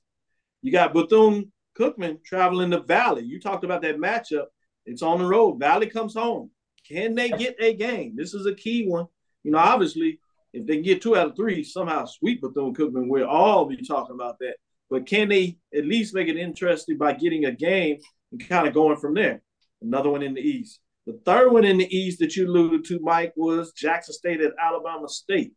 You 0.62 0.72
got 0.72 0.94
Bethune 0.94 1.52
Cookman 1.78 2.24
traveling 2.24 2.70
the 2.70 2.82
Valley. 2.82 3.24
You 3.24 3.40
talked 3.40 3.64
about 3.64 3.82
that 3.84 3.98
matchup. 3.98 4.46
It's 4.86 5.02
on 5.02 5.20
the 5.20 5.26
road. 5.26 5.60
Valley 5.60 5.88
comes 5.88 6.14
home. 6.14 6.50
Can 6.88 7.16
they 7.16 7.30
get 7.30 7.56
a 7.60 7.74
game? 7.74 8.16
This 8.16 8.34
is 8.34 8.46
a 8.46 8.56
key 8.56 8.88
one. 8.88 9.06
You 9.44 9.52
know, 9.52 9.60
obviously, 9.60 10.20
if 10.52 10.66
they 10.66 10.82
get 10.82 11.02
two 11.02 11.16
out 11.16 11.28
of 11.28 11.36
three, 11.36 11.64
somehow 11.64 12.06
sweep 12.06 12.42
Bethune 12.42 12.74
Cookman, 12.74 13.08
we'll 13.08 13.28
all 13.28 13.66
be 13.66 13.78
talking 13.78 14.16
about 14.16 14.40
that. 14.40 14.56
But 14.90 15.06
can 15.06 15.30
they 15.30 15.58
at 15.76 15.86
least 15.86 16.14
make 16.14 16.28
it 16.28 16.38
interesting 16.38 16.98
by 16.98 17.14
getting 17.14 17.46
a 17.46 17.52
game 17.52 18.00
and 18.34 18.50
kind 18.50 18.68
of 18.68 18.74
going 18.74 18.98
from 18.98 19.14
there? 19.14 19.42
Another 19.82 20.10
one 20.10 20.22
in 20.22 20.34
the 20.34 20.42
East. 20.42 20.80
The 21.06 21.20
third 21.26 21.52
one 21.52 21.66
in 21.66 21.78
the 21.78 21.96
East 21.96 22.20
that 22.20 22.36
you 22.36 22.48
alluded 22.48 22.86
to, 22.86 23.00
Mike, 23.02 23.34
was 23.36 23.74
Jackson 23.74 24.14
State 24.14 24.42
at 24.42 24.54
Alabama 24.62 25.08
State. 25.08 25.54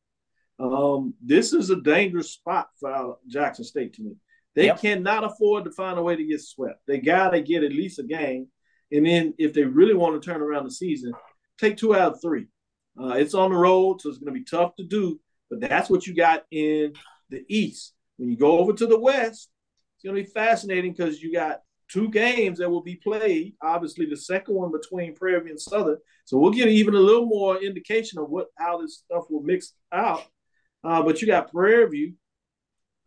Um, 0.58 1.14
this 1.22 1.52
is 1.52 1.70
a 1.70 1.80
dangerous 1.80 2.32
spot 2.32 2.68
for 2.80 3.18
Jackson 3.28 3.64
State 3.64 3.94
to 3.94 4.02
me. 4.02 4.16
They 4.54 4.66
yep. 4.66 4.80
cannot 4.80 5.24
afford 5.24 5.64
to 5.64 5.70
find 5.70 5.98
a 5.98 6.02
way 6.02 6.16
to 6.16 6.24
get 6.24 6.40
swept. 6.40 6.80
They 6.86 6.98
got 6.98 7.30
to 7.30 7.42
get 7.42 7.62
at 7.62 7.72
least 7.72 7.98
a 7.98 8.02
game. 8.02 8.48
And 8.90 9.06
then 9.06 9.34
if 9.38 9.52
they 9.52 9.64
really 9.64 9.94
want 9.94 10.20
to 10.20 10.26
turn 10.26 10.40
around 10.40 10.64
the 10.64 10.70
season, 10.70 11.12
take 11.58 11.76
two 11.76 11.94
out 11.94 12.14
of 12.14 12.22
three. 12.22 12.46
Uh, 12.98 13.14
it's 13.14 13.34
on 13.34 13.50
the 13.50 13.56
road, 13.56 14.00
so 14.00 14.08
it's 14.08 14.18
going 14.18 14.32
to 14.32 14.38
be 14.38 14.44
tough 14.44 14.74
to 14.76 14.84
do. 14.84 15.20
But 15.50 15.60
that's 15.60 15.90
what 15.90 16.06
you 16.06 16.14
got 16.14 16.44
in 16.50 16.94
the 17.28 17.44
East. 17.48 17.92
When 18.16 18.30
you 18.30 18.36
go 18.36 18.58
over 18.58 18.72
to 18.72 18.86
the 18.86 18.98
West, 18.98 19.50
it's 19.94 20.04
going 20.04 20.16
to 20.16 20.22
be 20.22 20.30
fascinating 20.30 20.92
because 20.92 21.20
you 21.20 21.32
got 21.32 21.60
two 21.90 22.08
games 22.10 22.58
that 22.58 22.70
will 22.70 22.82
be 22.82 22.96
played. 22.96 23.54
Obviously, 23.62 24.06
the 24.06 24.16
second 24.16 24.54
one 24.54 24.72
between 24.72 25.14
Prairie 25.14 25.40
View 25.40 25.50
and 25.50 25.60
Southern. 25.60 25.98
So 26.24 26.38
we'll 26.38 26.52
get 26.52 26.68
even 26.68 26.94
a 26.94 27.00
little 27.00 27.26
more 27.26 27.62
indication 27.62 28.18
of 28.18 28.28
what 28.28 28.48
how 28.58 28.80
this 28.80 28.98
stuff 29.04 29.24
will 29.30 29.42
mix 29.42 29.74
out. 29.92 30.24
Uh, 30.84 31.02
but 31.02 31.20
you 31.20 31.26
got 31.26 31.50
Prairie 31.50 31.88
View 31.88 32.14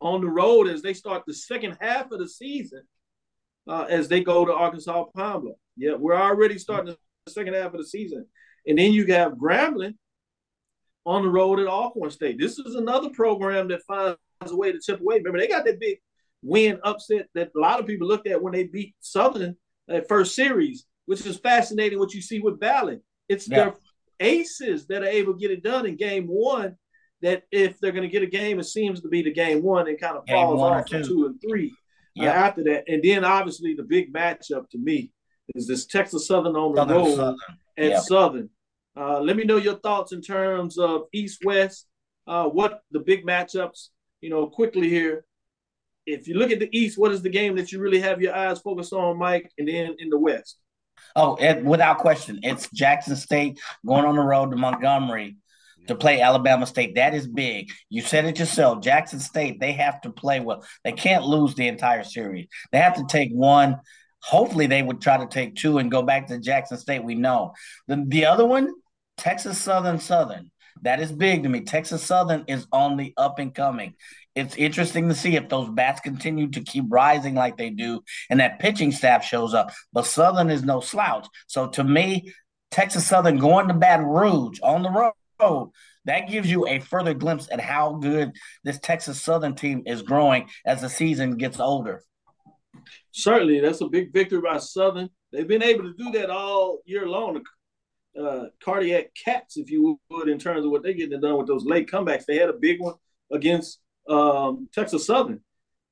on 0.01 0.21
the 0.21 0.27
road 0.27 0.67
as 0.67 0.81
they 0.81 0.93
start 0.93 1.23
the 1.25 1.33
second 1.33 1.77
half 1.81 2.11
of 2.11 2.19
the 2.19 2.27
season 2.27 2.83
uh, 3.67 3.85
as 3.89 4.07
they 4.07 4.21
go 4.21 4.45
to 4.45 4.53
Arkansas 4.53 5.05
Bluff. 5.13 5.43
Yeah, 5.75 5.95
we're 5.95 6.15
already 6.15 6.57
starting 6.57 6.95
the 7.25 7.31
second 7.31 7.53
half 7.53 7.73
of 7.73 7.79
the 7.79 7.85
season. 7.85 8.25
And 8.67 8.77
then 8.77 8.91
you 8.91 9.05
have 9.07 9.33
Grambling 9.33 9.95
on 11.05 11.23
the 11.23 11.29
road 11.29 11.59
at 11.59 11.67
Alcorn 11.67 12.11
State. 12.11 12.37
This 12.39 12.59
is 12.59 12.75
another 12.75 13.09
program 13.09 13.67
that 13.69 13.83
finds 13.87 14.17
a 14.51 14.55
way 14.55 14.71
to 14.71 14.79
chip 14.79 14.99
away. 14.99 15.17
Remember, 15.17 15.39
they 15.39 15.47
got 15.47 15.65
that 15.65 15.79
big 15.79 15.99
win 16.41 16.79
upset 16.83 17.27
that 17.35 17.51
a 17.55 17.59
lot 17.59 17.79
of 17.79 17.87
people 17.87 18.07
looked 18.07 18.27
at 18.27 18.41
when 18.41 18.53
they 18.53 18.63
beat 18.63 18.95
Southern 18.99 19.55
at 19.89 20.07
first 20.07 20.35
series, 20.35 20.85
which 21.05 21.25
is 21.25 21.37
fascinating 21.37 21.99
what 21.99 22.13
you 22.13 22.21
see 22.21 22.39
with 22.39 22.59
Valley. 22.59 22.99
It's 23.27 23.47
yeah. 23.47 23.57
their 23.57 23.73
aces 24.19 24.87
that 24.87 25.03
are 25.03 25.07
able 25.07 25.33
to 25.33 25.39
get 25.39 25.51
it 25.51 25.63
done 25.63 25.85
in 25.85 25.95
game 25.95 26.27
one 26.27 26.75
that 27.21 27.43
if 27.51 27.79
they're 27.79 27.91
going 27.91 28.07
to 28.07 28.11
get 28.11 28.23
a 28.23 28.27
game, 28.27 28.59
it 28.59 28.65
seems 28.65 29.01
to 29.01 29.09
be 29.09 29.21
the 29.21 29.33
game 29.33 29.61
one 29.61 29.87
and 29.87 29.99
kind 29.99 30.17
of 30.17 30.25
game 30.25 30.35
falls 30.35 30.61
off 30.61 30.85
two. 30.85 31.03
two 31.03 31.25
and 31.25 31.41
three 31.41 31.71
uh, 32.19 32.23
yeah. 32.23 32.31
uh, 32.31 32.47
after 32.47 32.63
that. 32.63 32.83
And 32.87 33.03
then 33.03 33.25
obviously 33.25 33.73
the 33.73 33.83
big 33.83 34.13
matchup 34.13 34.69
to 34.69 34.77
me 34.77 35.11
is 35.55 35.67
this 35.67 35.85
Texas 35.85 36.27
Southern 36.27 36.55
on 36.55 36.73
the 36.73 36.81
Southern, 36.81 36.97
road 36.97 37.15
Southern. 37.15 37.37
at 37.77 37.89
yep. 37.89 38.01
Southern. 38.01 38.49
Uh, 38.95 39.19
let 39.21 39.35
me 39.35 39.43
know 39.43 39.57
your 39.57 39.75
thoughts 39.75 40.13
in 40.13 40.21
terms 40.21 40.77
of 40.77 41.03
East 41.13 41.43
West. 41.43 41.87
Uh, 42.27 42.45
what 42.45 42.81
the 42.91 42.99
big 42.99 43.25
matchups, 43.25 43.87
you 44.21 44.29
know, 44.29 44.47
quickly 44.47 44.89
here. 44.89 45.25
If 46.13 46.27
you 46.27 46.35
look 46.35 46.51
at 46.51 46.59
the 46.59 46.69
East, 46.77 46.97
what 46.97 47.11
is 47.11 47.21
the 47.21 47.29
game 47.29 47.55
that 47.57 47.71
you 47.71 47.79
really 47.79 47.99
have 47.99 48.21
your 48.21 48.35
eyes 48.35 48.59
focused 48.59 48.93
on, 48.93 49.17
Mike? 49.17 49.51
And 49.57 49.67
then 49.67 49.95
in 49.99 50.09
the 50.09 50.17
West. 50.17 50.57
Oh, 51.15 51.35
it, 51.35 51.63
without 51.63 51.99
question, 51.99 52.39
it's 52.43 52.69
Jackson 52.71 53.15
State 53.15 53.59
going 53.85 54.05
on 54.05 54.15
the 54.15 54.21
road 54.21 54.51
to 54.51 54.57
Montgomery 54.57 55.37
to 55.87 55.95
play 55.95 56.21
Alabama 56.21 56.65
State. 56.65 56.95
That 56.95 57.13
is 57.13 57.27
big. 57.27 57.71
You 57.89 58.01
said 58.01 58.25
it 58.25 58.39
yourself. 58.39 58.81
Jackson 58.81 59.19
State, 59.19 59.59
they 59.59 59.71
have 59.73 60.01
to 60.01 60.11
play 60.11 60.39
well. 60.39 60.63
They 60.83 60.91
can't 60.91 61.25
lose 61.25 61.55
the 61.55 61.67
entire 61.67 62.03
series. 62.03 62.47
They 62.71 62.79
have 62.79 62.95
to 62.95 63.05
take 63.07 63.31
one. 63.31 63.79
Hopefully, 64.21 64.67
they 64.67 64.83
would 64.83 65.01
try 65.01 65.17
to 65.17 65.27
take 65.27 65.55
two 65.55 65.77
and 65.77 65.89
go 65.89 66.01
back 66.01 66.27
to 66.27 66.39
Jackson 66.39 66.77
State. 66.77 67.03
We 67.03 67.15
know 67.15 67.53
the, 67.87 68.03
the 68.07 68.25
other 68.25 68.45
one, 68.45 68.73
Texas 69.17 69.57
Southern 69.57 69.99
Southern. 69.99 70.51
That 70.81 70.99
is 71.01 71.11
big 71.11 71.43
to 71.43 71.49
me. 71.49 71.61
Texas 71.61 72.03
Southern 72.03 72.45
is 72.47 72.65
on 72.71 72.97
the 72.97 73.13
up 73.17 73.39
and 73.39 73.53
coming. 73.53 73.95
It's 74.35 74.55
interesting 74.55 75.09
to 75.09 75.15
see 75.15 75.35
if 75.35 75.49
those 75.49 75.69
bats 75.69 76.01
continue 76.01 76.49
to 76.51 76.61
keep 76.61 76.85
rising 76.87 77.35
like 77.35 77.57
they 77.57 77.71
do 77.71 78.01
and 78.29 78.39
that 78.39 78.59
pitching 78.59 78.91
staff 78.91 79.25
shows 79.25 79.53
up. 79.53 79.71
But 79.91 80.05
Southern 80.05 80.49
is 80.49 80.63
no 80.63 80.79
slouch. 80.79 81.27
So 81.47 81.67
to 81.69 81.83
me, 81.83 82.33
Texas 82.71 83.05
Southern 83.05 83.37
going 83.37 83.67
to 83.67 83.73
Baton 83.73 84.05
Rouge 84.05 84.59
on 84.61 84.83
the 84.83 84.89
road, 85.41 85.71
that 86.05 86.29
gives 86.29 86.49
you 86.49 86.67
a 86.67 86.79
further 86.79 87.13
glimpse 87.13 87.47
at 87.51 87.59
how 87.59 87.93
good 87.93 88.31
this 88.63 88.79
Texas 88.79 89.21
Southern 89.21 89.55
team 89.55 89.83
is 89.85 90.01
growing 90.01 90.49
as 90.65 90.81
the 90.81 90.89
season 90.89 91.37
gets 91.37 91.59
older. 91.59 92.03
Certainly, 93.11 93.59
that's 93.61 93.81
a 93.81 93.87
big 93.87 94.13
victory 94.13 94.41
by 94.41 94.57
Southern. 94.57 95.09
They've 95.31 95.47
been 95.47 95.63
able 95.63 95.83
to 95.83 95.93
do 95.93 96.11
that 96.11 96.29
all 96.29 96.79
year 96.85 97.07
long. 97.07 97.41
Uh, 98.19 98.45
cardiac 98.63 99.13
cats, 99.15 99.57
if 99.57 99.69
you 99.69 99.99
would, 100.09 100.29
in 100.29 100.39
terms 100.39 100.65
of 100.65 100.71
what 100.71 100.83
they're 100.83 100.93
getting 100.93 101.21
done 101.21 101.37
with 101.37 101.47
those 101.47 101.65
late 101.65 101.89
comebacks. 101.89 102.25
They 102.25 102.37
had 102.37 102.49
a 102.49 102.53
big 102.53 102.81
one 102.81 102.95
against 103.31 103.79
um, 104.09 104.67
Texas 104.73 105.05
Southern. 105.05 105.41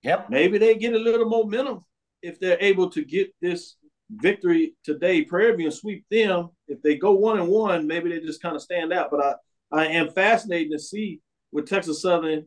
Yep. 0.03 0.29
Maybe 0.29 0.57
they 0.57 0.75
get 0.75 0.93
a 0.93 0.97
little 0.97 1.27
momentum 1.27 1.83
if 2.21 2.39
they're 2.39 2.61
able 2.61 2.89
to 2.91 3.03
get 3.03 3.33
this 3.41 3.75
victory 4.09 4.75
today. 4.83 5.23
Prairie 5.23 5.55
View 5.55 5.65
and 5.65 5.73
sweep 5.73 6.05
them. 6.09 6.49
If 6.67 6.81
they 6.81 6.95
go 6.95 7.11
one 7.11 7.39
and 7.39 7.47
one, 7.47 7.87
maybe 7.87 8.09
they 8.09 8.19
just 8.19 8.41
kind 8.41 8.55
of 8.55 8.61
stand 8.61 8.93
out. 8.93 9.11
But 9.11 9.23
I, 9.71 9.83
I 9.83 9.87
am 9.87 10.09
fascinated 10.09 10.71
to 10.71 10.79
see 10.79 11.21
with 11.51 11.67
Texas 11.67 12.01
Southern 12.01 12.45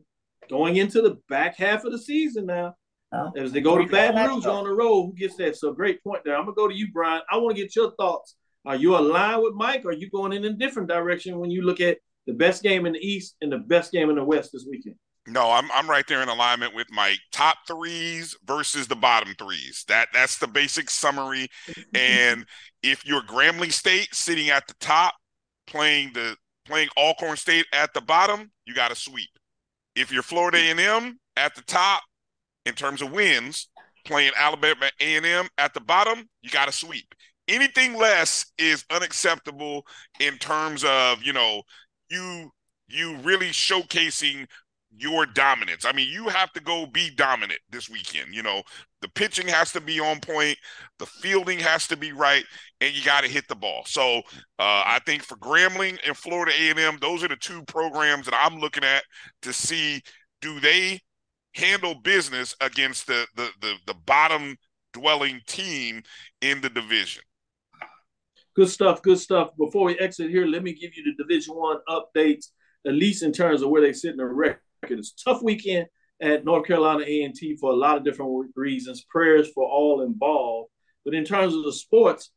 going 0.49 0.77
into 0.77 1.01
the 1.01 1.17
back 1.29 1.57
half 1.57 1.83
of 1.83 1.91
the 1.91 1.99
season 1.99 2.45
now. 2.45 2.75
Oh. 3.13 3.31
As 3.35 3.51
they 3.51 3.59
go 3.59 3.77
to 3.77 3.85
Baton 3.85 4.29
Rouge 4.29 4.45
on 4.45 4.63
the 4.63 4.71
road, 4.71 5.07
who 5.07 5.13
gets 5.13 5.35
that? 5.35 5.57
So 5.57 5.73
great 5.73 6.01
point 6.01 6.23
there. 6.23 6.35
I'm 6.35 6.45
gonna 6.45 6.55
go 6.55 6.69
to 6.69 6.73
you, 6.73 6.91
Bryan. 6.93 7.21
I 7.29 7.37
want 7.37 7.55
to 7.55 7.61
get 7.61 7.75
your 7.75 7.91
thoughts. 7.99 8.35
Are 8.65 8.75
you 8.75 8.95
aligned 8.95 9.43
with 9.43 9.53
Mike? 9.53 9.83
Or 9.83 9.89
are 9.89 9.93
you 9.93 10.09
going 10.09 10.31
in 10.31 10.45
a 10.45 10.53
different 10.53 10.87
direction 10.87 11.39
when 11.39 11.51
you 11.51 11.63
look 11.63 11.81
at 11.81 11.97
the 12.25 12.33
best 12.33 12.63
game 12.63 12.85
in 12.85 12.93
the 12.93 12.99
East 12.99 13.35
and 13.41 13.51
the 13.51 13.57
best 13.57 13.91
game 13.91 14.09
in 14.09 14.15
the 14.15 14.23
West 14.23 14.51
this 14.53 14.65
weekend? 14.69 14.95
No, 15.27 15.51
I'm 15.51 15.71
I'm 15.71 15.89
right 15.89 16.05
there 16.07 16.23
in 16.23 16.29
alignment 16.29 16.73
with 16.73 16.87
my 16.91 17.15
top 17.31 17.57
threes 17.67 18.35
versus 18.43 18.87
the 18.87 18.95
bottom 18.95 19.35
threes. 19.37 19.85
That 19.87 20.07
that's 20.13 20.37
the 20.39 20.47
basic 20.47 20.89
summary. 20.89 21.47
and 21.93 22.45
if 22.83 23.05
you're 23.05 23.21
Grambling 23.21 23.71
State 23.71 24.13
sitting 24.15 24.49
at 24.49 24.67
the 24.67 24.73
top, 24.79 25.13
playing 25.67 26.13
the 26.13 26.35
playing 26.65 26.89
Alcorn 26.97 27.37
State 27.37 27.67
at 27.71 27.93
the 27.93 28.01
bottom, 28.01 28.51
you 28.65 28.73
got 28.73 28.91
a 28.91 28.95
sweep. 28.95 29.29
If 29.95 30.11
you're 30.11 30.23
Florida 30.23 30.57
A&M 30.57 31.19
at 31.37 31.53
the 31.53 31.61
top 31.63 32.01
in 32.65 32.73
terms 32.73 33.01
of 33.01 33.11
wins, 33.11 33.69
playing 34.05 34.31
Alabama 34.35 34.89
A&M 34.99 35.47
at 35.57 35.73
the 35.73 35.81
bottom, 35.81 36.29
you 36.41 36.49
got 36.49 36.69
a 36.69 36.71
sweep. 36.71 37.13
Anything 37.47 37.95
less 37.95 38.45
is 38.57 38.85
unacceptable 38.89 39.85
in 40.19 40.37
terms 40.37 40.83
of 40.83 41.21
you 41.21 41.33
know 41.33 41.61
you 42.09 42.49
you 42.87 43.17
really 43.17 43.49
showcasing 43.49 44.47
your 44.97 45.25
dominance. 45.25 45.85
I 45.85 45.93
mean, 45.93 46.09
you 46.09 46.27
have 46.27 46.51
to 46.53 46.61
go 46.61 46.85
be 46.85 47.09
dominant 47.15 47.59
this 47.69 47.89
weekend. 47.89 48.33
You 48.33 48.43
know, 48.43 48.61
the 49.01 49.07
pitching 49.09 49.47
has 49.47 49.71
to 49.73 49.81
be 49.81 49.99
on 49.99 50.19
point, 50.19 50.57
the 50.99 51.05
fielding 51.05 51.59
has 51.59 51.87
to 51.87 51.97
be 51.97 52.11
right, 52.11 52.43
and 52.81 52.93
you 52.93 53.03
got 53.03 53.23
to 53.23 53.29
hit 53.29 53.47
the 53.47 53.55
ball. 53.55 53.83
So 53.85 54.19
uh, 54.59 54.83
I 54.85 54.99
think 55.05 55.23
for 55.23 55.37
Grambling 55.37 55.97
and 56.05 56.15
Florida 56.15 56.51
A&M, 56.59 56.97
those 57.01 57.23
are 57.23 57.29
the 57.29 57.37
two 57.37 57.63
programs 57.63 58.25
that 58.25 58.35
I'm 58.37 58.59
looking 58.59 58.83
at 58.83 59.03
to 59.43 59.53
see 59.53 60.01
do 60.41 60.59
they 60.59 60.99
handle 61.53 61.95
business 61.95 62.55
against 62.61 63.07
the 63.07 63.25
the 63.35 63.49
the, 63.61 63.75
the 63.87 63.93
bottom 63.93 64.57
dwelling 64.93 65.41
team 65.47 66.03
in 66.41 66.61
the 66.61 66.69
division. 66.69 67.23
Good 68.55 68.69
stuff. 68.69 69.01
Good 69.01 69.19
stuff. 69.19 69.51
Before 69.57 69.85
we 69.85 69.97
exit 69.97 70.29
here, 70.29 70.45
let 70.45 70.63
me 70.63 70.73
give 70.73 70.95
you 70.97 71.03
the 71.03 71.23
Division 71.23 71.55
One 71.55 71.77
updates, 71.87 72.47
at 72.85 72.93
least 72.93 73.23
in 73.23 73.31
terms 73.31 73.61
of 73.61 73.69
where 73.69 73.81
they 73.81 73.93
sit 73.93 74.11
in 74.11 74.17
the 74.17 74.25
record. 74.25 74.59
It's 74.89 75.13
a 75.21 75.29
tough 75.29 75.43
weekend 75.43 75.87
at 76.21 76.45
North 76.45 76.65
Carolina 76.65 77.03
A&T 77.03 77.57
for 77.57 77.71
a 77.71 77.75
lot 77.75 77.97
of 77.97 78.03
different 78.03 78.51
reasons. 78.55 79.05
Prayers 79.09 79.49
for 79.53 79.63
all 79.63 80.01
involved. 80.01 80.69
But 81.05 81.13
in 81.13 81.23
terms 81.23 81.55
of 81.55 81.63
the 81.63 81.73
sports, 81.73 82.31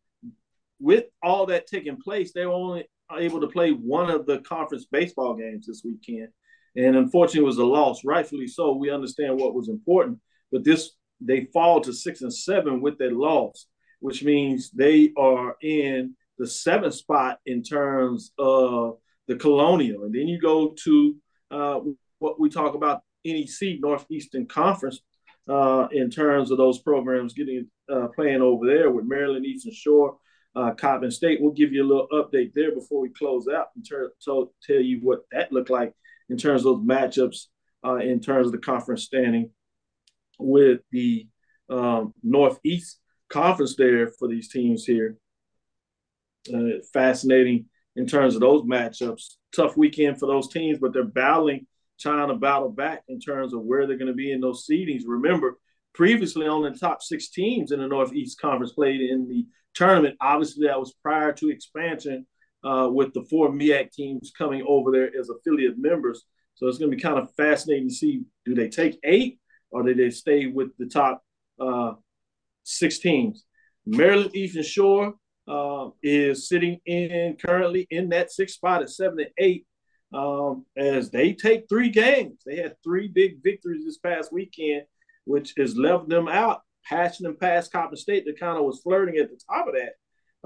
with 0.81 1.05
all 1.23 1.47
that 1.47 1.67
taking 1.67 1.97
place, 1.97 2.33
they 2.33 2.47
were 2.47 2.53
only 2.53 2.89
able 3.13 3.41
to 3.41 3.47
play 3.47 3.71
one 3.71 4.11
of 4.11 4.27
the 4.27 4.39
conference 4.41 4.87
baseball 4.91 5.35
games 5.35 5.67
this 5.67 5.83
weekend. 5.85 6.29
And 6.77 6.97
unfortunately, 6.97 7.43
it 7.43 7.47
was 7.47 7.59
a 7.59 7.65
loss, 7.65 8.05
rightfully 8.05 8.49
so. 8.49 8.73
We 8.73 8.91
understand 8.91 9.39
what 9.39 9.55
was 9.55 9.69
important, 9.69 10.19
but 10.51 10.65
this 10.65 10.91
they 11.21 11.47
fall 11.53 11.81
to 11.83 11.93
six 11.93 12.23
and 12.23 12.35
seven 12.35 12.81
with 12.81 12.99
that 12.99 13.13
loss, 13.13 13.67
which 14.01 14.25
means 14.25 14.71
they 14.71 15.13
are 15.17 15.57
in 15.63 16.17
the 16.39 16.47
seventh 16.47 16.95
spot 16.95 17.39
in 17.47 17.63
terms 17.63 18.33
of 18.39 18.99
the 19.29 19.37
Colonial. 19.37 20.05
And 20.05 20.15
then 20.15 20.27
you 20.27 20.41
go 20.41 20.75
to 20.85 21.17
uh, 21.51 21.81
what 22.25 22.41
we 22.41 22.49
talk 22.49 22.75
about 22.75 23.03
NEC 23.27 23.81
Northeastern 23.81 24.47
Conference 24.47 25.01
uh, 25.47 25.89
in 25.93 26.09
terms 26.09 26.51
of 26.51 26.57
those 26.57 26.79
programs 26.79 27.35
getting 27.35 27.69
uh, 27.93 28.09
playing 28.15 28.41
over 28.41 28.67
there 28.67 28.91
with 28.91 29.05
Maryland 29.05 29.45
Eastern 29.45 29.75
Shore, 29.75 30.17
uh, 30.57 30.71
Coppin 30.73 31.11
State. 31.11 31.39
We'll 31.43 31.53
give 31.53 31.75
you 31.75 31.85
a 31.85 31.87
little 31.87 32.09
update 32.15 32.55
there 32.55 32.75
before 32.75 33.03
we 33.03 33.11
close 33.11 33.47
out 33.47 33.67
and 33.77 33.87
ter- 33.87 34.15
so 34.19 34.53
tell 34.67 34.81
you 34.81 35.01
what 35.03 35.21
that 35.33 35.53
looked 35.53 35.69
like 35.69 35.93
in 36.31 36.39
terms 36.39 36.65
of 36.65 36.79
those 36.79 36.87
matchups 36.87 37.49
uh, 37.85 37.97
in 37.97 38.21
terms 38.21 38.47
of 38.47 38.53
the 38.53 38.59
conference 38.59 39.03
standing 39.03 39.51
with 40.39 40.81
the 40.93 41.29
um, 41.69 42.15
Northeast 42.23 43.01
Conference 43.29 43.77
there 43.77 44.09
for 44.19 44.29
these 44.29 44.49
teams 44.49 44.87
here. 44.87 45.19
Uh, 46.53 46.81
fascinating 46.91 47.67
in 47.97 48.07
terms 48.07 48.35
of 48.35 48.41
those 48.41 48.63
matchups. 48.63 49.35
Tough 49.55 49.77
weekend 49.77 50.19
for 50.19 50.27
those 50.27 50.49
teams, 50.49 50.79
but 50.79 50.95
they're 50.95 51.05
battling 51.05 51.67
trying 52.01 52.29
to 52.29 52.35
battle 52.35 52.71
back 52.71 53.03
in 53.09 53.21
terms 53.21 53.55
of 53.55 53.63
where 53.63 53.87
they're 53.87 53.97
going 53.97 54.09
to 54.09 54.15
be 54.15 54.33
in 54.33 54.41
those 54.41 54.67
seedings. 54.67 55.03
Remember, 55.07 55.59
previously 55.95 56.47
only 56.47 56.71
the 56.71 56.79
top 56.79 57.03
six 57.03 57.31
teams 57.31 57.73
in 57.73 57.81
the 57.81 57.87
Northeast 57.87 58.41
Conference 58.41 58.73
played 58.73 59.01
in 59.01 59.29
the 59.29 59.47
tournament. 59.75 60.17
Obviously, 60.21 60.67
that 60.67 60.79
was 60.79 60.95
prior 61.03 61.33
to 61.33 61.51
expansion 61.51 62.27
uh, 62.65 62.89
with 62.91 63.13
the 63.15 63.25
four 63.31 63.51
MEAC 63.51 63.93
teams 63.93 64.33
coming 64.37 64.65
over 64.67 64.91
there 64.91 65.11
as 65.19 65.29
affiliate 65.29 65.79
members. 65.79 66.25
So 66.57 66.67
it's 66.67 66.79
going 66.79 66.91
to 66.91 66.97
be 66.97 67.03
kind 67.03 67.19
of 67.19 67.35
fascinating 67.37 67.89
to 67.89 67.95
see 67.95 68.23
do 68.45 68.55
they 68.55 68.69
take 68.69 68.99
eight 69.05 69.39
or 69.71 69.83
do 69.83 69.95
they 69.95 70.11
stay 70.11 70.47
with 70.47 70.69
the 70.79 70.87
top 70.87 71.23
uh, 71.61 71.93
six 72.63 72.99
teams? 72.99 73.45
Maryland 73.87 74.35
Eastern 74.35 74.63
Shore 74.63 75.15
uh, 75.47 75.89
is 76.03 76.49
sitting 76.49 76.81
in 76.87 77.37
currently 77.45 77.87
in 77.91 78.09
that 78.11 78.31
sixth 78.31 78.57
spot 78.57 78.83
at 78.83 78.91
seven 78.91 79.21
and 79.21 79.29
eight 79.39 79.67
um, 80.15 80.65
as 80.77 81.11
they 81.11 81.33
take 81.33 81.69
three 81.69 81.89
games. 81.89 82.43
They 82.47 82.57
had 82.57 82.77
three 82.83 83.09
big 83.09 83.43
victories 83.43 83.85
this 83.85 83.99
past 83.99 84.33
weekend, 84.33 84.85
which 85.25 85.55
has 85.59 85.77
left 85.77 86.09
them 86.09 86.29
out, 86.29 86.63
passing 86.85 87.25
them 87.25 87.37
past 87.37 87.73
Coppin 87.73 87.97
State 87.97 88.25
that 88.27 88.39
kind 88.39 88.57
of 88.57 88.65
was 88.65 88.81
flirting 88.81 89.17
at 89.17 89.29
the 89.31 89.41
top 89.51 89.67
of 89.67 89.75
that, 89.75 89.95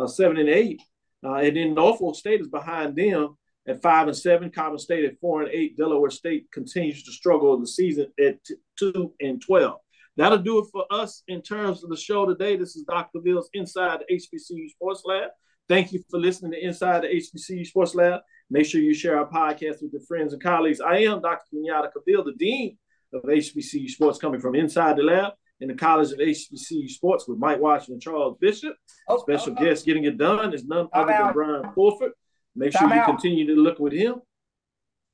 uh, 0.03 0.07
seven 0.07 0.39
and 0.39 0.49
eight. 0.49 0.81
Uh, 1.23 1.35
and 1.35 1.57
then 1.57 1.75
Norfolk 1.75 2.17
State 2.17 2.41
is 2.41 2.49
behind 2.49 2.97
them 2.97 3.37
at 3.67 3.83
five 3.83 4.09
and 4.09 4.17
seven. 4.17 4.51
Coppin 4.51 4.79
State 4.79 5.05
at 5.05 5.21
four 5.21 5.43
and 5.43 5.51
eight. 5.53 5.77
Delaware 5.77 6.11
State 6.11 6.51
continues 6.51 7.03
to 7.03 7.13
struggle 7.13 7.59
the 7.61 7.67
season 7.67 8.07
at 8.19 8.43
t- 8.45 8.55
two 8.79 9.13
and 9.21 9.43
twelve. 9.43 9.81
That'll 10.17 10.39
do 10.39 10.59
it 10.59 10.67
for 10.73 10.85
us 10.91 11.23
in 11.29 11.43
terms 11.43 11.85
of 11.85 11.91
the 11.91 11.97
show 11.97 12.27
today. 12.27 12.57
This 12.57 12.75
is 12.75 12.85
Dr. 12.85 13.21
Cavil's 13.21 13.51
Inside 13.53 14.01
the 14.01 14.15
HBCU 14.17 14.71
Sports 14.71 15.03
Lab. 15.05 15.31
Thank 15.69 15.93
you 15.93 16.03
for 16.11 16.19
listening 16.19 16.53
to 16.53 16.65
Inside 16.65 17.03
the 17.03 17.09
HBCU 17.09 17.67
Sports 17.67 17.95
Lab. 17.95 18.23
Make 18.51 18.67
sure 18.67 18.81
you 18.81 18.95
share 18.95 19.19
our 19.19 19.29
podcast 19.29 19.83
with 19.83 19.93
your 19.93 20.01
friends 20.03 20.33
and 20.33 20.43
colleagues. 20.43 20.81
I 20.81 20.99
am 20.99 21.21
Dr. 21.21 21.45
Kenyatta 21.55 21.91
Cavil, 21.93 22.25
the 22.25 22.33
Dean 22.33 22.79
of 23.13 23.23
HBCU 23.23 23.89
Sports, 23.91 24.19
coming 24.19 24.41
from 24.41 24.55
inside 24.55 24.97
the 24.97 25.03
lab 25.03 25.33
in 25.61 25.69
the 25.69 25.75
College 25.75 26.13
of 26.13 26.19
HBCU 26.19 26.89
Sports 26.89 27.29
with 27.29 27.39
Mike 27.39 27.61
Washington 27.61 27.95
and 27.95 28.03
Charles 28.03 28.39
Bishop. 28.41 28.75
Oh, 29.09 29.19
Special 29.19 29.55
guest 29.55 29.85
getting 29.85 30.05
it 30.05 30.17
done 30.17 30.55
is 30.55 30.65
none 30.65 30.89
other 30.95 31.13
than 31.13 31.33
Bryan 31.33 31.73
Fulford. 31.75 32.13
Make 32.57 32.77
sure 32.77 32.93
you 32.93 33.05
continue 33.05 33.47
to 33.55 33.61
look 33.61 33.79
with 33.79 33.93
him. 33.93 34.17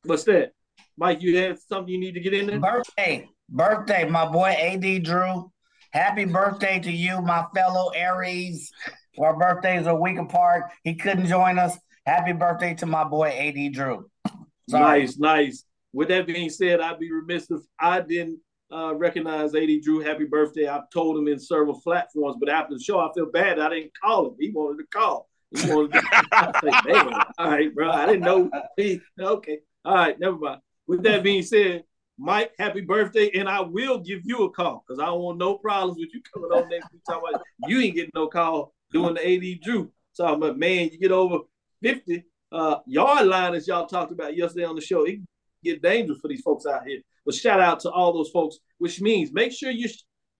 What's 0.05 0.25
that? 0.25 0.53
Mike, 0.97 1.21
you 1.23 1.37
have 1.39 1.59
something 1.59 1.93
you 1.93 1.99
need 1.99 2.15
to 2.15 2.21
get 2.21 2.35
in 2.35 2.47
there? 2.47 2.61
Birthday. 2.61 3.29
Birthday, 3.49 4.09
my 4.09 4.27
boy 4.27 4.51
AD 4.51 5.03
Drew. 5.03 5.51
Happy 5.93 6.25
birthday 6.25 6.79
to 6.81 6.91
you, 6.91 7.21
my 7.21 7.45
fellow 7.55 7.91
Aries. 7.91 8.71
Our 9.19 9.37
birthdays 9.37 9.87
are 9.87 9.97
a 9.97 10.01
week 10.01 10.19
apart. 10.19 10.65
He 10.83 10.95
couldn't 10.95 11.27
join 11.27 11.59
us. 11.59 11.77
Happy 12.07 12.33
birthday 12.33 12.75
to 12.75 12.87
my 12.87 13.03
boy 13.05 13.29
AD 13.29 13.73
Drew. 13.73 14.11
Sorry. 14.69 15.01
Nice, 15.01 15.19
nice. 15.19 15.65
With 15.93 16.09
that 16.09 16.27
being 16.27 16.51
said, 16.51 16.81
I'd 16.81 16.99
be 16.99 17.11
remiss 17.11 17.51
if 17.51 17.61
I 17.79 18.01
didn't 18.01 18.41
uh, 18.71 18.95
recognize 18.95 19.55
AD 19.55 19.69
Drew. 19.83 20.01
Happy 20.01 20.25
birthday. 20.25 20.67
I've 20.67 20.91
told 20.91 21.17
him 21.17 21.29
in 21.29 21.39
several 21.39 21.81
platforms, 21.81 22.37
but 22.39 22.49
after 22.49 22.75
the 22.75 22.83
show, 22.83 22.99
I 22.99 23.11
feel 23.15 23.31
bad. 23.31 23.59
I 23.59 23.71
didn't 23.71 23.93
call 23.99 24.29
him. 24.29 24.37
He 24.39 24.51
wanted 24.51 24.83
to 24.83 24.87
call. 24.93 25.29
He 25.51 25.71
wanted 25.73 25.93
to 25.93 26.01
say, 26.63 26.93
man, 26.93 27.13
all 27.39 27.51
right, 27.51 27.75
bro. 27.75 27.91
I 27.91 28.07
didn't 28.07 28.23
know. 28.23 28.51
He, 28.77 29.01
okay. 29.19 29.61
All 29.85 29.95
right, 29.95 30.19
never 30.19 30.37
mind. 30.37 30.61
With 30.87 31.03
that 31.05 31.23
being 31.23 31.43
said, 31.43 31.85
Mike, 32.19 32.53
happy 32.59 32.81
birthday, 32.81 33.31
and 33.35 33.49
I 33.49 33.61
will 33.61 33.99
give 33.99 34.21
you 34.25 34.45
a 34.45 34.51
call 34.51 34.85
because 34.87 35.01
I 35.01 35.07
don't 35.07 35.21
want 35.21 35.39
no 35.39 35.57
problems 35.57 35.99
with 35.99 36.11
you 36.13 36.21
coming 36.33 36.51
on 36.51 36.69
next 36.69 36.93
week. 36.93 37.03
Talking 37.09 37.31
about 37.35 37.43
you 37.67 37.81
ain't 37.81 37.95
getting 37.95 38.11
no 38.15 38.27
call 38.27 38.75
doing 38.93 39.15
the 39.15 39.27
AD 39.27 39.61
Drew. 39.63 39.91
Talking 40.17 40.37
about 40.37 40.59
man, 40.59 40.91
you 40.93 40.99
get 40.99 41.13
over 41.13 41.39
50, 41.85 42.25
uh, 42.51 42.79
yard 42.87 43.27
line, 43.27 43.55
as 43.55 43.69
y'all 43.69 43.87
talked 43.87 44.11
about 44.11 44.37
yesterday 44.37 44.65
on 44.65 44.75
the 44.75 44.81
show, 44.81 45.05
it 45.05 45.19
get 45.63 45.83
dangerous 45.83 46.19
for 46.21 46.29
these 46.29 46.41
folks 46.41 46.67
out 46.67 46.87
here. 46.87 47.01
But 47.27 47.35
shout 47.35 47.61
out 47.61 47.81
to 47.81 47.91
all 47.91 48.13
those 48.13 48.31
folks, 48.31 48.59
which 48.79 49.01
means 49.01 49.33
make 49.33 49.53
sure 49.53 49.71
you're 49.71 49.91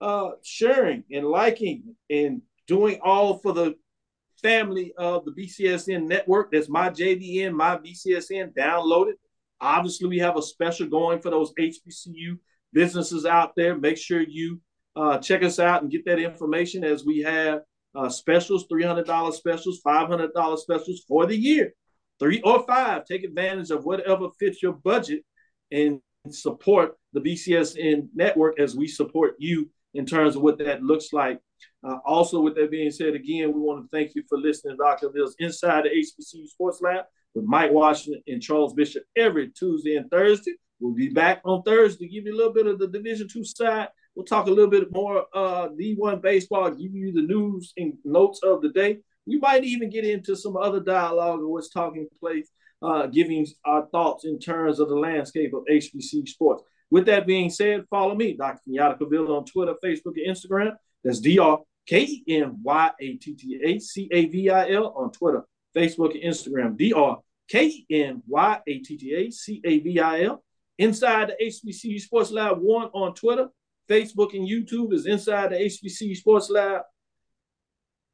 uh, 0.01 0.31
sharing 0.43 1.03
and 1.11 1.27
liking 1.27 1.95
and 2.09 2.41
doing 2.67 2.99
all 3.03 3.37
for 3.39 3.53
the 3.53 3.75
family 4.41 4.93
of 4.97 5.25
the 5.25 5.31
BCSN 5.31 6.07
network. 6.07 6.51
That's 6.51 6.69
my 6.69 6.89
JDN, 6.89 7.53
my 7.53 7.77
BCSN. 7.77 8.53
Download 8.53 9.09
it. 9.09 9.17
Obviously, 9.61 10.07
we 10.07 10.19
have 10.19 10.37
a 10.37 10.41
special 10.41 10.87
going 10.87 11.21
for 11.21 11.29
those 11.29 11.53
HBCU 11.59 12.37
businesses 12.73 13.25
out 13.25 13.53
there. 13.55 13.77
Make 13.77 13.97
sure 13.97 14.21
you 14.21 14.61
uh, 14.95 15.17
check 15.19 15.43
us 15.43 15.59
out 15.59 15.81
and 15.81 15.91
get 15.91 16.05
that 16.05 16.19
information 16.19 16.83
as 16.83 17.05
we 17.05 17.19
have 17.19 17.61
uh, 17.95 18.09
specials, 18.09 18.67
$300 18.67 19.33
specials, 19.33 19.81
$500 19.85 20.57
specials 20.57 21.03
for 21.07 21.25
the 21.25 21.35
year, 21.35 21.73
three 22.19 22.41
or 22.41 22.65
five. 22.65 23.05
Take 23.05 23.23
advantage 23.23 23.71
of 23.71 23.85
whatever 23.85 24.29
fits 24.39 24.61
your 24.61 24.73
budget 24.73 25.23
and 25.71 25.99
support 26.29 26.97
the 27.13 27.21
BCSN 27.21 28.09
network 28.13 28.59
as 28.59 28.75
we 28.75 28.87
support 28.87 29.35
you 29.39 29.69
in 29.93 30.05
terms 30.05 30.35
of 30.35 30.41
what 30.41 30.57
that 30.59 30.83
looks 30.83 31.13
like. 31.13 31.39
Uh, 31.83 31.97
also, 32.05 32.41
with 32.41 32.55
that 32.55 32.71
being 32.71 32.91
said, 32.91 33.13
again, 33.13 33.53
we 33.53 33.59
want 33.59 33.83
to 33.83 33.95
thank 33.95 34.15
you 34.15 34.23
for 34.27 34.37
listening 34.37 34.75
to 34.75 34.77
Dr. 34.77 35.09
Cavil's 35.09 35.35
Inside 35.39 35.85
the 35.85 35.89
HBCU 35.89 36.47
Sports 36.47 36.81
Lab 36.81 37.05
with 37.33 37.45
Mike 37.45 37.71
Washington 37.71 38.21
and 38.27 38.41
Charles 38.41 38.73
Bishop 38.73 39.03
every 39.15 39.51
Tuesday 39.51 39.95
and 39.95 40.09
Thursday. 40.09 40.53
We'll 40.79 40.93
be 40.93 41.09
back 41.09 41.41
on 41.45 41.63
Thursday, 41.63 42.07
give 42.07 42.25
you 42.25 42.33
a 42.33 42.37
little 42.37 42.53
bit 42.53 42.67
of 42.67 42.79
the 42.79 42.87
Division 42.87 43.27
Two 43.27 43.43
side. 43.43 43.87
We'll 44.15 44.25
talk 44.25 44.47
a 44.47 44.49
little 44.49 44.69
bit 44.69 44.91
more 44.91 45.25
uh, 45.33 45.69
D1 45.69 46.21
baseball, 46.21 46.71
give 46.71 46.93
you 46.93 47.11
the 47.11 47.21
news 47.21 47.73
and 47.77 47.93
notes 48.05 48.39
of 48.43 48.61
the 48.61 48.69
day. 48.69 48.99
We 49.27 49.39
might 49.39 49.63
even 49.65 49.89
get 49.89 50.05
into 50.05 50.35
some 50.35 50.55
other 50.55 50.79
dialogue 50.79 51.41
of 51.41 51.47
what's 51.47 51.69
taking 51.69 52.07
place, 52.19 52.49
uh, 52.81 53.07
giving 53.07 53.45
our 53.65 53.87
thoughts 53.87 54.23
in 54.25 54.39
terms 54.39 54.79
of 54.79 54.87
the 54.87 54.95
landscape 54.95 55.53
of 55.53 55.65
HBC 55.69 56.27
sports. 56.29 56.63
With 56.91 57.07
that 57.07 57.27
being 57.27 57.49
said, 57.49 57.85
follow 57.89 58.15
me, 58.15 58.33
Dr. 58.33 58.59
Kenyatta 58.69 58.99
Cavilla, 58.99 59.37
on 59.37 59.45
Twitter, 59.45 59.73
Facebook, 59.83 60.13
and 60.15 60.35
Instagram. 60.35 60.75
That's 61.03 61.19
Dr. 61.19 61.63
K 61.87 62.23
N 62.27 62.59
Y 62.63 62.91
A 62.99 63.13
T 63.15 63.33
T 63.33 63.59
A 63.63 63.79
C 63.79 64.09
A 64.11 64.25
V 64.27 64.49
I 64.49 64.71
L 64.71 64.93
on 64.95 65.11
Twitter, 65.11 65.43
Facebook, 65.75 66.13
and 66.13 66.23
Instagram. 66.23 66.77
Dr. 66.77 67.21
K 67.49 67.85
N 67.89 68.23
Y 68.27 68.59
A 68.67 68.79
T 68.79 68.97
T 68.97 69.13
A 69.13 69.31
C 69.31 69.61
A 69.65 69.79
V 69.79 69.99
I 69.99 70.21
L. 70.21 70.43
Inside 70.77 71.29
the 71.29 71.45
HBCU 71.45 72.01
Sports 72.01 72.31
Lab 72.31 72.57
1 72.59 72.89
on 72.93 73.13
Twitter, 73.13 73.47
Facebook, 73.89 74.33
and 74.33 74.47
YouTube 74.47 74.93
is 74.93 75.05
Inside 75.05 75.51
the 75.51 75.57
HBC 75.57 76.15
Sports 76.15 76.49
Lab 76.49 76.81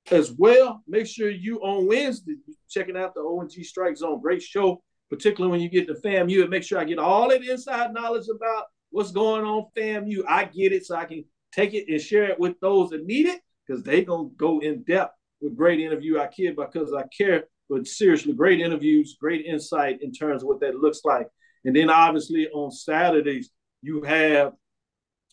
as 0.09 0.31
well. 0.31 0.83
Make 0.87 1.07
sure 1.07 1.29
you 1.29 1.59
on 1.59 1.87
Wednesday 1.87 2.35
checking 2.69 2.97
out 2.97 3.13
the 3.13 3.21
ONG 3.21 3.51
Strike 3.63 3.97
Zone. 3.97 4.21
Great 4.21 4.41
show, 4.41 4.81
particularly 5.09 5.51
when 5.51 5.61
you 5.61 5.69
get 5.69 5.87
to 5.87 5.93
FAMU. 5.93 6.41
And 6.41 6.49
make 6.49 6.63
sure 6.63 6.79
I 6.79 6.85
get 6.85 6.99
all 6.99 7.29
that 7.29 7.43
inside 7.43 7.93
knowledge 7.93 8.27
about 8.33 8.65
what's 8.89 9.11
going 9.11 9.45
on 9.45 9.67
FAMU. 9.77 10.23
I 10.27 10.45
get 10.45 10.71
it 10.71 10.85
so 10.85 10.95
I 10.95 11.05
can 11.05 11.23
take 11.53 11.73
it 11.73 11.85
and 11.87 12.01
share 12.01 12.29
it 12.29 12.39
with 12.39 12.59
those 12.59 12.89
that 12.89 13.05
need 13.05 13.27
it 13.27 13.41
because 13.65 13.83
they 13.83 14.03
gonna 14.03 14.29
go 14.37 14.59
in 14.59 14.83
depth 14.83 15.15
with 15.41 15.55
great 15.55 15.79
interview. 15.79 16.19
I 16.19 16.27
kid 16.27 16.55
because 16.55 16.93
I 16.93 17.03
care, 17.15 17.45
but 17.69 17.87
seriously, 17.87 18.33
great 18.33 18.59
interviews, 18.59 19.17
great 19.19 19.45
insight 19.45 20.01
in 20.01 20.11
terms 20.11 20.43
of 20.43 20.47
what 20.47 20.59
that 20.61 20.75
looks 20.75 21.01
like. 21.03 21.27
And 21.65 21.75
then 21.75 21.89
obviously 21.89 22.47
on 22.49 22.71
Saturdays 22.71 23.51
you 23.81 24.03
have 24.03 24.53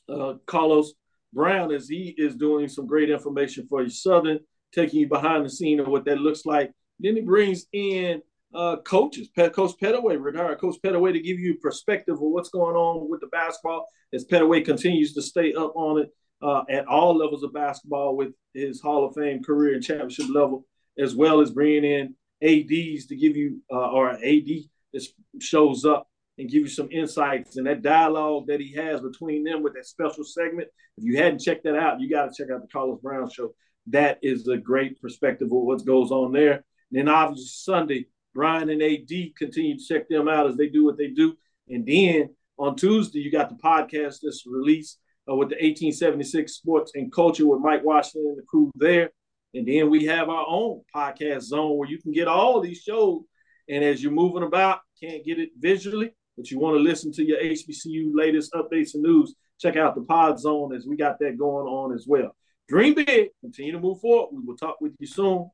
uh, 0.08 0.34
Carlos 0.46 0.92
Brown 1.32 1.72
as 1.72 1.88
he 1.88 2.14
is 2.16 2.36
doing 2.36 2.68
some 2.68 2.86
great 2.86 3.10
information 3.10 3.66
for 3.68 3.82
you 3.82 3.90
Southern, 3.90 4.40
taking 4.72 5.00
you 5.00 5.08
behind 5.08 5.44
the 5.44 5.50
scene 5.50 5.80
of 5.80 5.88
what 5.88 6.04
that 6.06 6.18
looks 6.18 6.46
like. 6.46 6.72
Then 7.00 7.16
he 7.16 7.22
brings 7.22 7.66
in 7.72 8.22
uh, 8.54 8.76
coaches, 8.76 9.28
Coach 9.36 9.72
Pettaway, 9.80 10.20
retired 10.20 10.58
Coach 10.58 10.76
Pettaway, 10.82 11.12
to 11.12 11.20
give 11.20 11.38
you 11.38 11.56
perspective 11.56 12.14
of 12.14 12.20
what's 12.22 12.48
going 12.48 12.76
on 12.76 13.08
with 13.08 13.20
the 13.20 13.26
basketball 13.26 13.86
as 14.12 14.24
Pettaway 14.24 14.64
continues 14.64 15.12
to 15.14 15.22
stay 15.22 15.52
up 15.52 15.72
on 15.76 16.00
it 16.00 16.10
uh, 16.40 16.62
at 16.70 16.86
all 16.86 17.16
levels 17.16 17.42
of 17.42 17.52
basketball 17.52 18.16
with 18.16 18.32
his 18.54 18.80
Hall 18.80 19.04
of 19.04 19.14
Fame 19.14 19.42
career 19.42 19.74
and 19.74 19.82
championship 19.82 20.26
level, 20.30 20.66
as 20.98 21.14
well 21.14 21.40
as 21.40 21.50
bringing 21.50 21.84
in 21.84 22.14
ADs 22.42 23.06
to 23.06 23.16
give 23.16 23.36
you, 23.36 23.60
uh, 23.70 23.90
or 23.90 24.12
AD 24.12 24.48
that 24.92 25.06
shows 25.40 25.84
up 25.84 26.07
and 26.38 26.48
give 26.48 26.62
you 26.62 26.68
some 26.68 26.88
insights 26.90 27.56
and 27.56 27.66
that 27.66 27.82
dialogue 27.82 28.46
that 28.46 28.60
he 28.60 28.72
has 28.74 29.00
between 29.00 29.44
them 29.44 29.62
with 29.62 29.74
that 29.74 29.86
special 29.86 30.24
segment. 30.24 30.68
If 30.96 31.04
you 31.04 31.16
hadn't 31.16 31.40
checked 31.40 31.64
that 31.64 31.76
out, 31.76 32.00
you 32.00 32.08
got 32.08 32.32
to 32.32 32.42
check 32.42 32.52
out 32.52 32.62
the 32.62 32.68
Carlos 32.72 33.00
Brown 33.02 33.28
show. 33.28 33.54
That 33.88 34.18
is 34.22 34.46
a 34.48 34.56
great 34.56 35.00
perspective 35.00 35.46
of 35.46 35.52
what 35.52 35.84
goes 35.84 36.10
on 36.10 36.32
there. 36.32 36.52
And 36.52 36.62
then 36.92 37.08
obviously 37.08 37.46
Sunday, 37.46 38.06
Bryan 38.34 38.70
and 38.70 38.82
AD 38.82 39.10
continue 39.36 39.76
to 39.76 39.84
check 39.84 40.08
them 40.08 40.28
out 40.28 40.46
as 40.46 40.56
they 40.56 40.68
do 40.68 40.84
what 40.84 40.96
they 40.96 41.08
do. 41.08 41.36
And 41.68 41.84
then 41.84 42.30
on 42.58 42.76
Tuesday, 42.76 43.20
you 43.20 43.32
got 43.32 43.48
the 43.48 43.56
podcast 43.56 44.18
that's 44.22 44.44
released 44.46 44.98
uh, 45.28 45.34
with 45.34 45.48
the 45.48 45.56
1876 45.56 46.52
Sports 46.52 46.92
and 46.94 47.12
Culture 47.12 47.46
with 47.46 47.60
Mike 47.60 47.84
Washington 47.84 48.30
and 48.30 48.38
the 48.38 48.46
crew 48.46 48.70
there. 48.76 49.10
And 49.54 49.66
then 49.66 49.90
we 49.90 50.04
have 50.06 50.28
our 50.28 50.44
own 50.46 50.82
podcast 50.94 51.42
zone 51.42 51.76
where 51.76 51.88
you 51.88 52.00
can 52.00 52.12
get 52.12 52.28
all 52.28 52.60
these 52.60 52.82
shows. 52.82 53.22
And 53.68 53.84
as 53.84 54.02
you're 54.02 54.12
moving 54.12 54.42
about, 54.42 54.80
can't 55.00 55.24
get 55.24 55.38
it 55.38 55.50
visually, 55.58 56.10
but 56.38 56.52
you 56.52 56.58
want 56.60 56.76
to 56.76 56.80
listen 56.80 57.10
to 57.10 57.24
your 57.24 57.40
HBCU 57.40 58.12
latest 58.14 58.52
updates 58.52 58.94
and 58.94 59.02
news, 59.02 59.34
check 59.58 59.76
out 59.76 59.96
the 59.96 60.02
Pod 60.02 60.38
Zone 60.38 60.72
as 60.72 60.86
we 60.86 60.96
got 60.96 61.18
that 61.18 61.36
going 61.36 61.66
on 61.66 61.92
as 61.92 62.06
well. 62.06 62.34
Dream 62.68 62.94
big, 62.94 63.30
continue 63.40 63.72
to 63.72 63.80
move 63.80 64.00
forward. 64.00 64.28
We 64.32 64.46
will 64.46 64.56
talk 64.56 64.80
with 64.80 64.94
you 65.00 65.06
soon. 65.08 65.50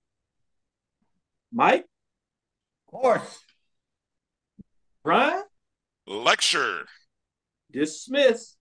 Mike? 1.51 1.87
Of 2.87 2.93
course. 2.93 3.41
Bryan? 5.03 5.45
Lecture. 6.07 6.85
Dismiss. 7.73 8.57